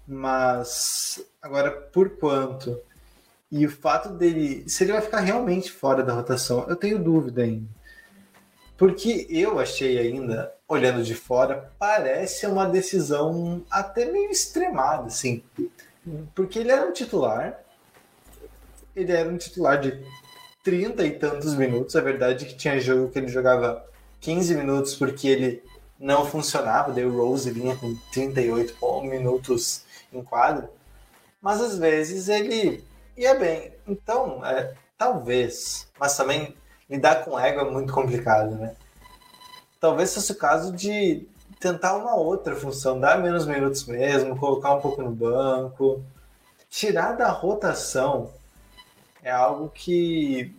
Mas 0.08 1.20
agora 1.46 1.72
por 1.72 2.10
quanto? 2.18 2.82
E 3.52 3.66
o 3.66 3.70
fato 3.70 4.10
dele, 4.10 4.68
se 4.68 4.84
ele 4.84 4.94
vai 4.94 5.02
ficar 5.02 5.20
realmente 5.20 5.72
fora 5.72 6.04
da 6.04 6.14
rotação, 6.14 6.66
eu 6.68 6.76
tenho 6.76 6.98
dúvida 6.98 7.44
ainda. 7.44 7.70
Porque 8.76 9.28
eu 9.30 9.60
achei 9.60 10.00
ainda, 10.00 10.52
olhando 10.68 11.04
de 11.04 11.14
fora, 11.14 11.72
parece 11.78 12.48
uma 12.48 12.66
decisão 12.66 13.64
até 13.70 14.06
meio 14.12 14.32
extremada, 14.32 15.06
assim. 15.06 15.44
Porque 16.34 16.60
ele 16.60 16.72
era 16.72 16.86
um 16.86 16.92
titular, 16.92 17.64
ele 18.96 19.12
era 19.12 19.30
um 19.30 19.38
titular 19.38 19.80
de 19.80 20.04
30 20.64 21.06
e 21.06 21.12
tantos 21.12 21.54
minutos. 21.56 21.96
A 21.96 22.02
verdade 22.02 22.44
é 22.44 22.48
que 22.48 22.56
tinha 22.56 22.80
jogo 22.80 23.12
que 23.12 23.20
ele 23.20 23.28
jogava 23.28 23.86
15 24.20 24.56
minutos 24.56 24.96
porque 24.96 25.28
ele 25.28 25.64
não 25.98 26.26
funcionava, 26.26 26.92
daí 26.92 27.06
o 27.06 27.16
Rose 27.16 27.50
vinha 27.52 27.76
com 27.78 27.96
38 28.12 28.76
minutos 29.04 29.86
em 30.12 30.22
quadro, 30.22 30.68
mas 31.46 31.62
às 31.62 31.78
vezes 31.78 32.28
ele 32.28 32.84
ia 33.16 33.36
bem. 33.36 33.72
Então, 33.88 34.44
é, 34.44 34.74
talvez, 34.98 35.88
mas 36.00 36.18
também 36.18 36.58
lidar 36.90 37.24
com 37.24 37.40
ego 37.40 37.60
é 37.60 37.70
muito 37.70 37.94
complicado, 37.94 38.56
né? 38.56 38.76
Talvez 39.80 40.12
fosse 40.12 40.32
o 40.32 40.38
caso 40.40 40.74
de 40.74 41.28
tentar 41.60 41.98
uma 41.98 42.16
outra 42.16 42.56
função, 42.56 43.00
dar 43.00 43.22
menos 43.22 43.46
minutos 43.46 43.86
mesmo, 43.86 44.36
colocar 44.36 44.74
um 44.74 44.82
pouco 44.82 45.04
no 45.04 45.12
banco. 45.12 46.04
Tirar 46.68 47.12
da 47.12 47.30
rotação 47.30 48.34
é 49.22 49.30
algo 49.30 49.70
que 49.70 50.52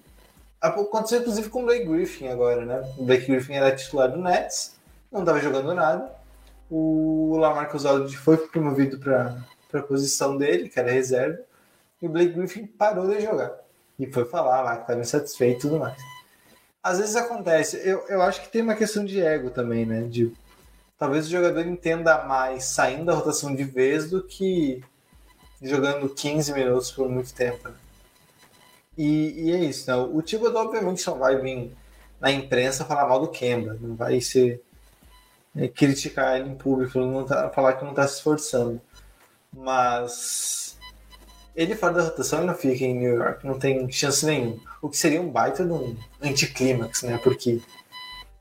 aconteceu 0.61 1.19
inclusive 1.19 1.49
com 1.49 1.63
o 1.63 1.65
Blake 1.65 1.85
Griffin 1.85 2.29
agora, 2.29 2.65
né? 2.65 2.95
O 2.97 3.05
Blake 3.05 3.27
Griffin 3.27 3.55
era 3.55 3.75
titular 3.75 4.09
do 4.09 4.19
Nets, 4.19 4.77
não 5.11 5.23
estava 5.23 5.41
jogando 5.41 5.75
nada 5.75 6.15
o 6.71 7.37
Lamarcus 7.39 7.87
Aldridge 7.87 8.17
foi 8.17 8.37
promovido 8.37 8.99
para 8.99 9.37
a 9.81 9.83
posição 9.83 10.37
dele, 10.37 10.69
que 10.69 10.79
era 10.79 10.91
reserva, 10.91 11.41
e 12.01 12.07
o 12.07 12.11
Blake 12.11 12.33
Griffin 12.33 12.67
parou 12.67 13.09
de 13.09 13.21
jogar. 13.21 13.53
E 13.99 14.07
foi 14.07 14.25
falar 14.25 14.63
lá 14.63 14.77
que 14.77 14.83
estava 14.83 15.01
insatisfeito 15.01 15.59
e 15.59 15.61
tudo 15.61 15.79
mais. 15.79 15.97
Às 16.83 16.99
vezes 16.99 17.17
acontece, 17.17 17.81
eu, 17.85 18.05
eu 18.09 18.23
acho 18.23 18.43
que 18.43 18.49
tem 18.49 18.63
uma 18.63 18.75
questão 18.75 19.05
de 19.05 19.21
ego 19.21 19.51
também, 19.51 19.85
né? 19.85 20.03
De 20.03 20.33
talvez 20.99 21.27
o 21.27 21.31
jogador 21.31 21.67
entenda 21.67 22.25
mais 22.25 22.65
saindo 22.65 23.07
da 23.07 23.15
rotação 23.15 23.55
de 23.55 23.65
vez 23.65 24.09
do 24.09 24.23
que 24.23 24.83
jogando 25.61 26.09
15 26.09 26.53
minutos 26.53 26.93
por 26.93 27.09
muito 27.09 27.35
tempo. 27.35 27.69
Né? 27.69 27.75
E, 28.97 29.49
e, 29.49 29.53
é 29.53 29.59
isso, 29.65 29.91
né? 29.91 29.97
O 29.97 30.23
Thibodeau 30.23 30.65
obviamente 30.65 31.07
não 31.07 31.19
vai 31.19 31.37
vir 31.37 31.73
na 32.21 32.31
imprensa 32.31 32.85
falar 32.85 33.09
mal 33.09 33.21
do 33.21 33.29
Kemba, 33.29 33.77
não 33.81 33.95
vai 33.95 34.21
ser 34.21 34.63
é, 35.55 35.69
criticar 35.69 36.39
ele 36.39 36.51
em 36.51 36.55
público, 36.55 36.99
não 36.99 37.25
tá, 37.25 37.51
falar 37.51 37.75
que 37.75 37.85
não 37.85 37.91
está 37.91 38.07
se 38.07 38.17
esforçando. 38.17 38.81
Mas 39.57 40.79
ele 41.57 41.75
fora 41.75 41.95
da 41.95 42.05
rotação 42.05 42.41
ele 42.41 42.49
não 42.49 42.55
fica 42.55 42.85
em 42.85 42.95
New 42.95 43.15
York, 43.15 43.47
não 43.47 43.59
tem 43.59 43.91
chance 43.91 44.25
nenhuma. 44.27 44.57
O 44.83 44.91
que 44.91 44.97
seria 44.97 45.21
um 45.21 45.31
baita 45.31 45.65
de 45.65 45.73
um 45.73 45.97
anticlímax, 46.23 47.03
né? 47.03 47.19
Porque 47.23 47.63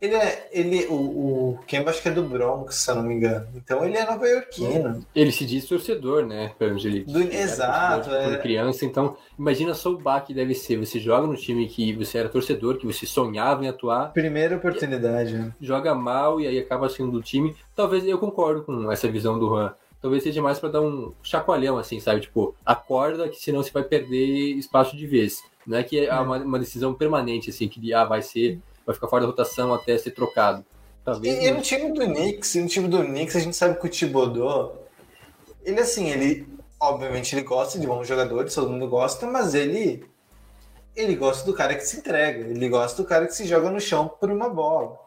ele 0.02 0.16
é. 0.16 0.50
Ele, 0.52 0.86
o, 0.88 0.94
o 0.94 1.60
Kemba 1.66 1.90
acho 1.90 2.02
que 2.02 2.10
é 2.10 2.12
do 2.12 2.24
Bronx, 2.24 2.76
se 2.76 2.92
eu 2.92 2.96
não 2.96 3.04
me 3.04 3.16
engano. 3.16 3.48
Então 3.56 3.84
ele 3.84 3.98
é 3.98 4.06
nova-iorquino. 4.06 5.06
Ele 5.16 5.32
se 5.32 5.46
diz 5.46 5.66
torcedor, 5.66 6.26
né? 6.26 6.52
Ele 6.60 7.04
do, 7.04 7.22
Exato. 7.22 8.14
É. 8.14 8.24
Quando 8.26 8.42
criança, 8.42 8.86
então 8.86 9.16
imagina 9.38 9.74
só 9.74 9.90
o 9.90 9.98
baque 9.98 10.34
deve 10.34 10.54
ser. 10.54 10.78
Você 10.78 11.00
joga 11.00 11.26
no 11.26 11.36
time 11.36 11.68
que 11.68 11.94
você 11.94 12.18
era 12.18 12.30
torcedor, 12.30 12.78
que 12.78 12.86
você 12.86 13.06
sonhava 13.06 13.64
em 13.64 13.70
atuar. 13.70 14.12
Primeira 14.12 14.58
oportunidade. 14.58 15.34
Né? 15.34 15.54
Joga 15.62 15.96
mal 15.96 16.40
e 16.40 16.48
aí 16.48 16.60
acaba 16.60 16.90
sendo 16.90 17.12
do 17.12 17.22
time. 17.22 17.56
Talvez 17.76 18.06
eu 18.06 18.18
concordo 18.18 18.64
com 18.64 18.92
essa 18.92 19.08
visão 19.08 19.40
do 19.40 19.48
Juan. 19.48 19.74
Talvez 20.06 20.22
seja 20.22 20.40
mais 20.40 20.60
para 20.60 20.70
dar 20.70 20.82
um 20.82 21.14
chacoalhão, 21.24 21.80
assim, 21.80 22.00
sabe? 22.00 22.22
Tipo, 22.22 22.56
acorda 22.64 23.28
que 23.28 23.38
senão 23.38 23.64
você 23.64 23.72
vai 23.72 23.82
perder 23.82 24.56
espaço 24.56 24.96
de 24.96 25.08
vez. 25.08 25.42
Não 25.66 25.80
é 25.80 25.84
que 25.84 25.98
é, 25.98 26.06
é. 26.06 26.14
Uma, 26.20 26.38
uma, 26.38 26.60
decisão 26.60 26.94
permanente, 26.94 27.50
assim, 27.50 27.68
que 27.68 27.92
ah, 27.92 28.06
vai 28.06 28.22
ser 28.22 28.62
vai 28.86 28.94
ficar 28.94 29.08
fora 29.08 29.24
da 29.24 29.28
rotação 29.28 29.74
até 29.74 29.98
ser 29.98 30.12
trocado. 30.12 30.64
Talvez 31.04 31.40
e, 31.40 31.48
e 31.48 31.52
no 31.52 31.60
time 31.60 31.92
do 31.92 32.02
Knicks, 32.02 32.54
no 32.54 32.68
time 32.68 32.88
do 32.88 33.04
Knicks, 33.04 33.36
a 33.36 33.40
gente 33.40 33.56
sabe 33.56 33.80
que 33.80 33.88
o 33.88 33.90
Thibodeau, 33.90 34.88
ele 35.64 35.80
assim, 35.80 36.12
ele 36.12 36.48
obviamente 36.80 37.36
ele 37.36 37.42
gosta 37.42 37.80
de 37.80 37.88
bons 37.88 38.08
jogadores, 38.08 38.54
todo 38.54 38.70
mundo 38.70 38.88
gosta, 38.88 39.26
mas 39.26 39.56
ele 39.56 40.06
ele 40.96 41.16
gosta 41.16 41.44
do 41.48 41.54
cara 41.56 41.74
que 41.74 41.82
se 41.82 41.98
entrega, 41.98 42.42
ele 42.48 42.70
gosta 42.70 43.02
do 43.02 43.10
cara 43.10 43.26
que 43.26 43.34
se 43.34 43.48
joga 43.48 43.72
no 43.72 43.82
chão 43.82 44.08
por 44.08 44.30
uma 44.30 44.50
bola. 44.50 45.00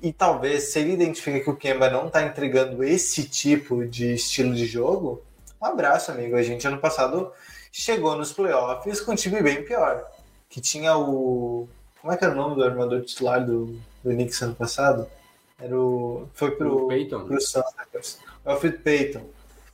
E, 0.00 0.12
talvez 0.12 0.72
se 0.72 0.78
ele 0.78 0.92
identifica 0.92 1.40
que 1.40 1.50
o 1.50 1.56
Kemba 1.56 1.90
não 1.90 2.06
está 2.06 2.22
entregando 2.22 2.84
esse 2.84 3.24
tipo 3.24 3.84
de 3.84 4.14
estilo 4.14 4.54
de 4.54 4.64
jogo, 4.64 5.22
um 5.60 5.66
abraço, 5.66 6.12
amigo. 6.12 6.36
A 6.36 6.42
gente 6.42 6.66
ano 6.66 6.78
passado 6.78 7.32
chegou 7.72 8.16
nos 8.16 8.32
playoffs 8.32 9.00
com 9.00 9.12
um 9.12 9.16
time 9.16 9.42
bem 9.42 9.64
pior, 9.64 10.08
que 10.48 10.60
tinha 10.60 10.96
o 10.96 11.68
como 12.02 12.12
é 12.12 12.16
que 12.16 12.24
era 12.24 12.34
o 12.34 12.36
nome 12.36 12.56
do 12.56 12.64
armador 12.64 13.02
titular 13.02 13.46
do, 13.46 13.78
do 14.02 14.10
Knicks 14.10 14.42
ano 14.42 14.56
passado? 14.56 15.08
Era 15.56 15.78
o. 15.78 16.28
Foi 16.34 16.50
pro. 16.50 16.86
O 16.86 16.88
Peyton. 16.88 17.24
Pro 17.24 17.40
Suns. 17.40 18.18
O 18.44 18.50
Alfred 18.50 18.78
Payton. 18.78 19.22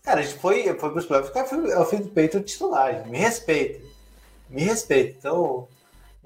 Cara, 0.03 0.21
a 0.21 0.23
gente 0.23 0.39
foi, 0.39 0.65
foi 0.79 0.93
pros 0.93 1.07
playoffs. 1.07 1.49
Foi 1.49 1.59
o 1.59 1.79
Alfred 1.79 2.07
Payton 2.11 2.43
titular. 2.43 3.09
Me 3.09 3.17
respeita. 3.17 3.81
Me 4.51 4.63
respeita. 4.63 5.17
Então, 5.19 5.67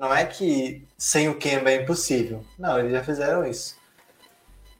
não 0.03 0.13
é 0.13 0.27
que 0.27 0.85
sem 0.99 1.29
o 1.29 1.37
Kemba 1.37 1.71
é 1.71 1.77
impossível. 1.77 2.45
Não, 2.59 2.77
eles 2.77 2.91
já 2.91 3.05
fizeram 3.05 3.47
isso. 3.47 3.77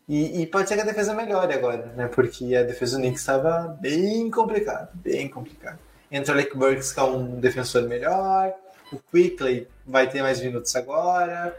E, 0.09 0.43
e, 0.43 0.47
pode 0.49 0.69
ser 0.69 0.75
que 0.75 0.81
a 0.81 0.85
defesa 0.85 1.15
melhore 1.15 1.55
agora, 1.55 1.87
né? 1.95 2.09
Porque 2.09 2.57
a 2.57 2.65
defesa 2.65 2.97
do 2.97 3.03
Knicks 3.03 3.21
estava 3.21 3.79
bem 3.81 4.29
complicada, 4.33 4.91
bem 4.93 5.29
complicada. 5.29 5.79
Entra 6.11 6.35
o 6.35 6.37
Alec 6.37 6.57
Burks, 6.57 6.91
que 6.91 6.99
é 6.99 7.05
um 7.05 7.39
defensor 7.39 7.83
melhor. 7.83 8.53
O 8.93 8.99
Quickly 8.99 9.69
vai 9.87 10.11
ter 10.11 10.23
mais 10.23 10.41
minutos 10.41 10.75
agora. 10.75 11.57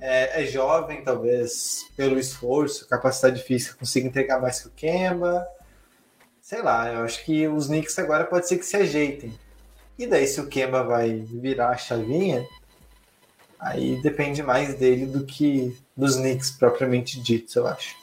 É, 0.00 0.42
é, 0.42 0.46
jovem, 0.46 1.04
talvez, 1.04 1.86
pelo 1.94 2.18
esforço, 2.18 2.88
capacidade 2.88 3.42
física, 3.42 3.76
consiga 3.78 4.08
entregar 4.08 4.40
mais 4.40 4.62
que 4.62 4.68
o 4.68 4.72
Kemba. 4.74 5.46
Sei 6.40 6.62
lá, 6.62 6.90
eu 6.90 7.04
acho 7.04 7.22
que 7.22 7.46
os 7.48 7.66
Knicks 7.66 7.98
agora 7.98 8.24
pode 8.24 8.48
ser 8.48 8.56
que 8.56 8.64
se 8.64 8.78
ajeitem. 8.78 9.38
E 9.98 10.06
daí, 10.06 10.26
se 10.26 10.40
o 10.40 10.46
Kemba 10.46 10.82
vai 10.82 11.10
virar 11.12 11.68
a 11.68 11.76
chavinha, 11.76 12.44
aí 13.64 14.00
depende 14.02 14.42
mais 14.42 14.74
dele 14.78 15.06
do 15.06 15.24
que 15.24 15.76
dos 15.96 16.16
Knicks 16.16 16.50
propriamente 16.52 17.20
ditos, 17.20 17.56
eu 17.56 17.66
acho. 17.66 17.96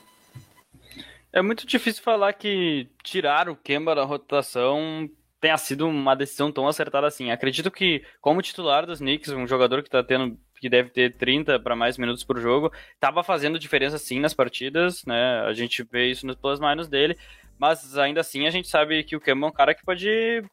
É 1.31 1.41
muito 1.41 1.65
difícil 1.65 2.03
falar 2.03 2.33
que 2.33 2.89
tirar 3.03 3.47
o 3.47 3.55
Kemba 3.55 3.95
da 3.95 4.03
rotação 4.03 5.09
tenha 5.39 5.57
sido 5.57 5.87
uma 5.87 6.15
decisão 6.15 6.51
tão 6.51 6.67
acertada 6.67 7.07
assim. 7.07 7.31
Acredito 7.31 7.71
que, 7.71 8.03
como 8.19 8.41
titular 8.41 8.85
dos 8.85 8.99
Knicks, 8.99 9.29
um 9.29 9.47
jogador 9.47 9.81
que 9.81 9.89
tá 9.89 10.03
tendo 10.03 10.37
que 10.59 10.69
deve 10.69 10.91
ter 10.91 11.17
30 11.17 11.59
para 11.59 11.75
mais 11.75 11.97
minutos 11.97 12.23
por 12.23 12.39
jogo, 12.39 12.71
estava 12.93 13.23
fazendo 13.23 13.57
diferença 13.57 13.97
sim 13.97 14.19
nas 14.19 14.33
partidas, 14.33 15.03
né? 15.05 15.41
A 15.41 15.53
gente 15.53 15.81
vê 15.83 16.11
isso 16.11 16.27
nos 16.27 16.35
plus 16.35 16.59
minus 16.59 16.87
dele, 16.87 17.17
mas 17.57 17.97
ainda 17.97 18.21
assim 18.21 18.45
a 18.45 18.51
gente 18.51 18.67
sabe 18.67 19.03
que 19.03 19.15
o 19.15 19.19
Kemba 19.19 19.47
é 19.47 19.49
um 19.49 19.53
cara 19.53 19.73
que 19.73 19.83
pode 19.83 20.43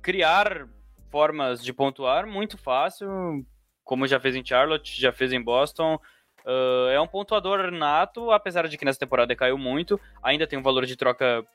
criar 0.00 0.66
formas 1.10 1.62
de 1.62 1.72
pontuar 1.72 2.26
muito 2.26 2.56
fácil, 2.56 3.44
como 3.86 4.06
já 4.06 4.20
fez 4.20 4.34
em 4.34 4.44
Charlotte, 4.44 5.00
já 5.00 5.12
fez 5.12 5.32
em 5.32 5.40
Boston. 5.40 5.98
Uh, 6.44 6.90
é 6.90 7.00
um 7.00 7.06
pontuador 7.06 7.70
nato, 7.70 8.30
apesar 8.30 8.68
de 8.68 8.76
que 8.76 8.84
nessa 8.84 8.98
temporada 8.98 9.34
caiu 9.34 9.56
muito, 9.56 9.98
ainda 10.22 10.46
tem 10.46 10.58
um 10.58 10.62
valor 10.62 10.84
de 10.84 10.96
troca 10.96 11.46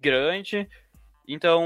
grande. 0.00 0.68
Então, 1.28 1.64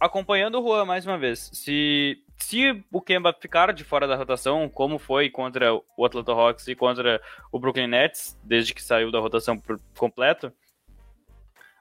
acompanhando 0.00 0.60
o 0.60 0.62
Juan 0.62 0.84
mais 0.84 1.06
uma 1.06 1.16
vez, 1.16 1.50
se, 1.52 2.18
se 2.36 2.84
o 2.92 3.00
Kemba 3.00 3.32
ficar 3.32 3.72
de 3.72 3.84
fora 3.84 4.06
da 4.06 4.16
rotação, 4.16 4.68
como 4.68 4.98
foi 4.98 5.30
contra 5.30 5.72
o 5.96 6.04
Atlanta 6.04 6.32
Hawks 6.32 6.66
e 6.68 6.74
contra 6.74 7.20
o 7.50 7.58
Brooklyn 7.58 7.86
Nets, 7.86 8.38
desde 8.42 8.74
que 8.74 8.82
saiu 8.82 9.10
da 9.10 9.20
rotação 9.20 9.56
por 9.58 9.80
completo, 9.96 10.52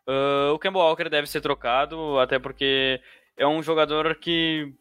uh, 0.07 0.53
o 0.53 0.59
Kemba 0.59 0.79
Walker 0.79 1.09
deve 1.09 1.27
ser 1.27 1.41
trocado, 1.41 2.19
até 2.19 2.37
porque 2.37 3.01
é 3.37 3.45
um 3.45 3.61
jogador 3.61 4.15
que 4.15 4.73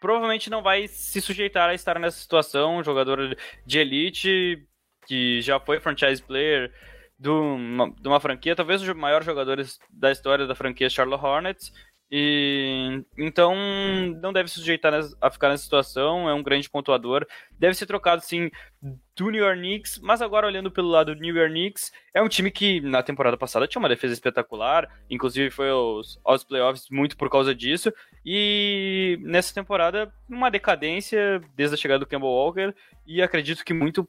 provavelmente 0.00 0.50
não 0.50 0.62
vai 0.62 0.88
se 0.88 1.20
sujeitar 1.20 1.68
a 1.68 1.74
estar 1.74 1.98
nessa 1.98 2.18
situação, 2.18 2.78
um 2.78 2.84
jogador 2.84 3.36
de 3.66 3.78
elite 3.78 4.66
que 5.06 5.40
já 5.42 5.60
foi 5.60 5.78
franchise 5.78 6.22
player 6.22 6.72
de 7.18 7.28
uma, 7.28 7.90
de 7.90 8.08
uma 8.08 8.18
franquia, 8.18 8.56
talvez 8.56 8.80
os 8.80 8.88
maiores 8.94 9.26
jogadores 9.26 9.78
da 9.90 10.10
história 10.10 10.46
da 10.46 10.54
franquia 10.54 10.88
Charlotte 10.88 11.22
Hornets, 11.22 11.70
e 12.10 13.04
então 13.16 13.54
não 14.20 14.32
deve 14.32 14.48
se 14.48 14.58
sujeitar 14.58 14.92
a 15.20 15.30
ficar 15.30 15.48
nessa 15.48 15.62
situação, 15.62 16.28
é 16.28 16.34
um 16.34 16.42
grande 16.42 16.68
pontuador. 16.68 17.24
Deve 17.58 17.74
ser 17.74 17.86
trocado 17.86 18.20
sim 18.22 18.50
do 19.14 19.30
New 19.30 19.44
York 19.44 19.58
Knicks, 19.58 19.98
mas 20.02 20.20
agora 20.20 20.46
olhando 20.46 20.70
pelo 20.70 20.88
lado 20.88 21.14
do 21.14 21.20
New 21.20 21.36
York 21.36 21.52
Knicks, 21.52 21.92
é 22.12 22.20
um 22.20 22.28
time 22.28 22.50
que 22.50 22.80
na 22.80 23.02
temporada 23.02 23.36
passada 23.36 23.68
tinha 23.68 23.78
uma 23.80 23.88
defesa 23.88 24.14
espetacular, 24.14 24.90
inclusive 25.08 25.50
foi 25.50 25.70
aos, 25.70 26.18
aos 26.24 26.42
playoffs 26.42 26.88
muito 26.90 27.16
por 27.16 27.30
causa 27.30 27.54
disso, 27.54 27.92
e 28.24 29.18
nessa 29.22 29.54
temporada 29.54 30.12
uma 30.28 30.50
decadência 30.50 31.40
desde 31.54 31.74
a 31.74 31.78
chegada 31.78 32.00
do 32.00 32.06
Campbell 32.06 32.30
Walker, 32.30 32.74
e 33.06 33.22
acredito 33.22 33.64
que 33.64 33.74
muito 33.74 34.08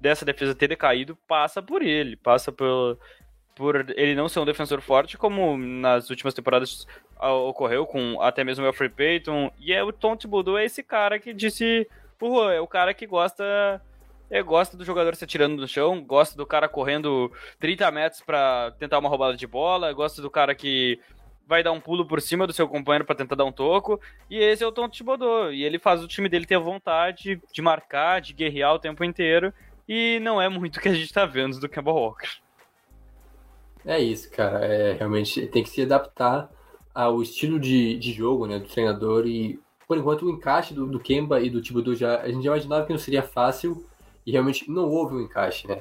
dessa 0.00 0.24
defesa 0.24 0.54
ter 0.54 0.68
decaído 0.68 1.16
passa 1.26 1.60
por 1.60 1.82
ele, 1.82 2.16
passa 2.16 2.52
por, 2.52 2.98
por 3.58 3.90
ele 3.96 4.14
não 4.14 4.28
ser 4.28 4.38
um 4.38 4.44
defensor 4.44 4.80
forte, 4.80 5.18
como 5.18 5.58
nas 5.58 6.08
últimas 6.08 6.32
temporadas 6.32 6.86
ocorreu 7.18 7.84
com 7.84 8.22
até 8.22 8.44
mesmo 8.44 8.64
o 8.64 8.68
Alfred 8.68 8.94
Payton. 8.94 9.50
E 9.58 9.72
é 9.72 9.82
o 9.82 9.92
Tom 9.92 10.16
Thibodeau 10.16 10.56
é 10.56 10.64
esse 10.64 10.80
cara 10.80 11.18
que 11.18 11.34
disse, 11.34 11.88
é 12.54 12.60
o 12.60 12.66
cara 12.68 12.94
que 12.94 13.04
gosta 13.04 13.82
é, 14.30 14.40
gosta 14.42 14.76
do 14.76 14.84
jogador 14.84 15.16
se 15.16 15.24
atirando 15.24 15.56
no 15.56 15.66
chão, 15.66 16.00
gosta 16.00 16.36
do 16.36 16.46
cara 16.46 16.68
correndo 16.68 17.32
30 17.58 17.90
metros 17.90 18.22
para 18.22 18.70
tentar 18.78 18.98
uma 18.98 19.08
roubada 19.08 19.36
de 19.36 19.46
bola, 19.46 19.92
gosta 19.92 20.22
do 20.22 20.30
cara 20.30 20.54
que 20.54 21.00
vai 21.44 21.62
dar 21.62 21.72
um 21.72 21.80
pulo 21.80 22.06
por 22.06 22.20
cima 22.20 22.46
do 22.46 22.52
seu 22.52 22.68
companheiro 22.68 23.06
para 23.06 23.16
tentar 23.16 23.34
dar 23.34 23.44
um 23.44 23.52
toco. 23.52 24.00
E 24.30 24.38
esse 24.38 24.62
é 24.62 24.66
o 24.66 24.72
Tom 24.72 24.88
Thibodeau. 24.88 25.52
E 25.52 25.64
ele 25.64 25.80
faz 25.80 26.04
o 26.04 26.06
time 26.06 26.28
dele 26.28 26.46
ter 26.46 26.58
vontade 26.58 27.40
de 27.52 27.62
marcar, 27.62 28.20
de 28.20 28.34
guerrear 28.34 28.74
o 28.74 28.78
tempo 28.78 29.02
inteiro. 29.02 29.52
E 29.88 30.20
não 30.20 30.40
é 30.40 30.48
muito 30.48 30.76
o 30.76 30.80
que 30.80 30.90
a 30.90 30.94
gente 30.94 31.12
tá 31.12 31.24
vendo 31.24 31.58
do 31.58 31.68
Kemba 31.68 31.90
Walker. 31.90 32.28
É 33.88 33.98
isso, 33.98 34.30
cara. 34.30 34.66
É, 34.66 34.92
realmente 34.92 35.46
tem 35.46 35.62
que 35.62 35.70
se 35.70 35.80
adaptar 35.80 36.50
ao 36.94 37.22
estilo 37.22 37.58
de, 37.58 37.96
de 37.96 38.12
jogo 38.12 38.46
né, 38.46 38.58
do 38.58 38.68
treinador 38.68 39.26
e, 39.26 39.58
por 39.86 39.96
enquanto, 39.96 40.26
o 40.26 40.30
encaixe 40.30 40.74
do, 40.74 40.86
do 40.86 41.00
Kemba 41.00 41.40
e 41.40 41.48
do 41.48 41.62
Thibodeau 41.62 41.96
já, 41.96 42.20
a 42.20 42.28
gente 42.28 42.44
já 42.44 42.50
imaginava 42.50 42.84
que 42.84 42.92
não 42.92 42.98
seria 42.98 43.22
fácil 43.22 43.86
e 44.26 44.30
realmente 44.30 44.70
não 44.70 44.90
houve 44.90 45.14
um 45.14 45.20
encaixe, 45.22 45.66
né? 45.66 45.80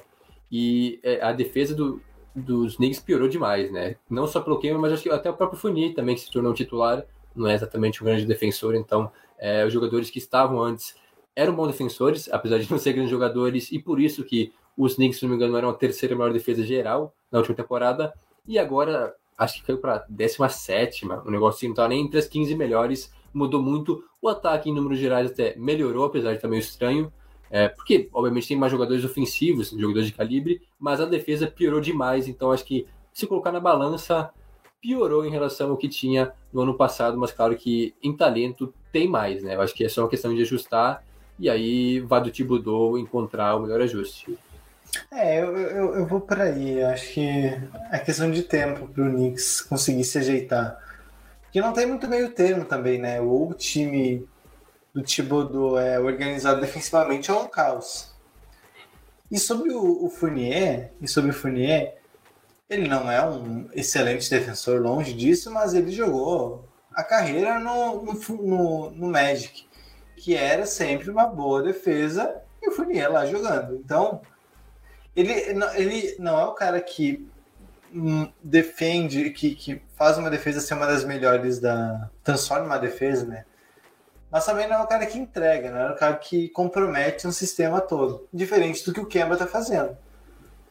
E 0.49 1.01
é, 1.03 1.21
a 1.21 1.33
defesa 1.33 1.75
do, 1.75 2.01
dos 2.33 2.77
Knicks 2.77 3.01
piorou 3.01 3.27
demais, 3.27 3.69
né? 3.73 3.97
Não 4.09 4.25
só 4.25 4.39
pelo 4.39 4.57
Kemba, 4.57 4.79
mas 4.79 4.93
acho 4.93 5.03
que 5.03 5.09
até 5.09 5.29
o 5.29 5.35
próprio 5.35 5.59
Fournier 5.59 5.93
também 5.93 6.15
que 6.15 6.21
se 6.21 6.31
tornou 6.31 6.53
titular, 6.53 7.03
não 7.35 7.45
é 7.45 7.55
exatamente 7.55 8.01
um 8.01 8.05
grande 8.05 8.25
defensor, 8.25 8.73
então 8.73 9.11
é, 9.37 9.65
os 9.65 9.73
jogadores 9.73 10.09
que 10.09 10.17
estavam 10.17 10.63
antes 10.63 10.95
eram 11.35 11.53
bons 11.53 11.67
defensores, 11.67 12.29
apesar 12.31 12.57
de 12.57 12.71
não 12.71 12.77
ser 12.77 12.93
grandes 12.93 13.11
jogadores, 13.11 13.69
e 13.69 13.79
por 13.79 13.99
isso 13.99 14.23
que 14.23 14.53
os 14.77 14.95
Knicks, 14.95 15.19
se 15.19 15.23
não 15.25 15.31
me 15.31 15.35
engano, 15.35 15.57
eram 15.57 15.69
a 15.69 15.73
terceira 15.73 16.15
maior 16.15 16.31
defesa 16.31 16.63
geral 16.63 17.13
na 17.31 17.39
última 17.39 17.55
temporada. 17.55 18.13
E 18.47 18.59
agora, 18.59 19.15
acho 19.35 19.55
que 19.55 19.63
caiu 19.65 19.79
para 19.79 20.05
17. 20.07 21.05
O 21.25 21.31
negócio 21.31 21.67
não 21.67 21.75
tá 21.75 21.87
nem 21.87 22.05
entre 22.05 22.19
as 22.19 22.27
15 22.27 22.55
melhores. 22.55 23.11
Mudou 23.33 23.61
muito. 23.61 24.03
O 24.21 24.29
ataque, 24.29 24.69
em 24.69 24.73
números 24.73 24.99
gerais, 24.99 25.31
até 25.31 25.55
melhorou, 25.57 26.05
apesar 26.05 26.29
de 26.29 26.35
estar 26.35 26.47
meio 26.47 26.59
estranho. 26.59 27.11
É, 27.49 27.67
porque, 27.67 28.07
obviamente, 28.13 28.47
tem 28.47 28.57
mais 28.57 28.71
jogadores 28.71 29.03
ofensivos, 29.03 29.71
jogadores 29.71 30.07
de 30.07 30.13
calibre, 30.13 30.61
mas 30.77 31.01
a 31.01 31.05
defesa 31.05 31.47
piorou 31.47 31.81
demais. 31.81 32.27
Então, 32.27 32.51
acho 32.51 32.63
que 32.63 32.85
se 33.11 33.25
colocar 33.25 33.51
na 33.51 33.59
balança, 33.59 34.29
piorou 34.79 35.25
em 35.25 35.31
relação 35.31 35.71
ao 35.71 35.77
que 35.77 35.89
tinha 35.89 36.31
no 36.53 36.61
ano 36.61 36.75
passado. 36.75 37.17
Mas, 37.17 37.31
claro 37.31 37.55
que 37.55 37.95
em 38.03 38.15
talento 38.15 38.71
tem 38.91 39.07
mais, 39.07 39.41
né? 39.43 39.55
Eu 39.55 39.61
acho 39.61 39.73
que 39.73 39.83
é 39.83 39.89
só 39.89 40.01
uma 40.03 40.09
questão 40.09 40.35
de 40.35 40.41
ajustar. 40.43 41.03
E 41.39 41.49
aí 41.49 41.99
vai 41.99 42.21
do 42.21 42.31
Thibodeau 42.31 42.97
encontrar 42.97 43.55
o 43.55 43.61
melhor 43.61 43.81
ajuste. 43.81 44.37
É, 45.11 45.41
eu, 45.41 45.57
eu, 45.57 45.95
eu 45.95 46.05
vou 46.05 46.21
por 46.21 46.41
aí. 46.41 46.79
Eu 46.79 46.87
acho 46.87 47.13
que 47.13 47.27
é 47.91 47.99
questão 47.99 48.29
de 48.31 48.43
tempo 48.43 48.87
para 48.87 49.03
o 49.03 49.09
Knicks 49.09 49.61
conseguir 49.61 50.03
se 50.03 50.17
ajeitar. 50.17 50.77
Porque 51.41 51.61
não 51.61 51.73
tem 51.73 51.85
muito 51.85 52.07
meio 52.07 52.31
termo 52.31 52.65
também, 52.65 52.99
né? 52.99 53.21
Ou 53.21 53.49
o 53.49 53.53
time 53.53 54.27
do 54.93 55.03
Thibodeau 55.03 55.77
é 55.77 55.99
organizado 55.99 56.59
defensivamente 56.59 57.31
ou 57.31 57.39
é 57.39 57.43
um 57.43 57.47
caos. 57.47 58.15
E 59.29 59.37
sobre 59.37 59.71
o, 59.73 60.05
o 60.05 60.09
Fournier, 60.09 60.91
e 61.01 61.07
sobre 61.07 61.31
o 61.31 61.33
Fournier, 61.33 61.97
ele 62.69 62.87
não 62.87 63.09
é 63.09 63.25
um 63.25 63.69
excelente 63.73 64.29
defensor, 64.29 64.81
longe 64.81 65.13
disso, 65.13 65.51
mas 65.51 65.73
ele 65.73 65.91
jogou 65.91 66.67
a 66.93 67.03
carreira 67.03 67.59
no, 67.59 68.03
no, 68.03 68.91
no, 68.91 69.07
Magic, 69.07 69.67
que 70.15 70.35
era 70.35 70.65
sempre 70.65 71.09
uma 71.09 71.27
boa 71.27 71.61
defesa, 71.61 72.41
e 72.61 72.69
o 72.69 72.71
Fournier 72.71 73.11
lá 73.11 73.25
jogando. 73.25 73.75
Então, 73.75 74.21
ele, 75.17 75.33
ele 75.75 76.15
não 76.19 76.39
é 76.39 76.45
o 76.45 76.53
cara 76.53 76.79
que 76.79 77.27
hum, 77.91 78.31
defende, 78.43 79.31
que, 79.31 79.55
que 79.55 79.81
faz 79.95 80.15
uma 80.19 80.29
defesa 80.29 80.61
ser 80.61 80.75
uma 80.75 80.85
das 80.85 81.03
melhores 81.03 81.59
da. 81.59 82.07
transforma 82.23 82.65
uma 82.65 82.77
defesa, 82.77 83.25
né? 83.25 83.43
Mas 84.29 84.45
também 84.45 84.67
não 84.67 84.75
é 84.75 84.83
o 84.83 84.87
cara 84.87 85.07
que 85.07 85.17
entrega, 85.17 85.71
não 85.71 85.79
é 85.79 85.91
o 85.91 85.95
cara 85.95 86.15
que 86.17 86.49
compromete 86.49 87.25
um 87.25 87.31
sistema 87.31 87.81
todo. 87.81 88.27
Diferente 88.31 88.85
do 88.85 88.93
que 88.93 88.99
o 88.99 89.05
Kemba 89.05 89.35
tá 89.35 89.47
fazendo. 89.47 89.97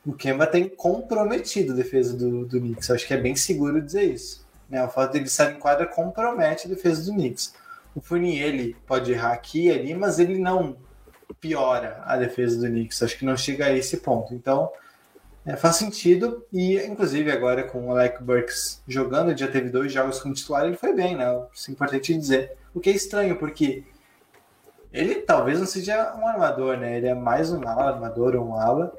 O 0.06 0.12
Kemba 0.12 0.46
tem 0.46 0.68
comprometido 0.68 1.72
a 1.72 1.76
defesa 1.76 2.16
do, 2.16 2.44
do 2.46 2.60
Knicks. 2.60 2.88
Eu 2.88 2.94
acho 2.94 3.06
que 3.06 3.14
é 3.14 3.16
bem 3.16 3.34
seguro 3.34 3.82
dizer 3.82 4.04
isso. 4.04 4.46
Né? 4.68 4.84
O 4.84 4.88
fato 4.88 5.12
dele 5.12 5.24
estar 5.24 5.50
em 5.50 5.58
quadra 5.58 5.86
compromete 5.86 6.66
a 6.66 6.70
defesa 6.70 7.02
do 7.02 7.16
Knicks. 7.16 7.54
O 7.94 8.00
Fournier, 8.00 8.46
ele 8.46 8.76
pode 8.86 9.10
errar 9.10 9.32
aqui 9.32 9.66
e 9.66 9.72
ali, 9.72 9.94
mas 9.94 10.20
ele 10.20 10.38
não 10.38 10.76
piora 11.40 12.02
a 12.04 12.16
defesa 12.16 12.58
do 12.58 12.66
Knicks. 12.66 13.02
Acho 13.02 13.18
que 13.18 13.24
não 13.24 13.36
chega 13.36 13.66
a 13.66 13.72
esse 13.72 13.98
ponto. 13.98 14.34
Então, 14.34 14.70
é, 15.44 15.56
faz 15.56 15.76
sentido. 15.76 16.44
E, 16.52 16.76
inclusive, 16.78 17.30
agora 17.30 17.62
com 17.62 17.86
o 17.86 17.90
Alec 17.92 18.22
Burks 18.22 18.82
jogando, 18.86 19.36
já 19.36 19.48
teve 19.48 19.70
dois 19.70 19.92
jogos 19.92 20.18
como 20.18 20.34
titular, 20.34 20.66
ele 20.66 20.76
foi 20.76 20.92
bem, 20.92 21.16
né? 21.16 21.26
Isso 21.54 21.70
é 21.70 21.72
importante 21.72 22.14
dizer. 22.14 22.56
O 22.74 22.80
que 22.80 22.90
é 22.90 22.92
estranho, 22.92 23.36
porque 23.36 23.84
ele 24.92 25.16
talvez 25.16 25.58
não 25.58 25.66
seja 25.66 26.14
um 26.16 26.26
armador, 26.26 26.76
né? 26.76 26.96
Ele 26.96 27.06
é 27.06 27.14
mais 27.14 27.52
um 27.52 27.66
ala, 27.66 27.92
armador 27.92 28.34
ou 28.34 28.48
um 28.48 28.54
ala. 28.54 28.92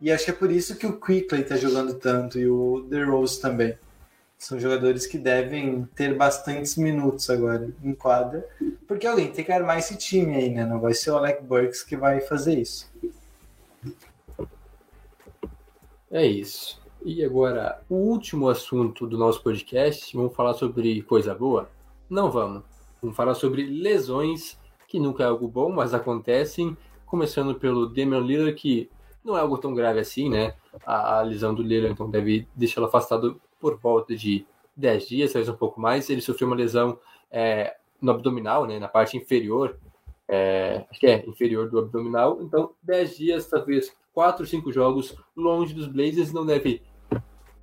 E 0.00 0.10
acho 0.10 0.24
que 0.24 0.30
é 0.30 0.34
por 0.34 0.50
isso 0.50 0.76
que 0.76 0.86
o 0.86 1.00
Quickley 1.00 1.44
tá 1.44 1.56
jogando 1.56 1.94
tanto 1.94 2.38
e 2.38 2.46
o 2.48 2.86
The 2.90 3.04
Rose 3.04 3.40
também. 3.40 3.78
São 4.44 4.60
jogadores 4.60 5.06
que 5.06 5.16
devem 5.16 5.86
ter 5.96 6.14
bastantes 6.14 6.76
minutos 6.76 7.30
agora 7.30 7.72
em 7.82 7.94
quadra, 7.94 8.46
porque 8.86 9.06
alguém 9.06 9.32
tem 9.32 9.42
que 9.42 9.50
armar 9.50 9.78
esse 9.78 9.96
time 9.96 10.36
aí, 10.36 10.50
né? 10.50 10.66
Não 10.66 10.78
vai 10.78 10.92
ser 10.92 11.12
o 11.12 11.16
Alec 11.16 11.42
Burks 11.42 11.82
que 11.82 11.96
vai 11.96 12.20
fazer 12.20 12.58
isso. 12.58 12.92
É 16.10 16.26
isso. 16.26 16.78
E 17.02 17.24
agora, 17.24 17.80
o 17.88 17.94
último 17.94 18.50
assunto 18.50 19.06
do 19.06 19.16
nosso 19.16 19.42
podcast, 19.42 20.14
vamos 20.14 20.36
falar 20.36 20.52
sobre 20.52 21.00
coisa 21.04 21.34
boa? 21.34 21.70
Não 22.10 22.30
vamos. 22.30 22.64
Vamos 23.00 23.16
falar 23.16 23.34
sobre 23.34 23.64
lesões, 23.64 24.58
que 24.86 25.00
nunca 25.00 25.22
é 25.22 25.26
algo 25.26 25.48
bom, 25.48 25.72
mas 25.72 25.94
acontecem. 25.94 26.76
Começando 27.06 27.54
pelo 27.54 27.86
Damian 27.86 28.20
Lillard, 28.20 28.52
que 28.52 28.90
não 29.24 29.38
é 29.38 29.40
algo 29.40 29.56
tão 29.56 29.74
grave 29.74 30.00
assim, 30.00 30.28
né? 30.28 30.52
A, 30.84 31.20
a 31.20 31.22
lesão 31.22 31.54
do 31.54 31.62
Lillard 31.62 31.94
então 31.94 32.10
deve 32.10 32.46
deixá-lo 32.54 32.88
afastado 32.88 33.40
por 33.64 33.78
volta 33.78 34.14
de 34.14 34.46
10 34.76 35.08
dias, 35.08 35.32
talvez 35.32 35.48
um 35.48 35.56
pouco 35.56 35.80
mais. 35.80 36.10
Ele 36.10 36.20
sofreu 36.20 36.46
uma 36.46 36.54
lesão 36.54 36.98
é, 37.30 37.74
no 37.98 38.10
abdominal, 38.10 38.66
né, 38.66 38.78
na 38.78 38.88
parte 38.88 39.16
inferior, 39.16 39.78
é, 40.28 40.84
acho 40.90 41.00
que 41.00 41.06
é 41.06 41.24
inferior 41.26 41.70
do 41.70 41.78
abdominal. 41.78 42.42
Então, 42.42 42.74
10 42.82 43.16
dias, 43.16 43.46
talvez 43.46 43.90
quatro, 44.12 44.44
cinco 44.44 44.70
jogos 44.70 45.16
longe 45.34 45.72
dos 45.72 45.86
Blazers, 45.86 46.30
não 46.30 46.44
deve 46.44 46.82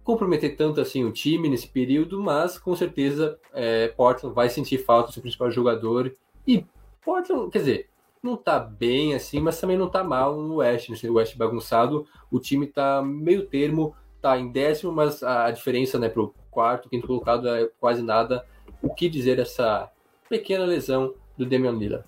comprometer 0.03 0.57
tanto 0.57 0.81
assim 0.81 1.03
o 1.03 1.11
time 1.11 1.47
nesse 1.47 1.67
período, 1.67 2.19
mas 2.19 2.57
com 2.57 2.75
certeza 2.75 3.39
é, 3.53 3.89
Portland 3.89 4.33
vai 4.33 4.49
sentir 4.49 4.79
falta 4.79 5.09
do 5.09 5.13
seu 5.13 5.21
principal 5.21 5.51
jogador 5.51 6.15
e 6.47 6.65
Portland, 7.03 7.51
quer 7.51 7.59
dizer, 7.59 7.89
não 8.23 8.35
tá 8.35 8.59
bem 8.59 9.13
assim, 9.13 9.39
mas 9.39 9.61
também 9.61 9.77
não 9.77 9.87
tá 9.87 10.03
mal 10.03 10.35
no 10.35 10.55
West, 10.55 10.89
no 10.89 10.95
né? 10.95 11.09
West 11.11 11.37
bagunçado, 11.37 12.07
o 12.31 12.39
time 12.39 12.65
tá 12.65 13.03
meio 13.03 13.45
termo, 13.45 13.95
tá 14.21 14.37
em 14.37 14.51
décimo, 14.51 14.91
mas 14.91 15.23
a 15.23 15.49
diferença, 15.51 15.97
né, 15.97 16.09
pro 16.09 16.33
quarto, 16.49 16.89
quinto 16.89 17.07
colocado 17.07 17.47
é 17.49 17.67
quase 17.79 18.01
nada. 18.01 18.45
O 18.81 18.93
que 18.93 19.09
dizer 19.09 19.37
dessa 19.37 19.89
pequena 20.29 20.65
lesão 20.65 21.13
do 21.37 21.45
Damian 21.45 21.71
Lillard? 21.71 22.05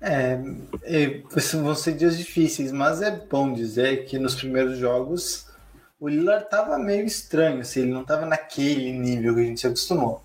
É, 0.00 0.38
vão 1.62 1.74
ser 1.74 1.94
dias 1.94 2.18
difíceis, 2.18 2.70
mas 2.70 3.00
é 3.00 3.10
bom 3.10 3.52
dizer 3.52 4.04
que 4.04 4.18
nos 4.18 4.34
primeiros 4.34 4.76
jogos 4.76 5.46
o 5.98 6.08
Lillard 6.08 6.50
tava 6.50 6.78
meio 6.78 7.06
estranho, 7.06 7.60
assim, 7.60 7.80
ele 7.80 7.92
não 7.92 8.04
tava 8.04 8.26
naquele 8.26 8.92
nível 8.92 9.34
que 9.34 9.40
a 9.40 9.44
gente 9.44 9.60
se 9.60 9.66
acostumou. 9.66 10.22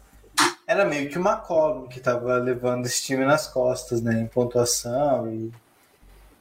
Era 0.67 0.83
meio 0.83 1.09
que 1.09 1.17
uma 1.17 1.31
McCollum 1.31 1.87
que 1.87 1.99
tava 1.99 2.37
levando 2.37 2.85
esse 2.85 3.01
time 3.03 3.23
nas 3.23 3.47
costas, 3.47 4.01
né, 4.01 4.19
em 4.19 4.27
pontuação 4.27 5.31
e 5.31 5.51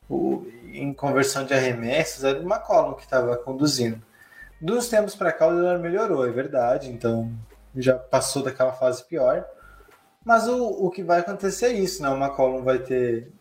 o, 0.08 0.46
em 0.72 0.92
conversão 0.92 1.44
de 1.44 1.54
arremessos, 1.54 2.24
era 2.24 2.38
o 2.38 2.42
McCollum 2.42 2.94
que 2.94 3.06
tava 3.06 3.36
conduzindo. 3.36 4.02
Dos 4.60 4.88
tempos 4.88 5.14
para 5.14 5.32
cá 5.32 5.46
o 5.46 5.52
Lillard 5.52 5.82
melhorou, 5.82 6.26
é 6.26 6.30
verdade, 6.30 6.90
então 6.90 7.32
já 7.76 7.94
passou 7.94 8.42
daquela 8.42 8.72
fase 8.72 9.04
pior. 9.04 9.44
Mas 10.24 10.48
o, 10.48 10.66
o 10.66 10.90
que 10.90 11.02
vai 11.02 11.20
acontecer 11.20 11.66
é 11.66 11.72
isso, 11.72 12.02
né? 12.02 12.08
O 12.08 12.16
McCollum 12.16 12.62
vai 12.62 12.78
ter 12.78 13.32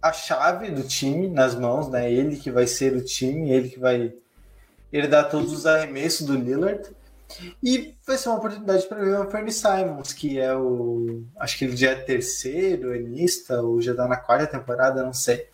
a 0.00 0.12
chave 0.12 0.70
do 0.70 0.82
time 0.82 1.28
nas 1.28 1.54
mãos, 1.54 1.88
né? 1.88 2.10
Ele 2.12 2.36
que 2.36 2.50
vai 2.50 2.66
ser 2.66 2.94
o 2.94 3.04
time, 3.04 3.50
ele 3.50 3.70
que 3.70 3.80
vai 3.80 4.14
dá 5.08 5.24
todos 5.24 5.52
os 5.52 5.66
arremessos 5.66 6.26
do 6.26 6.36
Lillard. 6.36 6.88
E 7.62 7.94
vai 8.06 8.16
ser 8.16 8.28
uma 8.28 8.38
oportunidade 8.38 8.86
para 8.86 9.02
ver 9.02 9.18
o 9.18 9.30
Fernie 9.30 9.52
Simons, 9.52 10.12
que 10.12 10.38
é 10.38 10.54
o. 10.54 11.24
Acho 11.36 11.58
que 11.58 11.64
ele 11.64 11.76
já 11.76 11.90
é 11.90 11.94
terceiro 11.96 12.94
enista, 12.94 13.60
ou 13.60 13.80
já 13.80 13.90
está 13.90 14.06
na 14.06 14.16
quarta 14.16 14.46
temporada, 14.46 15.02
não 15.02 15.12
sei. 15.12 15.48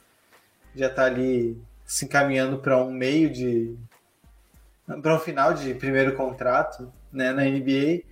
Já 0.75 0.87
está 0.87 1.05
ali 1.05 1.61
se 1.85 2.05
encaminhando 2.05 2.59
para 2.59 2.77
um 2.77 2.91
meio 2.91 3.31
de. 3.31 3.77
para 5.03 5.15
um 5.15 5.19
final 5.19 5.53
de 5.55 5.75
primeiro 5.75 6.15
contrato 6.17 6.93
né, 7.13 7.33
na 7.33 7.45
NBA. 7.45 8.03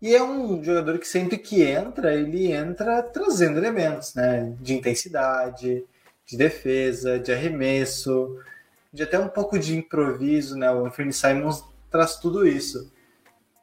E 0.00 0.14
é 0.14 0.22
um 0.22 0.62
jogador 0.64 0.98
que 0.98 1.06
sempre 1.06 1.38
que 1.38 1.62
entra, 1.62 2.12
ele 2.12 2.50
entra 2.52 3.02
trazendo 3.02 3.58
elementos 3.58 4.14
né, 4.14 4.52
de 4.60 4.74
intensidade, 4.74 5.84
de 6.26 6.36
defesa, 6.36 7.20
de 7.20 7.32
arremesso 7.32 8.36
de 8.92 9.02
até 9.02 9.18
um 9.18 9.28
pouco 9.28 9.58
de 9.58 9.76
improviso, 9.76 10.56
né? 10.56 10.70
O 10.70 10.84
Anthony 10.84 11.12
Simons 11.12 11.64
traz 11.90 12.16
tudo 12.16 12.46
isso. 12.46 12.92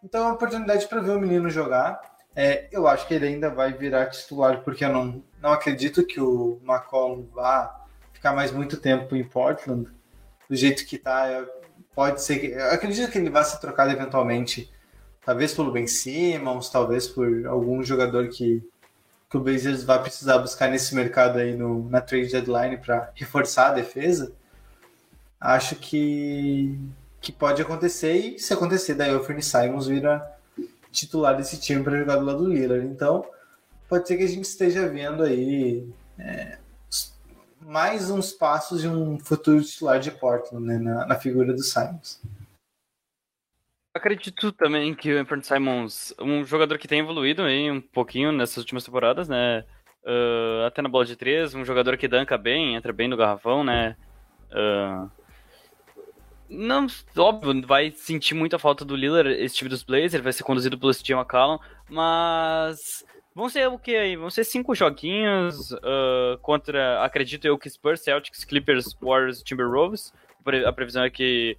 Então 0.04 0.22
é 0.22 0.26
uma 0.26 0.34
oportunidade 0.34 0.88
para 0.88 1.02
ver 1.02 1.12
o 1.12 1.20
menino 1.20 1.50
jogar. 1.50 2.02
É, 2.36 2.68
eu 2.72 2.88
acho 2.88 3.08
que 3.08 3.14
ele 3.14 3.28
ainda 3.28 3.50
vai 3.50 3.74
virar 3.74 4.08
titular, 4.08 4.64
porque 4.64 4.84
eu 4.86 4.92
não, 4.92 5.24
não 5.42 5.52
acredito 5.52 6.06
que 6.06 6.20
o 6.20 6.60
McCollum 6.64 7.28
vá 7.34 7.79
ficar 8.20 8.34
mais 8.34 8.52
muito 8.52 8.78
tempo 8.78 9.16
em 9.16 9.24
Portland. 9.24 9.90
Do 10.50 10.56
jeito 10.56 10.86
que 10.86 10.96
está, 10.98 11.46
pode 11.96 12.22
ser 12.22 12.40
que. 12.40 12.54
Acredito 12.54 13.12
que 13.12 13.18
ele 13.18 13.30
vá 13.30 13.44
ser 13.44 13.60
trocado 13.60 13.92
eventualmente. 13.92 14.72
Talvez 15.26 15.54
pelo 15.54 15.72
Ben 15.72 15.88
Simmons, 15.88 16.70
talvez 16.70 17.08
por 17.08 17.46
algum 17.48 17.84
jogador 17.84 18.30
que, 18.30 18.64
que 19.30 19.38
o 19.38 19.40
Blazers 19.40 19.84
vai 19.84 20.02
precisar 20.02 20.38
buscar 20.40 20.70
nesse 20.70 20.96
mercado 20.96 21.40
aí 21.40 21.56
no, 21.56 21.90
na 21.90 22.02
trade 22.02 22.32
deadline 22.32 22.78
para 22.78 23.12
reforçar 23.16 23.68
a 23.68 23.74
defesa 23.74 24.34
acho 25.40 25.76
que, 25.76 26.78
que 27.22 27.32
pode 27.32 27.62
acontecer 27.62 28.14
e 28.14 28.40
se 28.40 28.54
acontecer, 28.54 28.96
daí 28.96 29.16
o 29.16 29.24
Fernie 29.24 29.44
Simons 29.44 29.88
vira 29.88 30.36
titular 30.92 31.38
desse 31.38 31.60
time 31.60 31.84
para 31.84 31.98
jogar 31.98 32.18
do 32.18 32.26
lado 32.26 32.44
do 32.44 32.52
Lillard. 32.52 32.86
Então, 32.86 33.26
pode 33.88 34.08
ser 34.08 34.18
que 34.18 34.24
a 34.24 34.28
gente 34.28 34.46
esteja 34.46 34.88
vendo 34.88 35.24
aí 35.24 35.88
é, 36.18 36.58
mais 37.70 38.10
uns 38.10 38.32
passos 38.32 38.82
de 38.82 38.88
um 38.88 39.20
futuro 39.20 39.64
titular 39.64 40.00
de 40.00 40.10
Portland 40.10 40.66
né, 40.66 40.80
na, 40.80 41.06
na 41.06 41.16
figura 41.16 41.54
do 41.54 41.62
Simons. 41.62 42.20
Acredito 43.96 44.52
também 44.52 44.96
que 44.96 45.14
o 45.14 45.20
Anthony 45.20 45.44
Simons, 45.44 46.14
um 46.20 46.44
jogador 46.44 46.80
que 46.80 46.88
tem 46.88 47.00
evoluído 47.00 47.44
aí 47.44 47.70
um 47.70 47.80
pouquinho 47.80 48.32
nessas 48.32 48.58
últimas 48.58 48.84
temporadas, 48.84 49.30
né? 49.30 49.64
Uh, 50.04 50.66
até 50.66 50.82
na 50.82 50.90
bola 50.90 51.06
de 51.06 51.16
três, 51.16 51.54
um 51.54 51.64
jogador 51.64 51.96
que 51.96 52.08
danca 52.08 52.40
bem, 52.40 52.76
entra 52.76 52.92
bem 52.92 53.08
no 53.08 53.18
garrafão, 53.18 53.64
né? 53.64 53.96
Uh, 54.52 55.12
não, 56.50 56.88
óbvio, 57.18 57.68
vai 57.68 57.92
sentir 57.92 58.34
muita 58.34 58.58
falta 58.58 58.84
do 58.84 58.96
Lillard, 58.96 59.30
esse 59.30 59.56
time 59.56 59.70
dos 59.70 59.84
Blazers, 59.84 60.24
vai 60.24 60.34
ser 60.34 60.42
conduzido 60.42 60.78
pelo 60.80 60.94
Steve 60.94 61.20
McCallum, 61.20 61.60
mas 61.88 63.06
vão 63.40 63.50
ser 63.50 63.68
o 63.68 63.80
que 63.80 63.96
aí? 63.96 64.16
Vão 64.16 64.30
ser 64.30 64.44
cinco 64.44 64.76
joguinhos 64.76 65.72
uh, 65.72 66.38
contra, 66.42 67.04
acredito 67.04 67.46
eu, 67.46 67.58
que 67.58 67.70
Spurs, 67.70 68.02
Celtics, 68.02 68.44
Clippers, 68.44 68.96
Warriors, 69.02 69.42
Timberwolves. 69.42 70.14
A 70.66 70.72
previsão 70.74 71.04
é 71.04 71.10
que 71.10 71.58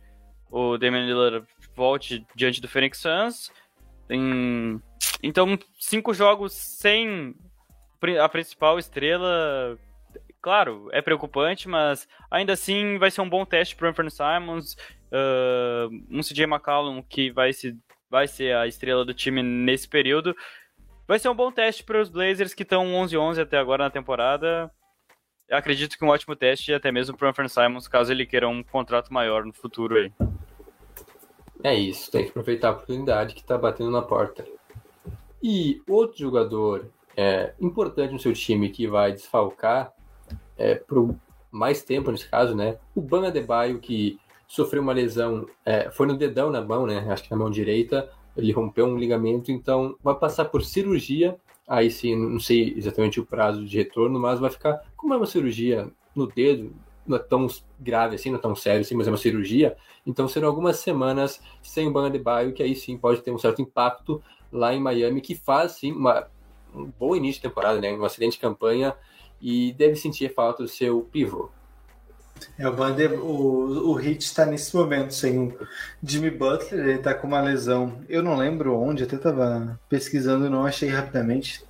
o 0.50 0.76
Damian 0.76 1.06
Lillard 1.06 1.46
volte 1.74 2.26
diante 2.34 2.60
do 2.60 2.68
Phoenix 2.68 2.98
Suns. 2.98 3.52
Então, 5.22 5.58
cinco 5.78 6.12
jogos 6.12 6.52
sem 6.52 7.34
a 8.20 8.28
principal 8.28 8.78
estrela 8.78 9.78
claro, 10.40 10.88
é 10.92 11.02
preocupante, 11.02 11.68
mas 11.68 12.08
ainda 12.30 12.54
assim 12.54 12.98
vai 12.98 13.10
ser 13.10 13.20
um 13.20 13.28
bom 13.28 13.44
teste 13.44 13.76
para 13.76 13.86
o 13.86 13.90
Anthony 13.90 14.10
Simons, 14.10 14.74
uh, 15.12 15.88
um 16.10 16.20
CJ 16.20 16.44
McCollum 16.44 17.02
que 17.02 17.30
vai, 17.30 17.52
se, 17.52 17.76
vai 18.10 18.26
ser 18.26 18.56
a 18.56 18.66
estrela 18.66 19.04
do 19.04 19.14
time 19.14 19.42
nesse 19.42 19.88
período. 19.88 20.34
Vai 21.10 21.18
ser 21.18 21.28
um 21.28 21.34
bom 21.34 21.50
teste 21.50 21.82
para 21.82 22.00
os 22.00 22.08
Blazers 22.08 22.54
que 22.54 22.62
estão 22.62 22.86
11-11 22.86 23.42
até 23.42 23.58
agora 23.58 23.82
na 23.82 23.90
temporada. 23.90 24.70
Eu 25.48 25.56
acredito 25.56 25.98
que 25.98 26.04
um 26.04 26.08
ótimo 26.08 26.36
teste 26.36 26.72
até 26.72 26.92
mesmo 26.92 27.16
para 27.16 27.26
o 27.26 27.30
Anthony 27.30 27.48
Simons, 27.48 27.88
caso 27.88 28.12
ele 28.12 28.24
queira 28.24 28.48
um 28.48 28.62
contrato 28.62 29.12
maior 29.12 29.44
no 29.44 29.52
futuro 29.52 29.96
aí. 29.96 30.12
É 31.64 31.74
isso, 31.74 32.12
tem 32.12 32.22
que 32.22 32.30
aproveitar 32.30 32.68
a 32.68 32.70
oportunidade 32.74 33.34
que 33.34 33.40
está 33.40 33.58
batendo 33.58 33.90
na 33.90 34.02
porta. 34.02 34.46
E 35.42 35.82
outro 35.88 36.16
jogador 36.16 36.88
é, 37.16 37.54
importante 37.60 38.12
no 38.12 38.20
seu 38.20 38.32
time 38.32 38.70
que 38.70 38.86
vai 38.86 39.10
desfalcar 39.10 39.92
é, 40.56 40.76
por 40.76 41.16
mais 41.50 41.82
tempo 41.82 42.12
nesse 42.12 42.28
caso, 42.28 42.54
né? 42.54 42.78
O 42.94 43.00
Ban 43.00 43.26
Adebayo, 43.26 43.80
que 43.80 44.16
sofreu 44.46 44.80
uma 44.80 44.92
lesão, 44.92 45.44
é, 45.64 45.90
foi 45.90 46.06
no 46.06 46.16
dedão 46.16 46.50
na 46.50 46.60
mão, 46.60 46.86
né? 46.86 47.04
Acho 47.10 47.24
que 47.24 47.30
na 47.32 47.36
mão 47.36 47.50
direita, 47.50 48.08
ele 48.36 48.52
rompeu 48.52 48.86
um 48.86 48.96
ligamento, 48.96 49.50
então 49.50 49.96
vai 50.02 50.14
passar 50.14 50.46
por 50.46 50.64
cirurgia. 50.64 51.36
Aí 51.66 51.90
sim, 51.90 52.16
não 52.16 52.40
sei 52.40 52.74
exatamente 52.76 53.20
o 53.20 53.26
prazo 53.26 53.64
de 53.64 53.78
retorno, 53.78 54.18
mas 54.18 54.40
vai 54.40 54.50
ficar, 54.50 54.80
como 54.96 55.14
é 55.14 55.16
uma 55.16 55.26
cirurgia 55.26 55.88
no 56.14 56.26
dedo, 56.26 56.74
não 57.06 57.16
é 57.16 57.20
tão 57.20 57.46
grave 57.78 58.16
assim, 58.16 58.30
não 58.30 58.38
é 58.38 58.42
tão 58.42 58.56
sério 58.56 58.80
assim, 58.80 58.94
mas 58.94 59.06
é 59.06 59.10
uma 59.10 59.16
cirurgia, 59.16 59.76
então 60.06 60.26
serão 60.26 60.48
algumas 60.48 60.78
semanas 60.78 61.40
sem 61.62 61.86
o 61.86 61.92
Ban 61.92 62.06
Adebayo, 62.06 62.52
que 62.52 62.62
aí 62.62 62.74
sim 62.74 62.96
pode 62.96 63.22
ter 63.22 63.30
um 63.30 63.38
certo 63.38 63.62
impacto 63.62 64.22
lá 64.50 64.74
em 64.74 64.80
Miami, 64.80 65.20
que 65.20 65.34
faz 65.34 65.72
sim 65.72 65.92
uma, 65.92 66.26
um 66.74 66.90
bom 66.98 67.14
início 67.14 67.40
de 67.40 67.48
temporada, 67.48 67.80
né? 67.80 67.92
Uma 67.92 68.06
excelente 68.06 68.38
campanha, 68.38 68.96
e 69.40 69.72
deve 69.72 69.96
sentir 69.96 70.34
falta 70.34 70.62
do 70.62 70.68
seu 70.68 71.02
pivô. 71.02 71.48
É, 72.58 72.68
o, 72.68 72.72
Vander, 72.72 73.12
o, 73.12 73.90
o 73.90 73.94
Hit 73.94 74.24
está 74.24 74.44
nesse 74.46 74.74
momento 74.74 75.14
sem 75.14 75.38
o 75.38 75.68
Jimmy 76.02 76.30
Butler, 76.30 76.88
ele 76.88 76.98
está 76.98 77.14
com 77.14 77.26
uma 77.26 77.40
lesão. 77.40 78.00
Eu 78.08 78.22
não 78.22 78.36
lembro 78.36 78.78
onde, 78.78 79.04
até 79.04 79.16
estava 79.16 79.78
pesquisando, 79.88 80.50
não 80.50 80.66
achei 80.66 80.88
rapidamente. 80.88 81.64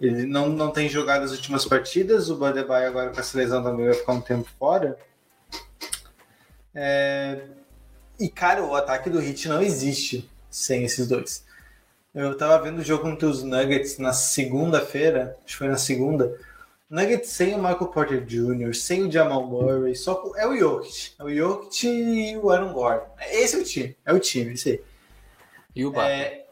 Ele 0.00 0.24
não, 0.24 0.48
não 0.48 0.70
tem 0.70 0.88
jogado 0.88 1.24
as 1.24 1.32
últimas 1.32 1.64
partidas, 1.64 2.30
o 2.30 2.36
Bandebaio 2.36 2.88
agora 2.88 3.10
com 3.10 3.20
essa 3.20 3.36
lesão 3.36 3.62
também 3.62 3.86
vai 3.86 3.94
ficar 3.94 4.12
um 4.12 4.20
tempo 4.20 4.48
fora. 4.58 4.96
É... 6.74 7.42
E, 8.18 8.28
cara, 8.28 8.62
o 8.64 8.74
ataque 8.74 9.10
do 9.10 9.18
Hit 9.18 9.48
não 9.48 9.62
existe 9.62 10.28
sem 10.50 10.84
esses 10.84 11.06
dois. 11.06 11.44
Eu 12.14 12.32
estava 12.32 12.62
vendo 12.62 12.80
o 12.80 12.84
jogo 12.84 13.04
contra 13.04 13.28
os 13.28 13.42
Nuggets 13.42 13.98
na 13.98 14.12
segunda-feira, 14.12 15.36
acho 15.44 15.52
que 15.52 15.56
foi 15.56 15.68
na 15.68 15.76
segunda. 15.76 16.36
Nuggets 16.90 17.30
sem 17.30 17.54
o 17.54 17.58
Michael 17.58 17.86
Porter 17.86 18.24
Jr., 18.24 18.74
sem 18.74 19.06
o 19.06 19.12
Jamal 19.12 19.46
Murray, 19.46 19.94
só 19.94 20.32
é 20.36 20.44
o 20.44 20.56
Jokic. 20.56 21.14
É 21.20 21.22
o 21.22 21.30
Jokic 21.32 21.86
e 21.86 22.36
o 22.36 22.50
Aaron 22.50 22.72
Gordon. 22.72 23.06
Esse 23.30 23.56
é 23.56 23.58
o 23.60 23.64
time. 23.64 23.96
É 24.04 24.12
o 24.12 24.18
time, 24.18 24.54
esse 24.54 24.70
aí. 24.70 24.84
E 25.76 25.86
o 25.86 25.92
Barton. 25.92 26.10
É, 26.10 26.44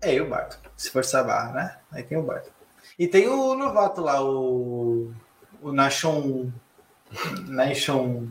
é, 0.00 0.14
e 0.14 0.20
o 0.20 0.28
Barton. 0.28 0.58
Se 0.76 0.90
forçar 0.90 1.22
a 1.22 1.24
barra, 1.24 1.52
né? 1.52 1.76
Aí 1.90 2.04
tem 2.04 2.16
o 2.16 2.22
Barton. 2.22 2.50
E 2.96 3.08
tem 3.08 3.26
o 3.26 3.54
novato 3.56 4.00
lá, 4.00 4.22
o. 4.22 5.12
O 5.60 5.72
Nation. 5.72 6.52
Nation. 7.48 8.28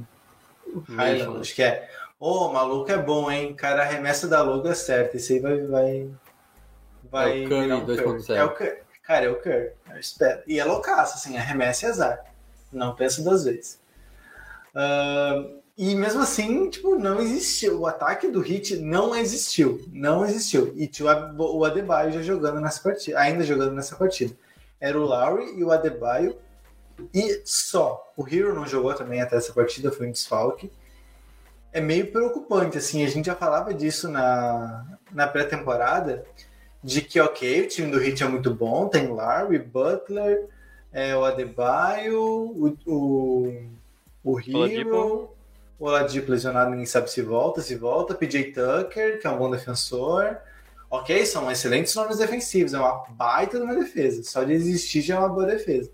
Highland, 0.88 1.42
acho 1.42 1.54
que 1.54 1.64
é. 1.64 1.90
Ô, 2.18 2.46
oh, 2.46 2.54
maluco 2.54 2.90
é 2.90 2.98
bom, 2.98 3.30
hein? 3.30 3.54
Cara, 3.54 3.82
arremessa 3.82 4.30
da 4.30 4.42
logo 4.42 4.74
certo. 4.74 5.16
Esse 5.16 5.34
aí 5.34 5.40
vai. 5.40 5.60
Vai. 5.60 6.10
vai 7.04 7.44
é 7.44 7.46
o 7.46 7.50
Curry 7.50 7.74
um 7.74 7.86
2.0. 7.86 8.36
É 8.36 8.44
o 8.46 8.54
Curry. 8.54 8.91
Cara, 9.04 9.26
é 9.26 9.30
o 9.30 9.42
Curry. 9.42 9.72
Eu 9.90 10.00
espero. 10.00 10.42
E 10.48 10.60
é 10.60 10.64
loucaço, 10.64 11.16
assim, 11.16 11.38
arremessa 11.38 11.86
e 11.86 11.90
azar. 11.90 12.26
Não 12.72 12.96
pensa 12.96 13.22
duas 13.22 13.44
vezes. 13.44 13.80
Uh, 14.76 15.62
e 15.78 15.96
mesmo 15.96 16.22
assim, 16.22 16.70
tipo, 16.70 16.96
não 16.96 17.20
existiu. 17.20 17.80
O 17.80 17.88
ataque 17.88 18.28
do 18.28 18.40
Hit 18.40 18.78
não 18.78 19.16
existiu. 19.16 19.84
Não 19.92 20.26
existiu. 20.26 20.74
E 20.76 20.88
tinha 20.88 21.34
o 21.38 21.66
Adebayo 21.66 22.12
já 22.12 22.22
jogando 22.22 22.62
nessa 22.62 22.82
partida, 22.82 23.20
ainda 23.20 23.44
jogando 23.44 23.74
nessa 23.74 23.96
partida. 23.96 24.36
Era 24.80 25.00
o 25.00 25.04
Lowry 25.04 25.58
e 25.58 25.64
o 25.64 25.72
Adebayo. 25.72 26.38
E 27.14 27.42
só. 27.46 28.14
O 28.16 28.28
Hero 28.28 28.54
não 28.54 28.68
jogou 28.68 28.94
também 28.94 29.22
até 29.22 29.36
essa 29.36 29.54
partida, 29.54 29.92
foi 29.92 30.08
um 30.08 30.12
desfalque. 30.12 30.72
É 31.74 31.82
meio 31.82 32.12
preocupante, 32.12 32.78
assim. 32.78 33.04
A 33.04 33.10
gente 33.10 33.26
já 33.26 33.36
falava 33.36 33.74
disso 33.74 34.08
na, 34.08 34.86
na 35.12 35.28
pré-temporada. 35.28 36.26
De 36.84 37.02
que, 37.02 37.20
ok, 37.20 37.62
o 37.62 37.68
time 37.68 37.92
do 37.92 38.00
Hit 38.00 38.24
é 38.24 38.28
muito 38.28 38.54
bom. 38.54 38.88
Tem 38.88 39.08
Lowry, 39.08 39.60
Butler, 39.60 40.48
é, 40.92 41.16
o 41.16 41.24
Adebayo, 41.24 42.22
o, 42.22 42.78
o, 42.86 43.64
o 44.24 44.40
Hero 44.40 45.30
o 45.82 45.86
Oladipo 45.86 46.30
lesionado, 46.30 46.70
ninguém 46.70 46.86
sabe 46.86 47.10
se 47.10 47.24
volta, 47.24 47.60
se 47.60 47.76
volta. 47.76 48.14
PJ 48.14 48.54
Tucker, 48.54 49.20
que 49.20 49.26
é 49.26 49.30
um 49.32 49.40
bom 49.40 49.50
defensor. 49.50 50.38
Ok, 50.92 51.26
são 51.26 51.52
excelentes 51.52 51.96
nomes 51.96 52.20
defensivos, 52.20 52.76
é 52.76 52.78
uma 52.78 53.04
baita 53.10 53.58
de 53.58 53.64
uma 53.64 53.74
defesa. 53.74 54.22
Só 54.22 54.44
de 54.44 54.54
existir 54.54 55.02
já 55.02 55.16
é 55.16 55.18
uma 55.18 55.30
boa 55.30 55.48
defesa. 55.48 55.90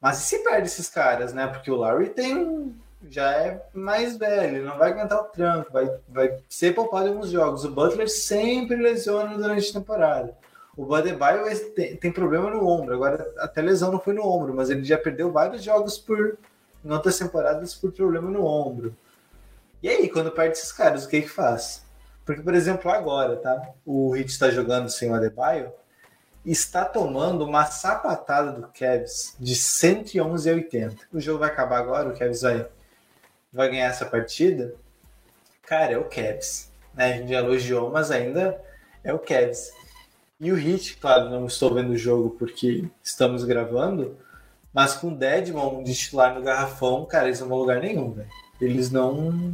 Mas 0.00 0.20
e 0.20 0.26
se 0.26 0.44
perde 0.44 0.68
esses 0.68 0.88
caras, 0.88 1.32
né? 1.32 1.48
Porque 1.48 1.72
o 1.72 1.74
Larry 1.74 2.10
tem. 2.10 2.72
Já 3.08 3.30
é 3.32 3.62
mais 3.72 4.16
velho, 4.16 4.64
não 4.64 4.76
vai 4.76 4.90
aguentar 4.90 5.20
o 5.20 5.24
tranco, 5.24 5.72
vai, 5.72 5.88
vai 6.08 6.36
ser 6.48 6.74
poupado 6.74 7.06
em 7.06 7.10
alguns 7.10 7.30
jogos. 7.30 7.64
O 7.64 7.70
Butler 7.70 8.08
sempre 8.08 8.76
lesiona 8.76 9.36
durante 9.36 9.70
a 9.70 9.80
temporada. 9.80 10.36
O 10.76 10.86
Badebaio 10.86 11.44
tem, 11.74 11.96
tem 11.96 12.12
problema 12.12 12.50
no 12.50 12.66
ombro, 12.66 12.94
agora 12.94 13.32
até 13.38 13.60
lesão 13.60 13.90
não 13.90 14.00
foi 14.00 14.14
no 14.14 14.26
ombro, 14.26 14.54
mas 14.54 14.70
ele 14.70 14.84
já 14.84 14.96
perdeu 14.96 15.30
vários 15.30 15.62
jogos 15.62 15.98
por 15.98 16.38
em 16.84 16.92
outras 16.92 17.18
temporadas 17.18 17.74
por 17.74 17.90
problema 17.92 18.30
no 18.30 18.44
ombro. 18.44 18.94
E 19.82 19.88
aí, 19.88 20.08
quando 20.08 20.30
perde 20.30 20.56
esses 20.56 20.72
caras, 20.72 21.04
o 21.04 21.08
que 21.08 21.22
que 21.22 21.28
faz? 21.28 21.84
Porque, 22.24 22.42
por 22.42 22.54
exemplo, 22.54 22.90
agora, 22.90 23.36
tá? 23.36 23.60
O 23.84 24.10
Hit 24.10 24.30
está 24.30 24.50
jogando 24.50 24.88
sem 24.88 25.10
o 25.10 25.14
Adebayo 25.14 25.72
está 26.44 26.84
tomando 26.84 27.44
uma 27.44 27.66
sapatada 27.66 28.52
do 28.52 28.68
Cavs 28.68 29.34
de 29.38 29.54
111 29.54 30.50
a 30.50 30.54
80. 30.54 30.96
O 31.12 31.20
jogo 31.20 31.40
vai 31.40 31.50
acabar 31.50 31.78
agora, 31.78 32.08
o 32.08 32.18
Cavs 32.18 32.42
vai, 32.42 32.66
vai 33.58 33.68
ganhar 33.68 33.86
essa 33.86 34.06
partida. 34.06 34.72
Cara, 35.66 35.94
é 35.94 35.98
o 35.98 36.04
Cavs. 36.04 36.70
Né? 36.94 37.14
A 37.14 37.16
gente 37.16 37.32
elogiou, 37.32 37.90
mas 37.90 38.12
ainda 38.12 38.62
é 39.02 39.12
o 39.12 39.18
Cavs. 39.18 39.72
E 40.38 40.52
o 40.52 40.54
Hit, 40.54 40.96
claro, 40.98 41.28
não 41.28 41.44
estou 41.44 41.74
vendo 41.74 41.90
o 41.90 41.96
jogo 41.96 42.30
porque 42.38 42.84
estamos 43.02 43.42
gravando, 43.42 44.16
mas 44.72 44.94
com 44.94 45.08
o 45.08 45.16
Deadmon 45.16 45.82
de 45.82 45.92
titular 45.92 46.36
no 46.36 46.40
garrafão, 46.40 47.04
cara, 47.04 47.26
eles 47.26 47.40
não 47.40 47.48
vão 47.48 47.58
lugar 47.58 47.80
nenhum, 47.80 48.12
velho. 48.12 48.28
Eles 48.60 48.92
não. 48.92 49.52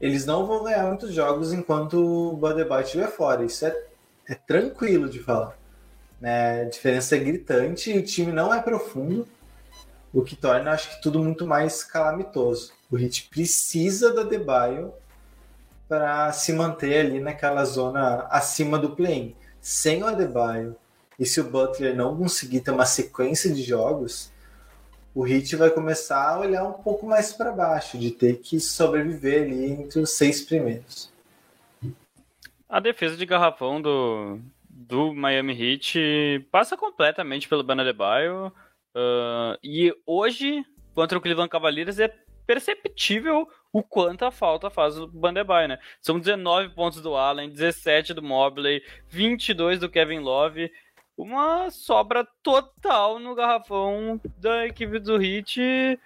Eles 0.00 0.26
não 0.26 0.44
vão 0.44 0.64
ganhar 0.64 0.82
muitos 0.88 1.14
jogos 1.14 1.52
enquanto 1.52 2.32
o 2.32 2.36
Badebai 2.36 2.82
estiver 2.82 3.08
fora. 3.08 3.44
Isso 3.44 3.64
é, 3.64 3.84
é 4.28 4.34
tranquilo 4.34 5.08
de 5.08 5.20
falar. 5.20 5.56
Né? 6.20 6.62
A 6.62 6.64
diferença 6.64 7.14
é 7.14 7.20
gritante 7.20 7.92
e 7.92 7.98
o 7.98 8.04
time 8.04 8.32
não 8.32 8.52
é 8.52 8.60
profundo, 8.60 9.28
o 10.12 10.22
que 10.22 10.34
torna, 10.34 10.72
acho 10.72 10.90
que, 10.90 11.02
tudo 11.02 11.22
muito 11.22 11.46
mais 11.46 11.84
calamitoso. 11.84 12.75
O 12.90 12.96
Hit 12.96 13.28
precisa 13.28 14.14
da 14.14 14.22
Debaio 14.22 14.92
para 15.88 16.32
se 16.32 16.52
manter 16.52 17.06
ali 17.06 17.20
naquela 17.20 17.64
zona 17.64 18.26
acima 18.30 18.78
do 18.78 18.90
play-in. 18.90 19.34
Sem 19.60 20.02
o 20.02 20.06
Adebayo, 20.06 20.76
e 21.18 21.24
se 21.24 21.40
o 21.40 21.44
Butler 21.44 21.96
não 21.96 22.16
conseguir 22.16 22.60
ter 22.60 22.70
uma 22.70 22.86
sequência 22.86 23.52
de 23.52 23.62
jogos, 23.62 24.30
o 25.14 25.26
Heat 25.26 25.56
vai 25.56 25.70
começar 25.70 26.28
a 26.28 26.38
olhar 26.38 26.64
um 26.64 26.74
pouco 26.74 27.06
mais 27.06 27.32
para 27.32 27.50
baixo, 27.50 27.96
de 27.98 28.10
ter 28.10 28.38
que 28.38 28.60
sobreviver 28.60 29.44
ali 29.44 29.72
entre 29.72 29.98
os 29.98 30.10
seis 30.10 30.42
primeiros. 30.42 31.10
A 32.68 32.80
defesa 32.80 33.16
de 33.16 33.24
garrafão 33.24 33.80
do, 33.80 34.38
do 34.68 35.14
Miami 35.14 35.54
Heat 35.58 36.46
passa 36.52 36.76
completamente 36.76 37.48
pelo 37.48 37.64
Banadebaio. 37.64 38.52
Uh, 38.94 39.56
e 39.64 39.92
hoje, 40.04 40.64
contra 40.94 41.16
o 41.16 41.20
Cleveland 41.20 41.48
Cavaliers, 41.48 41.98
é 41.98 42.14
perceptível 42.46 43.48
o 43.72 43.82
quanto 43.82 44.24
a 44.24 44.30
falta 44.30 44.70
faz 44.70 44.98
o 44.98 45.06
Bandebaio, 45.06 45.68
né? 45.68 45.78
São 46.00 46.18
19 46.18 46.70
pontos 46.70 47.02
do 47.02 47.14
Allen, 47.14 47.50
17 47.50 48.14
do 48.14 48.22
Mobley, 48.22 48.82
22 49.08 49.80
do 49.80 49.90
Kevin 49.90 50.20
Love 50.20 50.70
uma 51.16 51.70
sobra 51.70 52.26
total 52.42 53.18
no 53.18 53.34
garrafão 53.34 54.20
da 54.36 54.66
equipe 54.66 54.98
do 54.98 55.20
Heat. 55.22 55.98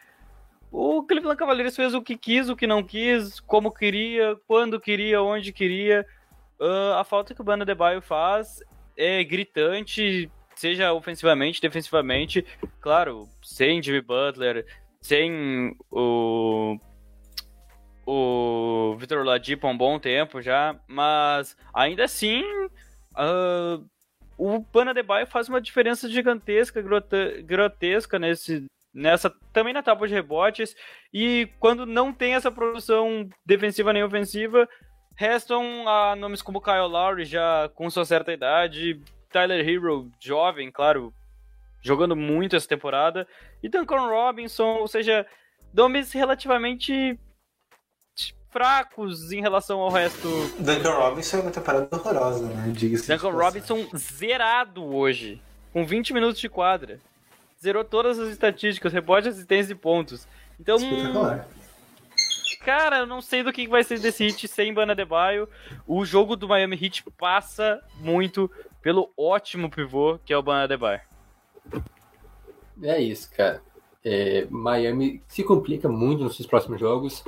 O 0.70 1.02
Cleveland 1.02 1.36
Cavaliers 1.36 1.74
fez 1.74 1.94
o 1.94 2.02
que 2.02 2.16
quis, 2.16 2.48
o 2.48 2.54
que 2.54 2.66
não 2.66 2.82
quis, 2.82 3.40
como 3.40 3.74
queria, 3.74 4.36
quando 4.46 4.80
queria, 4.80 5.20
onde 5.20 5.52
queria. 5.52 6.06
Uh, 6.60 6.94
a 6.96 7.04
falta 7.04 7.34
que 7.34 7.40
o 7.40 7.44
Bana 7.44 7.64
Debaio 7.64 8.00
faz 8.00 8.62
é 8.96 9.24
gritante, 9.24 10.30
seja 10.54 10.92
ofensivamente, 10.92 11.60
defensivamente. 11.60 12.46
Claro, 12.80 13.28
sem 13.42 13.82
Jimmy 13.82 14.00
Butler, 14.00 14.64
sem 15.02 15.76
o 15.90 16.78
o 18.06 18.96
Victor 18.96 19.24
Ladipo 19.24 19.66
há 19.66 19.70
um 19.70 19.76
bom 19.76 19.98
tempo 19.98 20.42
já, 20.42 20.76
mas 20.88 21.56
ainda 21.72 22.04
assim 22.04 22.42
uh, 23.12 23.86
o 24.36 24.58
Bana 24.58 24.92
Debaio 24.92 25.26
faz 25.26 25.48
uma 25.48 25.60
diferença 25.60 26.08
gigantesca, 26.08 26.82
grotesca 27.44 28.18
nesse, 28.18 28.66
nessa 28.92 29.32
também 29.52 29.72
na 29.72 29.82
tábua 29.82 30.08
de 30.08 30.14
rebotes 30.14 30.74
e 31.12 31.48
quando 31.60 31.86
não 31.86 32.12
tem 32.12 32.34
essa 32.34 32.50
produção 32.50 33.28
defensiva 33.46 33.92
nem 33.92 34.02
ofensiva 34.02 34.68
restam 35.14 35.86
a 35.86 36.16
nomes 36.16 36.42
como 36.42 36.60
Kyle 36.60 36.88
Lowry 36.88 37.24
já 37.24 37.68
com 37.74 37.88
sua 37.90 38.04
certa 38.04 38.32
idade 38.32 39.00
Tyler 39.30 39.68
Hero 39.68 40.10
jovem 40.18 40.70
claro 40.72 41.12
jogando 41.80 42.14
muito 42.14 42.56
essa 42.56 42.68
temporada 42.68 43.26
e 43.62 43.68
Duncan 43.68 44.08
Robinson 44.08 44.76
ou 44.76 44.88
seja 44.88 45.26
nomes 45.72 46.12
relativamente 46.12 47.18
fracos 48.50 49.32
em 49.32 49.40
relação 49.40 49.80
ao 49.80 49.90
resto. 49.90 50.28
Duncan 50.58 50.92
Robinson 50.92 51.38
é 51.38 51.40
uma 51.40 51.50
temporada 51.50 51.88
horrorosa, 51.92 52.46
né? 52.48 52.72
Diga-se 52.74 53.08
Duncan 53.08 53.30
Robinson 53.30 53.86
zerado 53.96 54.84
hoje, 54.84 55.40
com 55.72 55.84
20 55.86 56.12
minutos 56.12 56.40
de 56.40 56.48
quadra. 56.48 56.98
Zerou 57.62 57.84
todas 57.84 58.18
as 58.18 58.30
estatísticas, 58.30 58.92
rebote, 58.92 59.28
assistência 59.28 59.72
e 59.72 59.76
pontos. 59.76 60.26
Então. 60.58 60.78
Cara, 62.64 62.98
eu 62.98 63.06
não 63.06 63.22
sei 63.22 63.42
do 63.42 63.52
que 63.52 63.66
vai 63.66 63.82
ser 63.82 63.98
desse 63.98 64.24
hit 64.24 64.46
sem 64.46 64.74
Bana 64.74 64.94
Debaio. 64.94 65.48
O 65.86 66.04
jogo 66.04 66.36
do 66.36 66.48
Miami 66.48 66.78
Heat 66.80 67.04
passa 67.16 67.82
muito 67.96 68.50
pelo 68.82 69.10
ótimo 69.16 69.70
pivô 69.70 70.18
que 70.24 70.32
é 70.32 70.36
o 70.36 70.42
Bana 70.42 70.68
Debaio. 70.68 71.00
É 72.82 73.00
isso, 73.00 73.30
cara. 73.34 73.62
É, 74.02 74.46
Miami 74.50 75.22
se 75.28 75.44
complica 75.44 75.88
muito 75.88 76.24
nos 76.24 76.36
seus 76.36 76.48
próximos 76.48 76.80
jogos. 76.80 77.22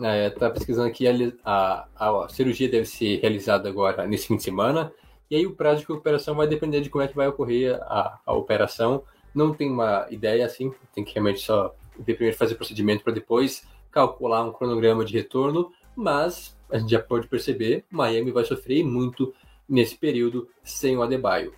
É, 0.00 0.30
tá 0.30 0.50
pesquisando 0.50 0.88
aqui, 0.88 1.06
a, 1.44 1.86
a, 1.96 2.24
a, 2.24 2.28
cirurgia 2.28 2.68
deve 2.68 2.86
ser 2.86 3.20
realizada 3.20 3.68
agora 3.68 4.06
nesse 4.06 4.28
fim 4.28 4.36
de 4.36 4.42
semana. 4.42 4.92
E 5.30 5.36
aí 5.36 5.46
o 5.46 5.54
prazo 5.54 5.80
de 5.80 5.88
recuperação 5.88 6.34
vai 6.34 6.46
depender 6.46 6.80
de 6.80 6.90
como 6.90 7.02
é 7.02 7.08
que 7.08 7.16
vai 7.16 7.26
ocorrer 7.26 7.74
a, 7.82 8.20
a 8.24 8.32
operação. 8.34 9.02
Não 9.34 9.52
tem 9.52 9.70
uma 9.70 10.06
ideia 10.10 10.44
assim, 10.44 10.72
tem 10.94 11.04
que 11.04 11.14
realmente 11.14 11.40
só 11.40 11.74
primeiro 12.04 12.36
fazer 12.36 12.54
o 12.54 12.56
procedimento 12.56 13.02
para 13.02 13.12
depois 13.12 13.66
calcular 13.90 14.44
um 14.44 14.52
cronograma 14.52 15.04
de 15.04 15.14
retorno. 15.14 15.72
Mas 15.96 16.56
a 16.70 16.78
gente 16.78 16.90
já 16.90 17.00
pode 17.00 17.28
perceber, 17.28 17.84
Miami 17.90 18.30
vai 18.30 18.44
sofrer 18.44 18.84
muito 18.84 19.34
nesse 19.68 19.96
período 19.96 20.48
sem 20.62 20.96
o 20.96 21.02
Adebayo. 21.02 21.52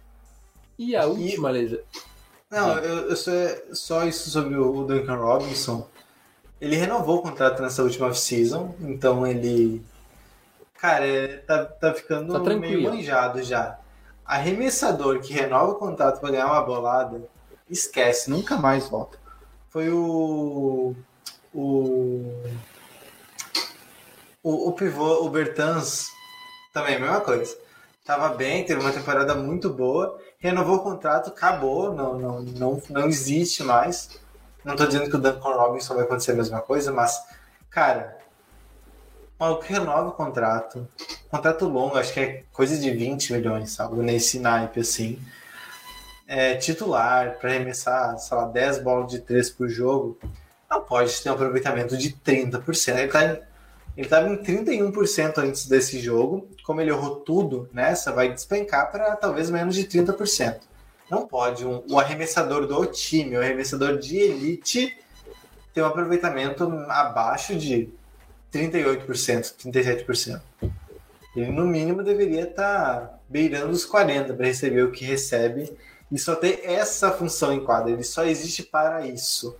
E 0.78 0.96
a 0.96 1.06
última 1.06 1.50
lesão. 1.50 1.80
Não, 2.54 2.78
eu, 2.78 3.10
eu 3.10 3.16
só, 3.16 3.30
só 3.72 4.04
isso 4.04 4.30
sobre 4.30 4.56
o 4.56 4.84
Duncan 4.84 5.16
Robinson. 5.16 5.88
Ele 6.60 6.76
renovou 6.76 7.18
o 7.18 7.22
contrato 7.22 7.60
nessa 7.60 7.82
última 7.82 8.06
off-season, 8.06 8.76
então 8.80 9.26
ele. 9.26 9.84
Cara, 10.78 11.04
é, 11.04 11.38
tá, 11.38 11.64
tá 11.64 11.92
ficando 11.92 12.40
tá 12.40 12.54
meio 12.54 12.82
manjado 12.84 13.42
já. 13.42 13.76
Arremessador 14.24 15.20
que 15.20 15.32
renova 15.32 15.72
o 15.72 15.74
contrato 15.74 16.20
para 16.20 16.30
ganhar 16.30 16.46
uma 16.46 16.62
bolada, 16.62 17.22
esquece, 17.68 18.30
nunca 18.30 18.56
mais 18.56 18.88
volta. 18.88 19.18
Foi 19.68 19.90
o. 19.90 20.94
O. 21.52 22.22
O, 24.44 24.68
o 24.68 24.72
pivô, 24.72 25.24
o 25.24 25.28
Bertans, 25.28 26.08
também, 26.72 27.00
mesma 27.00 27.20
coisa. 27.20 27.56
Tava 28.04 28.28
bem, 28.28 28.64
teve 28.64 28.80
uma 28.80 28.92
temporada 28.92 29.34
muito 29.34 29.70
boa 29.70 30.20
renovou 30.44 30.76
o 30.76 30.82
contrato, 30.82 31.28
acabou, 31.28 31.94
não, 31.94 32.18
não, 32.18 32.42
não, 32.42 32.82
não 32.90 33.06
existe 33.06 33.62
mais. 33.62 34.20
Não 34.62 34.74
estou 34.74 34.86
dizendo 34.86 35.08
que 35.08 35.16
o 35.16 35.18
Duncan 35.18 35.54
Robinson 35.54 35.94
vai 35.94 36.04
acontecer 36.04 36.32
a 36.32 36.34
mesma 36.34 36.60
coisa, 36.60 36.92
mas, 36.92 37.18
cara, 37.70 38.18
o 39.38 39.56
que 39.56 39.72
renova 39.72 40.10
o 40.10 40.12
contrato, 40.12 40.86
contrato 41.30 41.66
longo, 41.66 41.96
acho 41.96 42.12
que 42.12 42.20
é 42.20 42.44
coisa 42.52 42.76
de 42.76 42.90
20 42.90 43.32
milhões, 43.32 43.80
algo 43.80 44.02
nesse 44.02 44.38
naipe 44.38 44.80
assim. 44.80 45.18
É, 46.26 46.54
titular, 46.56 47.38
para 47.38 47.50
arremessar, 47.50 48.18
sei 48.18 48.36
lá, 48.36 48.46
10 48.46 48.78
bolas 48.82 49.10
de 49.10 49.20
3 49.20 49.48
por 49.50 49.68
jogo. 49.68 50.18
não 50.70 50.82
pode 50.82 51.22
ter 51.22 51.30
um 51.30 51.34
aproveitamento 51.34 51.96
de 51.96 52.12
30%. 52.12 52.98
Ele 52.98 53.08
tá 53.08 53.38
ele 53.96 54.06
estava 54.06 54.28
em 54.28 54.36
31% 54.36 55.38
antes 55.38 55.66
desse 55.66 56.00
jogo. 56.00 56.48
Como 56.64 56.80
ele 56.80 56.90
errou 56.90 57.16
tudo 57.16 57.68
nessa, 57.72 58.12
vai 58.12 58.32
despencar 58.32 58.90
para 58.90 59.14
talvez 59.16 59.50
menos 59.50 59.74
de 59.74 59.84
30%. 59.84 60.60
Não 61.10 61.26
pode 61.26 61.64
um, 61.64 61.82
o 61.88 61.98
arremessador 61.98 62.66
do 62.66 62.86
time, 62.86 63.36
o 63.36 63.40
arremessador 63.40 63.98
de 63.98 64.16
elite, 64.16 64.96
ter 65.72 65.82
um 65.82 65.86
aproveitamento 65.86 66.64
abaixo 66.88 67.54
de 67.54 67.88
38%, 68.52 69.06
37%. 69.64 70.40
Ele, 71.36 71.50
no 71.50 71.66
mínimo, 71.66 72.02
deveria 72.02 72.44
estar 72.44 73.00
tá 73.00 73.18
beirando 73.28 73.72
os 73.72 73.86
40% 73.86 74.36
para 74.36 74.46
receber 74.46 74.82
o 74.82 74.92
que 74.92 75.04
recebe 75.04 75.76
e 76.10 76.18
só 76.18 76.34
ter 76.34 76.60
essa 76.64 77.10
função 77.10 77.52
em 77.52 77.64
quadra. 77.64 77.90
Ele 77.90 78.04
só 78.04 78.24
existe 78.24 78.62
para 78.62 79.06
isso. 79.06 79.56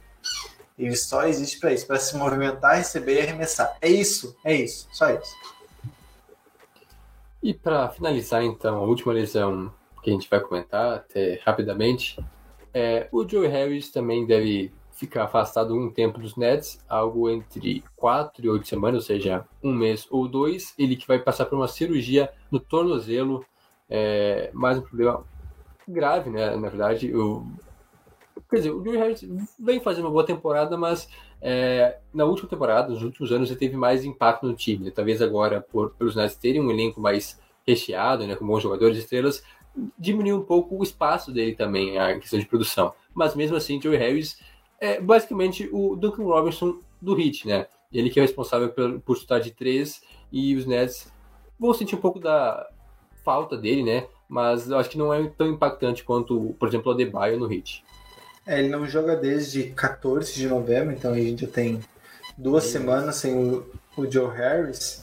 Ele 0.79 0.97
só 0.97 1.27
existe 1.27 1.61
para 1.61 1.72
isso, 1.72 1.87
para 1.87 1.99
se 1.99 2.16
movimentar, 2.16 2.77
receber 2.77 3.14
e 3.14 3.20
arremessar. 3.20 3.77
É 3.81 3.89
isso, 3.89 4.37
é 4.45 4.55
isso, 4.55 4.89
só 4.93 5.11
isso. 5.11 5.35
E 7.43 7.55
para 7.55 7.89
finalizar, 7.91 8.43
então, 8.43 8.77
a 8.77 8.83
última 8.83 9.12
lesão 9.12 9.72
que 10.03 10.11
a 10.11 10.12
gente 10.12 10.29
vai 10.29 10.41
comentar 10.41 10.97
até 10.97 11.41
rapidamente, 11.45 12.18
é, 12.72 13.09
o 13.12 13.27
Joe 13.27 13.47
Harris 13.47 13.91
também 13.91 14.27
deve 14.27 14.72
ficar 14.93 15.25
afastado 15.25 15.75
um 15.77 15.91
tempo 15.91 16.18
dos 16.18 16.37
Nets, 16.37 16.81
algo 16.89 17.29
entre 17.29 17.85
4 17.97 18.45
e 18.45 18.49
8 18.49 18.66
semanas, 18.66 19.03
ou 19.03 19.07
seja, 19.07 19.45
um 19.62 19.72
mês 19.72 20.07
ou 20.11 20.27
dois. 20.29 20.75
Ele 20.79 20.97
que 20.97 21.07
vai 21.07 21.18
passar 21.18 21.47
por 21.47 21.57
uma 21.57 21.68
cirurgia 21.68 22.31
no 22.51 22.59
tornozelo, 22.59 23.45
é, 23.89 24.51
mais 24.53 24.79
um 24.79 24.83
problema 24.83 25.25
grave, 25.87 26.31
né? 26.31 26.57
Na 26.57 26.68
verdade, 26.68 27.14
o, 27.14 27.47
Quer 28.55 28.61
dizer, 28.61 28.70
o 28.70 28.84
Joe 28.84 28.96
Harris 28.96 29.26
vem 29.59 29.80
fazendo 29.80 30.05
uma 30.05 30.12
boa 30.12 30.24
temporada, 30.24 30.76
mas 30.78 31.09
é, 31.42 31.98
na 32.12 32.24
última 32.24 32.48
temporada, 32.48 32.88
nos 32.88 33.02
últimos 33.02 33.32
anos, 33.32 33.50
ele 33.50 33.59
teve 33.59 33.76
mais 33.76 34.05
impacto 34.05 34.46
no 34.46 34.55
time. 34.55 34.92
Talvez 34.92 35.20
agora, 35.20 35.61
por, 35.61 35.90
pelos 35.94 36.14
Nets 36.14 36.36
terem 36.36 36.61
um 36.61 36.70
elenco 36.70 37.00
mais 37.00 37.40
recheado, 37.66 38.24
né, 38.28 38.36
com 38.36 38.46
bons 38.46 38.62
jogadores, 38.62 38.96
estrelas, 38.96 39.42
diminuiu 39.98 40.36
um 40.36 40.42
pouco 40.44 40.78
o 40.78 40.84
espaço 40.84 41.32
dele 41.32 41.57
também, 41.57 41.98
a 41.98 42.16
questão 42.16 42.38
de 42.38 42.46
produção. 42.46 42.94
Mas 43.12 43.34
mesmo 43.34 43.57
assim, 43.57 43.82
Joe 43.82 43.96
Harris 43.96 44.40
é 44.78 45.00
basicamente 45.00 45.68
o 45.72 45.96
Duncan 45.96 46.22
Robinson 46.22 46.78
do 47.02 47.20
Heat, 47.20 47.48
né? 47.48 47.66
Ele 47.92 48.09
que 48.09 48.20
é 48.20 48.22
responsável 48.22 48.68
por, 48.68 49.00
por 49.00 49.16
chutar 49.16 49.40
de 49.40 49.50
três 49.50 50.00
e 50.30 50.55
os 50.55 50.64
Nets 50.64 51.12
vão 51.59 51.74
sentir 51.74 51.96
um 51.96 52.00
pouco 52.00 52.20
da 52.20 52.68
falta 53.24 53.57
dele, 53.57 53.82
né? 53.82 54.07
Mas 54.28 54.70
eu 54.70 54.78
acho 54.78 54.90
que 54.90 54.98
não 54.98 55.12
é 55.12 55.26
tão 55.26 55.48
impactante 55.48 56.05
quanto, 56.05 56.55
por 56.57 56.68
exemplo, 56.68 56.92
o 56.92 56.94
Adebayo 56.94 57.36
no 57.36 57.52
Heat. 57.52 57.82
É, 58.47 58.59
ele 58.59 58.68
não 58.68 58.86
joga 58.86 59.16
desde 59.16 59.70
14 59.70 60.34
de 60.34 60.47
novembro, 60.47 60.92
então 60.92 61.12
a 61.12 61.18
gente 61.18 61.47
já 61.47 61.51
tem 61.51 61.80
duas 62.36 62.64
semanas 62.64 63.16
sem 63.16 63.34
o, 63.34 63.66
o 63.97 64.11
Joe 64.11 64.34
Harris. 64.34 65.03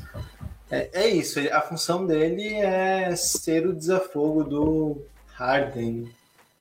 É, 0.69 0.89
é 0.93 1.07
isso, 1.07 1.39
a 1.51 1.61
função 1.61 2.05
dele 2.05 2.55
é 2.55 3.15
ser 3.15 3.67
o 3.67 3.73
desafogo 3.73 4.43
do 4.43 5.01
Harden, 5.33 6.09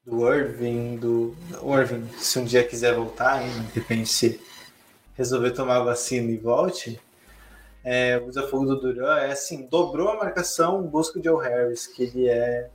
do 0.05 0.33
Irving, 0.33 0.97
do 0.97 1.37
Irving, 1.62 2.09
se 2.18 2.39
um 2.39 2.45
dia 2.45 2.66
quiser 2.66 2.95
voltar, 2.95 3.43
hein, 3.43 3.51
de 3.72 3.81
repente 3.81 4.09
se 4.09 4.41
resolver 5.14 5.51
tomar 5.53 5.81
vacina 5.81 6.31
e 6.31 6.37
volte. 6.37 6.99
É, 7.85 8.18
o 8.18 8.26
desafogo 8.26 8.66
do 8.66 8.81
Duran 8.81 9.18
é 9.18 9.33
assim, 9.33 9.66
dobrou 9.66 10.09
a 10.09 10.16
marcação, 10.16 10.83
busca 10.83 11.18
o 11.18 11.22
Joe 11.22 11.43
Harris, 11.43 11.87
que 11.87 12.03
ele 12.03 12.28
é 12.28 12.68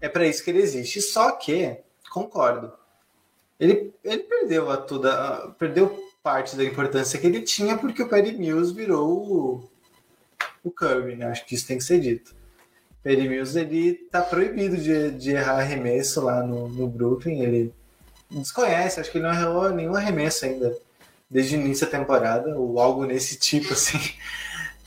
é 0.00 0.08
para 0.08 0.26
isso 0.26 0.44
que 0.44 0.50
ele 0.50 0.60
existe. 0.62 1.00
Só 1.00 1.32
que, 1.32 1.76
concordo, 2.10 2.72
ele, 3.58 3.92
ele 4.04 4.22
perdeu 4.24 4.70
a 4.70 4.76
toda. 4.76 5.12
A, 5.12 5.48
perdeu 5.50 6.08
parte 6.22 6.56
da 6.56 6.64
importância 6.64 7.18
que 7.18 7.26
ele 7.26 7.40
tinha 7.42 7.78
porque 7.78 8.02
o 8.02 8.08
Perry 8.08 8.32
Mills 8.32 8.74
virou 8.74 9.08
o, 9.08 9.70
o 10.64 10.70
Curry, 10.70 11.16
né? 11.16 11.26
Acho 11.26 11.46
que 11.46 11.54
isso 11.54 11.66
tem 11.66 11.78
que 11.78 11.84
ser 11.84 12.00
dito. 12.00 12.34
Perry 13.02 13.28
Mills 13.28 13.58
ele 13.58 13.94
tá 14.10 14.20
proibido 14.20 14.76
de, 14.76 15.12
de 15.12 15.30
errar 15.30 15.60
arremesso 15.60 16.20
lá 16.20 16.42
no, 16.42 16.68
no 16.68 16.86
Brooklyn. 16.86 17.40
Ele 17.40 17.74
desconhece, 18.30 19.00
acho 19.00 19.10
que 19.10 19.18
ele 19.18 19.26
não 19.26 19.32
errou 19.32 19.70
nenhum 19.70 19.94
arremesso 19.94 20.44
ainda 20.44 20.76
desde 21.30 21.56
o 21.56 21.60
início 21.60 21.86
da 21.86 21.98
temporada, 21.98 22.58
ou 22.58 22.78
algo 22.78 23.04
nesse 23.04 23.38
tipo, 23.38 23.72
assim. 23.74 23.98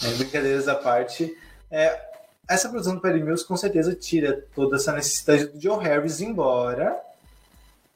É, 0.04 0.14
brincadeiras 0.16 0.68
à 0.68 0.76
parte. 0.76 1.36
É, 1.70 2.00
essa 2.48 2.70
produção 2.70 2.96
do 2.96 3.02
Perry 3.02 3.24
Mills 3.24 3.46
com 3.46 3.56
certeza 3.56 3.96
tira 3.96 4.46
toda 4.54 4.76
essa 4.76 4.92
necessidade 4.92 5.48
do 5.48 5.62
Joe 5.62 5.84
Harris 5.84 6.22
embora 6.22 7.00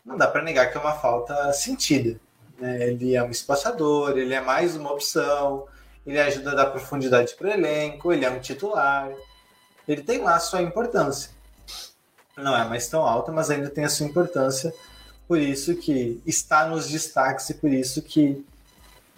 não 0.06 0.16
dá 0.18 0.28
para 0.28 0.44
negar 0.44 0.72
que 0.72 0.78
é 0.78 0.80
uma 0.80 0.94
falta 0.94 1.52
sentida. 1.52 2.20
Né? 2.60 2.90
Ele 2.90 3.16
é 3.16 3.24
um 3.24 3.32
espaçador, 3.32 4.18
ele 4.18 4.34
é 4.34 4.42
mais 4.42 4.76
uma 4.76 4.92
opção, 4.92 5.66
ele 6.06 6.20
ajuda 6.20 6.52
a 6.52 6.56
dar 6.56 6.66
profundidade 6.68 7.34
para 7.36 7.48
o 7.48 7.52
elenco, 7.52 8.14
ele 8.14 8.24
é 8.24 8.30
um 8.30 8.40
titular. 8.40 9.12
Ele 9.88 10.02
tem 10.02 10.22
lá 10.22 10.36
a 10.36 10.40
sua 10.40 10.62
importância. 10.62 11.32
Não 12.38 12.56
é 12.56 12.66
mais 12.66 12.88
tão 12.88 13.02
alta, 13.06 13.32
mas 13.32 13.50
ainda 13.50 13.70
tem 13.70 13.86
a 13.86 13.90
sua 13.90 14.06
importância. 14.06 14.74
Por 15.28 15.40
isso 15.40 15.76
que 15.76 16.22
está 16.26 16.68
nos 16.68 16.88
destaques 16.88 17.50
e 17.50 17.54
por 17.56 17.72
isso 17.72 18.02
que 18.02 18.46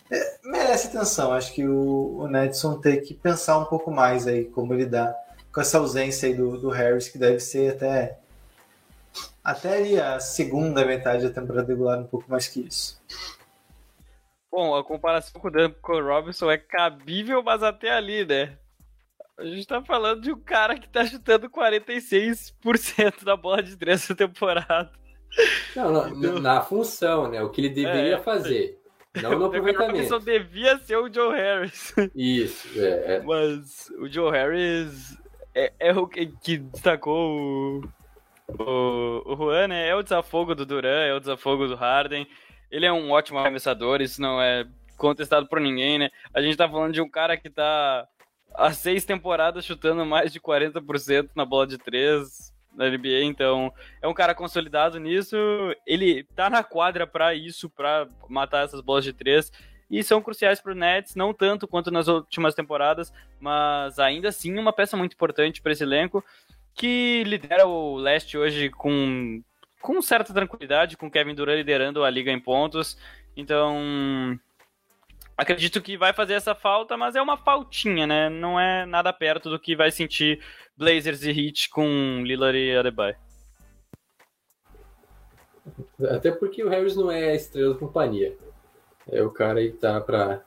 é, 0.10 0.38
merece 0.44 0.88
atenção. 0.88 1.34
Acho 1.34 1.54
que 1.54 1.68
o, 1.68 2.20
o 2.20 2.28
Nedson 2.28 2.80
tem 2.80 3.02
que 3.02 3.14
pensar 3.14 3.58
um 3.58 3.66
pouco 3.66 3.92
mais 3.92 4.26
aí 4.28 4.46
como 4.46 4.74
lidar 4.74 5.14
com 5.52 5.60
essa 5.60 5.80
ausência 5.80 6.30
aí 6.30 6.36
do, 6.36 6.58
do 6.58 6.70
Harris, 6.70 7.10
que 7.10 7.18
deve 7.18 7.40
ser 7.40 7.74
até 7.74 8.18
até 9.48 9.78
ali 9.78 9.98
a 9.98 10.20
segunda 10.20 10.84
metade 10.84 11.26
da 11.26 11.34
temporada 11.34 11.70
regular, 11.70 11.98
um 12.00 12.08
pouco 12.08 12.30
mais 12.30 12.50
que 12.50 12.68
isso. 12.68 13.02
Bom, 14.52 14.76
a 14.76 14.84
comparação 14.84 15.40
com 15.40 15.48
o 15.48 15.52
Duncan 15.52 16.04
Robinson 16.04 16.52
é 16.52 16.58
cabível, 16.58 17.42
mas 17.42 17.64
até 17.64 17.92
ali, 17.92 18.26
né? 18.26 18.58
A 19.38 19.46
gente 19.46 19.66
tá 19.66 19.82
falando 19.82 20.22
de 20.22 20.34
um 20.34 20.40
cara 20.40 20.78
que 20.78 20.90
tá 20.90 21.06
chutando 21.06 21.50
46% 21.50 23.24
da 23.24 23.38
bola 23.38 23.64
de 23.64 23.78
três 23.78 24.10
na 24.10 24.16
temporada. 24.18 24.92
Não, 25.74 25.94
não 25.94 26.10
então... 26.10 26.40
na 26.40 26.60
função, 26.60 27.30
né? 27.32 27.42
O 27.42 27.50
que 27.50 27.62
ele 27.62 27.70
deveria 27.70 28.18
é, 28.18 28.20
fazer. 28.20 28.82
Não 29.16 29.40
no 29.40 29.46
aproveitamento. 29.48 29.94
O 29.94 29.96
Robinson 29.96 30.20
devia 30.20 30.78
ser 30.80 30.98
o 30.98 31.14
Joe 31.14 31.34
Harris. 31.34 31.94
Isso, 32.14 32.68
é. 32.78 33.16
é. 33.16 33.22
Mas 33.22 33.90
o 33.98 34.10
Joe 34.10 34.30
Harris 34.30 35.18
é, 35.56 35.72
é 35.80 35.94
o 35.94 36.06
que, 36.06 36.26
que 36.44 36.58
destacou 36.58 37.38
o, 37.38 37.90
o 38.48 39.36
Juan 39.36 39.68
né, 39.68 39.88
é 39.88 39.96
o 39.96 40.04
desafogo 40.04 40.56
do 40.56 40.66
Duran, 40.66 41.04
é 41.04 41.14
o 41.14 41.20
desafogo 41.20 41.68
do 41.68 41.76
Harden. 41.76 42.28
Ele 42.72 42.86
é 42.86 42.92
um 42.92 43.12
ótimo 43.12 43.40
arremessador, 43.40 44.02
isso 44.02 44.22
não 44.22 44.42
é 44.42 44.66
contestado 44.98 45.48
por 45.48 45.60
ninguém, 45.60 46.00
né? 46.00 46.10
A 46.34 46.42
gente 46.42 46.58
tá 46.58 46.68
falando 46.68 46.94
de 46.94 47.02
um 47.02 47.10
cara 47.10 47.38
que 47.38 47.50
tá 47.50 48.08
há 48.54 48.72
seis 48.72 49.06
temporadas 49.06 49.66
chutando 49.66 50.06
mais 50.06 50.32
de 50.32 50.40
40% 50.40 51.30
na 51.36 51.46
bola 51.46 51.68
de 51.68 51.78
três 51.78 52.54
na 52.74 52.90
NBA, 52.90 53.24
então 53.24 53.74
é 54.02 54.08
um 54.08 54.14
cara 54.14 54.36
consolidado 54.36 55.00
nisso. 55.00 55.36
Ele 55.86 56.24
tá 56.36 56.50
na 56.50 56.64
quadra 56.64 57.06
para 57.08 57.34
isso, 57.34 57.70
para 57.70 58.08
matar 58.30 58.66
essas 58.66 58.82
bolas 58.82 59.04
de 59.04 59.14
três. 59.14 59.52
E 59.90 60.04
são 60.04 60.22
cruciais 60.22 60.60
para 60.60 60.74
o 60.74 60.76
Nets, 60.76 61.16
não 61.16 61.34
tanto 61.34 61.68
quanto 61.68 61.90
nas 61.90 62.10
últimas 62.10 62.54
temporadas, 62.54 63.14
mas 63.40 63.98
ainda 64.00 64.30
assim 64.30 64.58
uma 64.58 64.74
peça 64.74 64.98
muito 64.98 65.14
importante 65.14 65.62
para 65.62 65.72
esse 65.72 65.84
elenco 65.84 66.24
que 66.78 67.24
lidera 67.24 67.66
o 67.66 67.98
leste 67.98 68.38
hoje 68.38 68.70
com, 68.70 69.42
com 69.82 70.02
certa 70.02 70.32
tranquilidade, 70.32 70.96
com 70.96 71.10
Kevin 71.10 71.34
Durant 71.34 71.58
liderando 71.58 72.04
a 72.04 72.10
liga 72.10 72.32
em 72.32 72.40
pontos. 72.40 72.96
Então, 73.36 74.40
acredito 75.36 75.82
que 75.82 75.98
vai 75.98 76.14
fazer 76.14 76.36
essa 76.36 76.54
falta, 76.54 76.96
mas 76.96 77.16
é 77.16 77.22
uma 77.22 77.36
faltinha, 77.36 78.06
né? 78.06 78.30
Não 78.30 78.60
é 78.60 78.86
nada 78.86 79.12
perto 79.12 79.50
do 79.50 79.60
que 79.60 79.76
vai 79.76 79.90
sentir 79.92 80.40
Blazers 80.78 81.24
e 81.24 81.32
Heat 81.32 81.70
com 81.72 82.22
Lillard 82.24 82.58
e 82.58 82.78
Adebayo. 82.78 83.16
Até 86.10 86.32
porque 86.32 86.64
o 86.64 86.70
Harris 86.70 86.96
não 86.96 87.12
é 87.12 87.32
a 87.32 87.36
estrela 87.36 87.74
da 87.74 87.80
companhia. 87.80 88.38
É 89.10 89.24
o 89.24 89.32
cara 89.32 89.62
que 89.62 89.72
tá 89.72 90.00
pra, 90.00 90.44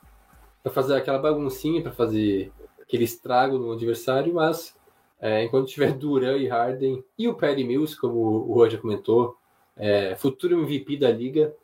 pra 0.62 0.72
fazer 0.72 0.94
aquela 0.96 1.18
baguncinha, 1.18 1.82
pra 1.82 1.92
fazer 1.92 2.52
aquele 2.80 3.04
estrago 3.04 3.58
no 3.58 3.72
adversário, 3.72 4.34
mas 4.34 4.78
é, 5.20 5.44
enquanto 5.44 5.68
tiver 5.68 5.92
Duran 5.98 6.36
e 6.38 6.48
Harden 6.48 7.04
e 7.18 7.28
o 7.28 7.34
Perry 7.34 7.64
Mills, 7.64 7.98
como 7.98 8.18
o 8.18 8.54
Roger 8.54 8.80
comentou, 8.80 9.36
é, 9.76 10.14
futuro 10.16 10.58
MVP 10.58 10.96
da 10.96 11.10
liga, 11.10 11.54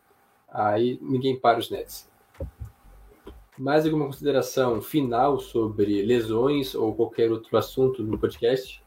aí 0.49 0.99
ninguém 1.01 1.39
para 1.39 1.59
os 1.59 1.71
Nets. 1.71 2.09
Mais 3.59 3.87
alguma 3.87 4.07
consideração 4.07 4.83
final 4.83 5.39
sobre 5.39 6.03
lesões 6.03 6.75
ou 6.75 6.95
qualquer 6.95 7.31
outro 7.31 7.57
assunto 7.57 8.03
no 8.03 8.19
podcast? 8.19 8.83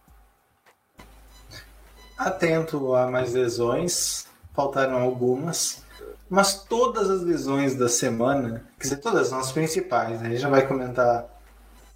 Atento 2.16 2.94
a 2.94 3.08
mais 3.08 3.34
lesões, 3.34 4.28
faltaram 4.54 4.98
algumas, 4.98 5.84
mas 6.30 6.64
todas 6.64 7.10
as 7.10 7.22
lesões 7.22 7.76
da 7.76 7.90
semana, 7.90 8.68
quer 8.78 8.84
dizer, 8.84 8.98
todas 8.98 9.34
as 9.34 9.52
principais, 9.52 10.22
né? 10.22 10.28
a 10.28 10.32
gente 10.32 10.42
já 10.42 10.50
vai 10.50 10.68
comentar 10.68 11.39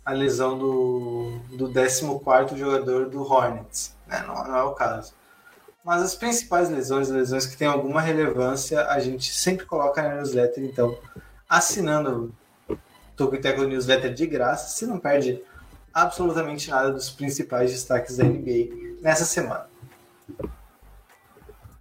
a 0.05 0.11
lesão 0.11 0.57
do, 0.57 1.39
do 1.51 1.71
14 1.71 2.57
jogador 2.57 3.09
do 3.09 3.21
Hornets. 3.21 3.95
Né? 4.07 4.23
Não, 4.27 4.43
não, 4.43 4.55
é 4.55 4.63
o 4.63 4.73
caso. 4.73 5.13
Mas 5.83 6.01
as 6.01 6.15
principais 6.15 6.69
lesões, 6.69 7.09
lesões 7.09 7.45
que 7.45 7.57
têm 7.57 7.67
alguma 7.67 8.01
relevância, 8.01 8.87
a 8.87 8.99
gente 8.99 9.33
sempre 9.33 9.65
coloca 9.65 10.01
na 10.01 10.15
newsletter. 10.15 10.63
Então, 10.63 10.97
assinando 11.47 12.33
o 12.69 12.77
Tocoteco 13.15 13.63
Newsletter 13.63 14.13
de 14.13 14.25
graça, 14.25 14.69
você 14.69 14.85
não 14.85 14.99
perde 14.99 15.41
absolutamente 15.93 16.69
nada 16.69 16.91
dos 16.91 17.09
principais 17.09 17.71
destaques 17.71 18.17
da 18.17 18.23
NBA 18.23 18.97
nessa 19.01 19.25
semana. 19.25 19.67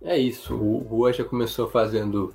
É 0.00 0.18
isso. 0.18 0.54
O 0.54 0.78
Rua 0.78 1.12
já 1.12 1.24
começou 1.24 1.70
fazendo 1.70 2.34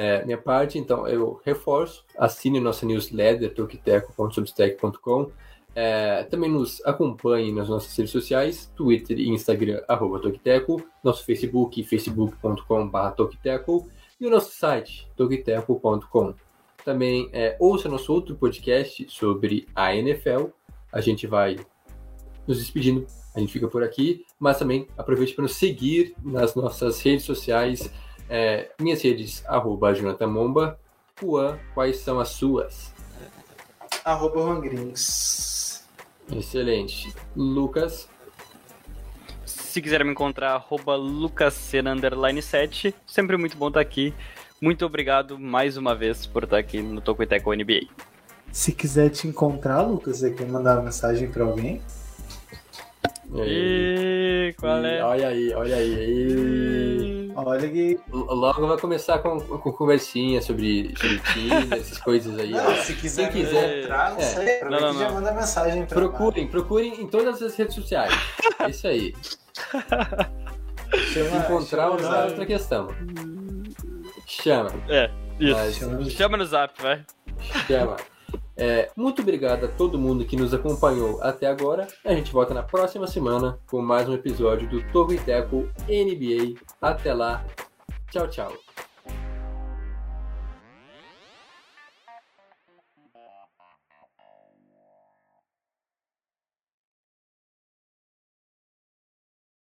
é, 0.00 0.24
minha 0.24 0.38
parte, 0.38 0.78
então 0.78 1.06
eu 1.06 1.38
reforço. 1.44 2.06
Assine 2.16 2.58
nossa 2.58 2.86
newsletter, 2.86 3.52
tokiteco.substack.com. 3.52 5.30
É, 5.74 6.24
também 6.24 6.50
nos 6.50 6.82
acompanhe 6.86 7.52
nas 7.52 7.68
nossas 7.68 7.94
redes 7.94 8.10
sociais, 8.10 8.72
Twitter 8.74 9.18
e 9.18 9.28
Instagram, 9.28 9.82
arroba 9.86 10.18
Tokiteco, 10.18 10.82
nosso 11.04 11.22
Facebook, 11.26 11.84
facebook.com.br 11.84 13.10
Tokiteco 13.14 13.90
e 14.18 14.26
o 14.26 14.30
nosso 14.30 14.52
site, 14.52 15.06
tokiteco.com. 15.14 16.34
Também 16.82 17.28
é, 17.34 17.58
ouça 17.60 17.86
nosso 17.86 18.10
outro 18.10 18.34
podcast 18.36 19.04
sobre 19.10 19.68
a 19.74 19.94
NFL. 19.94 20.46
A 20.90 21.02
gente 21.02 21.26
vai 21.26 21.58
nos 22.48 22.56
despedindo, 22.56 23.06
a 23.36 23.40
gente 23.40 23.52
fica 23.52 23.68
por 23.68 23.84
aqui, 23.84 24.24
mas 24.38 24.58
também 24.58 24.88
aproveite 24.96 25.34
para 25.34 25.42
nos 25.42 25.56
seguir 25.56 26.14
nas 26.24 26.54
nossas 26.54 27.02
redes 27.02 27.26
sociais, 27.26 27.92
é, 28.30 28.70
minhas 28.80 29.02
redes, 29.02 29.44
arroba 29.46 29.92
Jonathan 29.92 30.28
Momba. 30.28 30.78
Juan, 31.20 31.58
quais 31.74 31.98
são 31.98 32.18
as 32.18 32.28
suas? 32.30 32.94
Arroba 34.04 34.40
Juangrins. 34.40 35.84
Excelente. 36.34 37.12
Lucas, 37.36 38.08
Se 39.44 39.82
quiser 39.82 40.04
me 40.04 40.10
encontrar, 40.12 40.52
arroba 40.54 40.94
lucascena, 40.96 41.92
underline 41.92 42.40
7. 42.40 42.94
Sempre 43.06 43.36
muito 43.36 43.56
bom 43.56 43.68
estar 43.68 43.80
aqui. 43.80 44.14
Muito 44.60 44.84
obrigado 44.86 45.38
mais 45.38 45.76
uma 45.76 45.94
vez 45.94 46.26
por 46.26 46.44
estar 46.44 46.58
aqui 46.58 46.80
no 46.82 47.00
Tocoiteco 47.00 47.52
NBA. 47.54 47.80
Se 48.52 48.72
quiser 48.72 49.10
te 49.10 49.28
encontrar, 49.28 49.82
Lucas, 49.82 50.18
você 50.18 50.30
quer 50.32 50.46
mandar 50.48 50.76
uma 50.76 50.84
mensagem 50.84 51.30
para 51.30 51.44
alguém? 51.44 51.80
e 53.32 53.40
aí? 53.40 54.48
E 54.50 54.54
qual 54.58 54.78
E 54.82 54.86
é? 54.86 55.04
Olha 55.04 55.28
aí, 55.28 55.52
olha 55.54 55.76
aí. 55.76 55.94
E... 56.08 57.19
Olha 57.34 57.68
que. 57.68 57.98
Logo 58.10 58.66
vai 58.66 58.78
começar 58.78 59.18
com, 59.20 59.40
com 59.40 59.72
conversinha 59.72 60.40
sobre, 60.42 60.94
sobre 60.96 61.18
Tinder, 61.32 61.78
essas 61.78 61.98
coisas 61.98 62.38
aí. 62.38 62.50
Não, 62.50 62.76
se 62.76 62.94
quiser 62.94 63.30
Quem 63.32 63.42
quiser, 63.44 63.78
encontrar, 63.78 64.10
não 64.12 64.18
é. 64.18 64.22
sei. 64.22 64.54
Aproveita 64.56 64.68
Não, 64.86 64.92
não, 64.94 65.00
e 65.00 65.04
já 65.04 65.10
manda 65.12 65.32
mensagem 65.32 65.86
pra 65.86 65.94
Procurem, 65.98 66.46
procurem 66.48 67.00
em 67.00 67.06
todas 67.06 67.42
as 67.42 67.54
redes 67.56 67.74
sociais. 67.74 68.12
É 68.58 68.70
isso 68.70 68.86
aí. 68.86 69.14
Chama, 71.12 71.36
Encontrar 71.38 71.66
chama 71.84 71.90
ou 71.94 72.00
não 72.02 72.14
é 72.14 72.24
outra 72.26 72.46
questão. 72.46 72.88
Chama, 74.26 74.70
É, 74.88 75.10
isso. 75.38 75.54
Mas- 75.56 75.74
Chama 75.76 76.10
Chama 76.10 76.36
no 76.36 76.44
zap, 76.44 76.82
vai. 76.82 77.04
chama. 77.66 77.96
É, 78.56 78.90
muito 78.96 79.22
obrigado 79.22 79.64
a 79.64 79.68
todo 79.68 79.98
mundo 79.98 80.24
que 80.24 80.36
nos 80.36 80.52
acompanhou 80.52 81.22
até 81.22 81.46
agora. 81.46 81.88
A 82.04 82.12
gente 82.14 82.32
volta 82.32 82.52
na 82.52 82.62
próxima 82.62 83.06
semana 83.06 83.58
com 83.66 83.80
mais 83.80 84.08
um 84.08 84.14
episódio 84.14 84.68
do 84.68 84.82
Togo 84.92 85.12
e 85.12 85.18
Teco 85.18 85.68
NBA. 85.88 86.60
Até 86.80 87.14
lá. 87.14 87.44
Tchau, 88.10 88.28
tchau. 88.28 88.52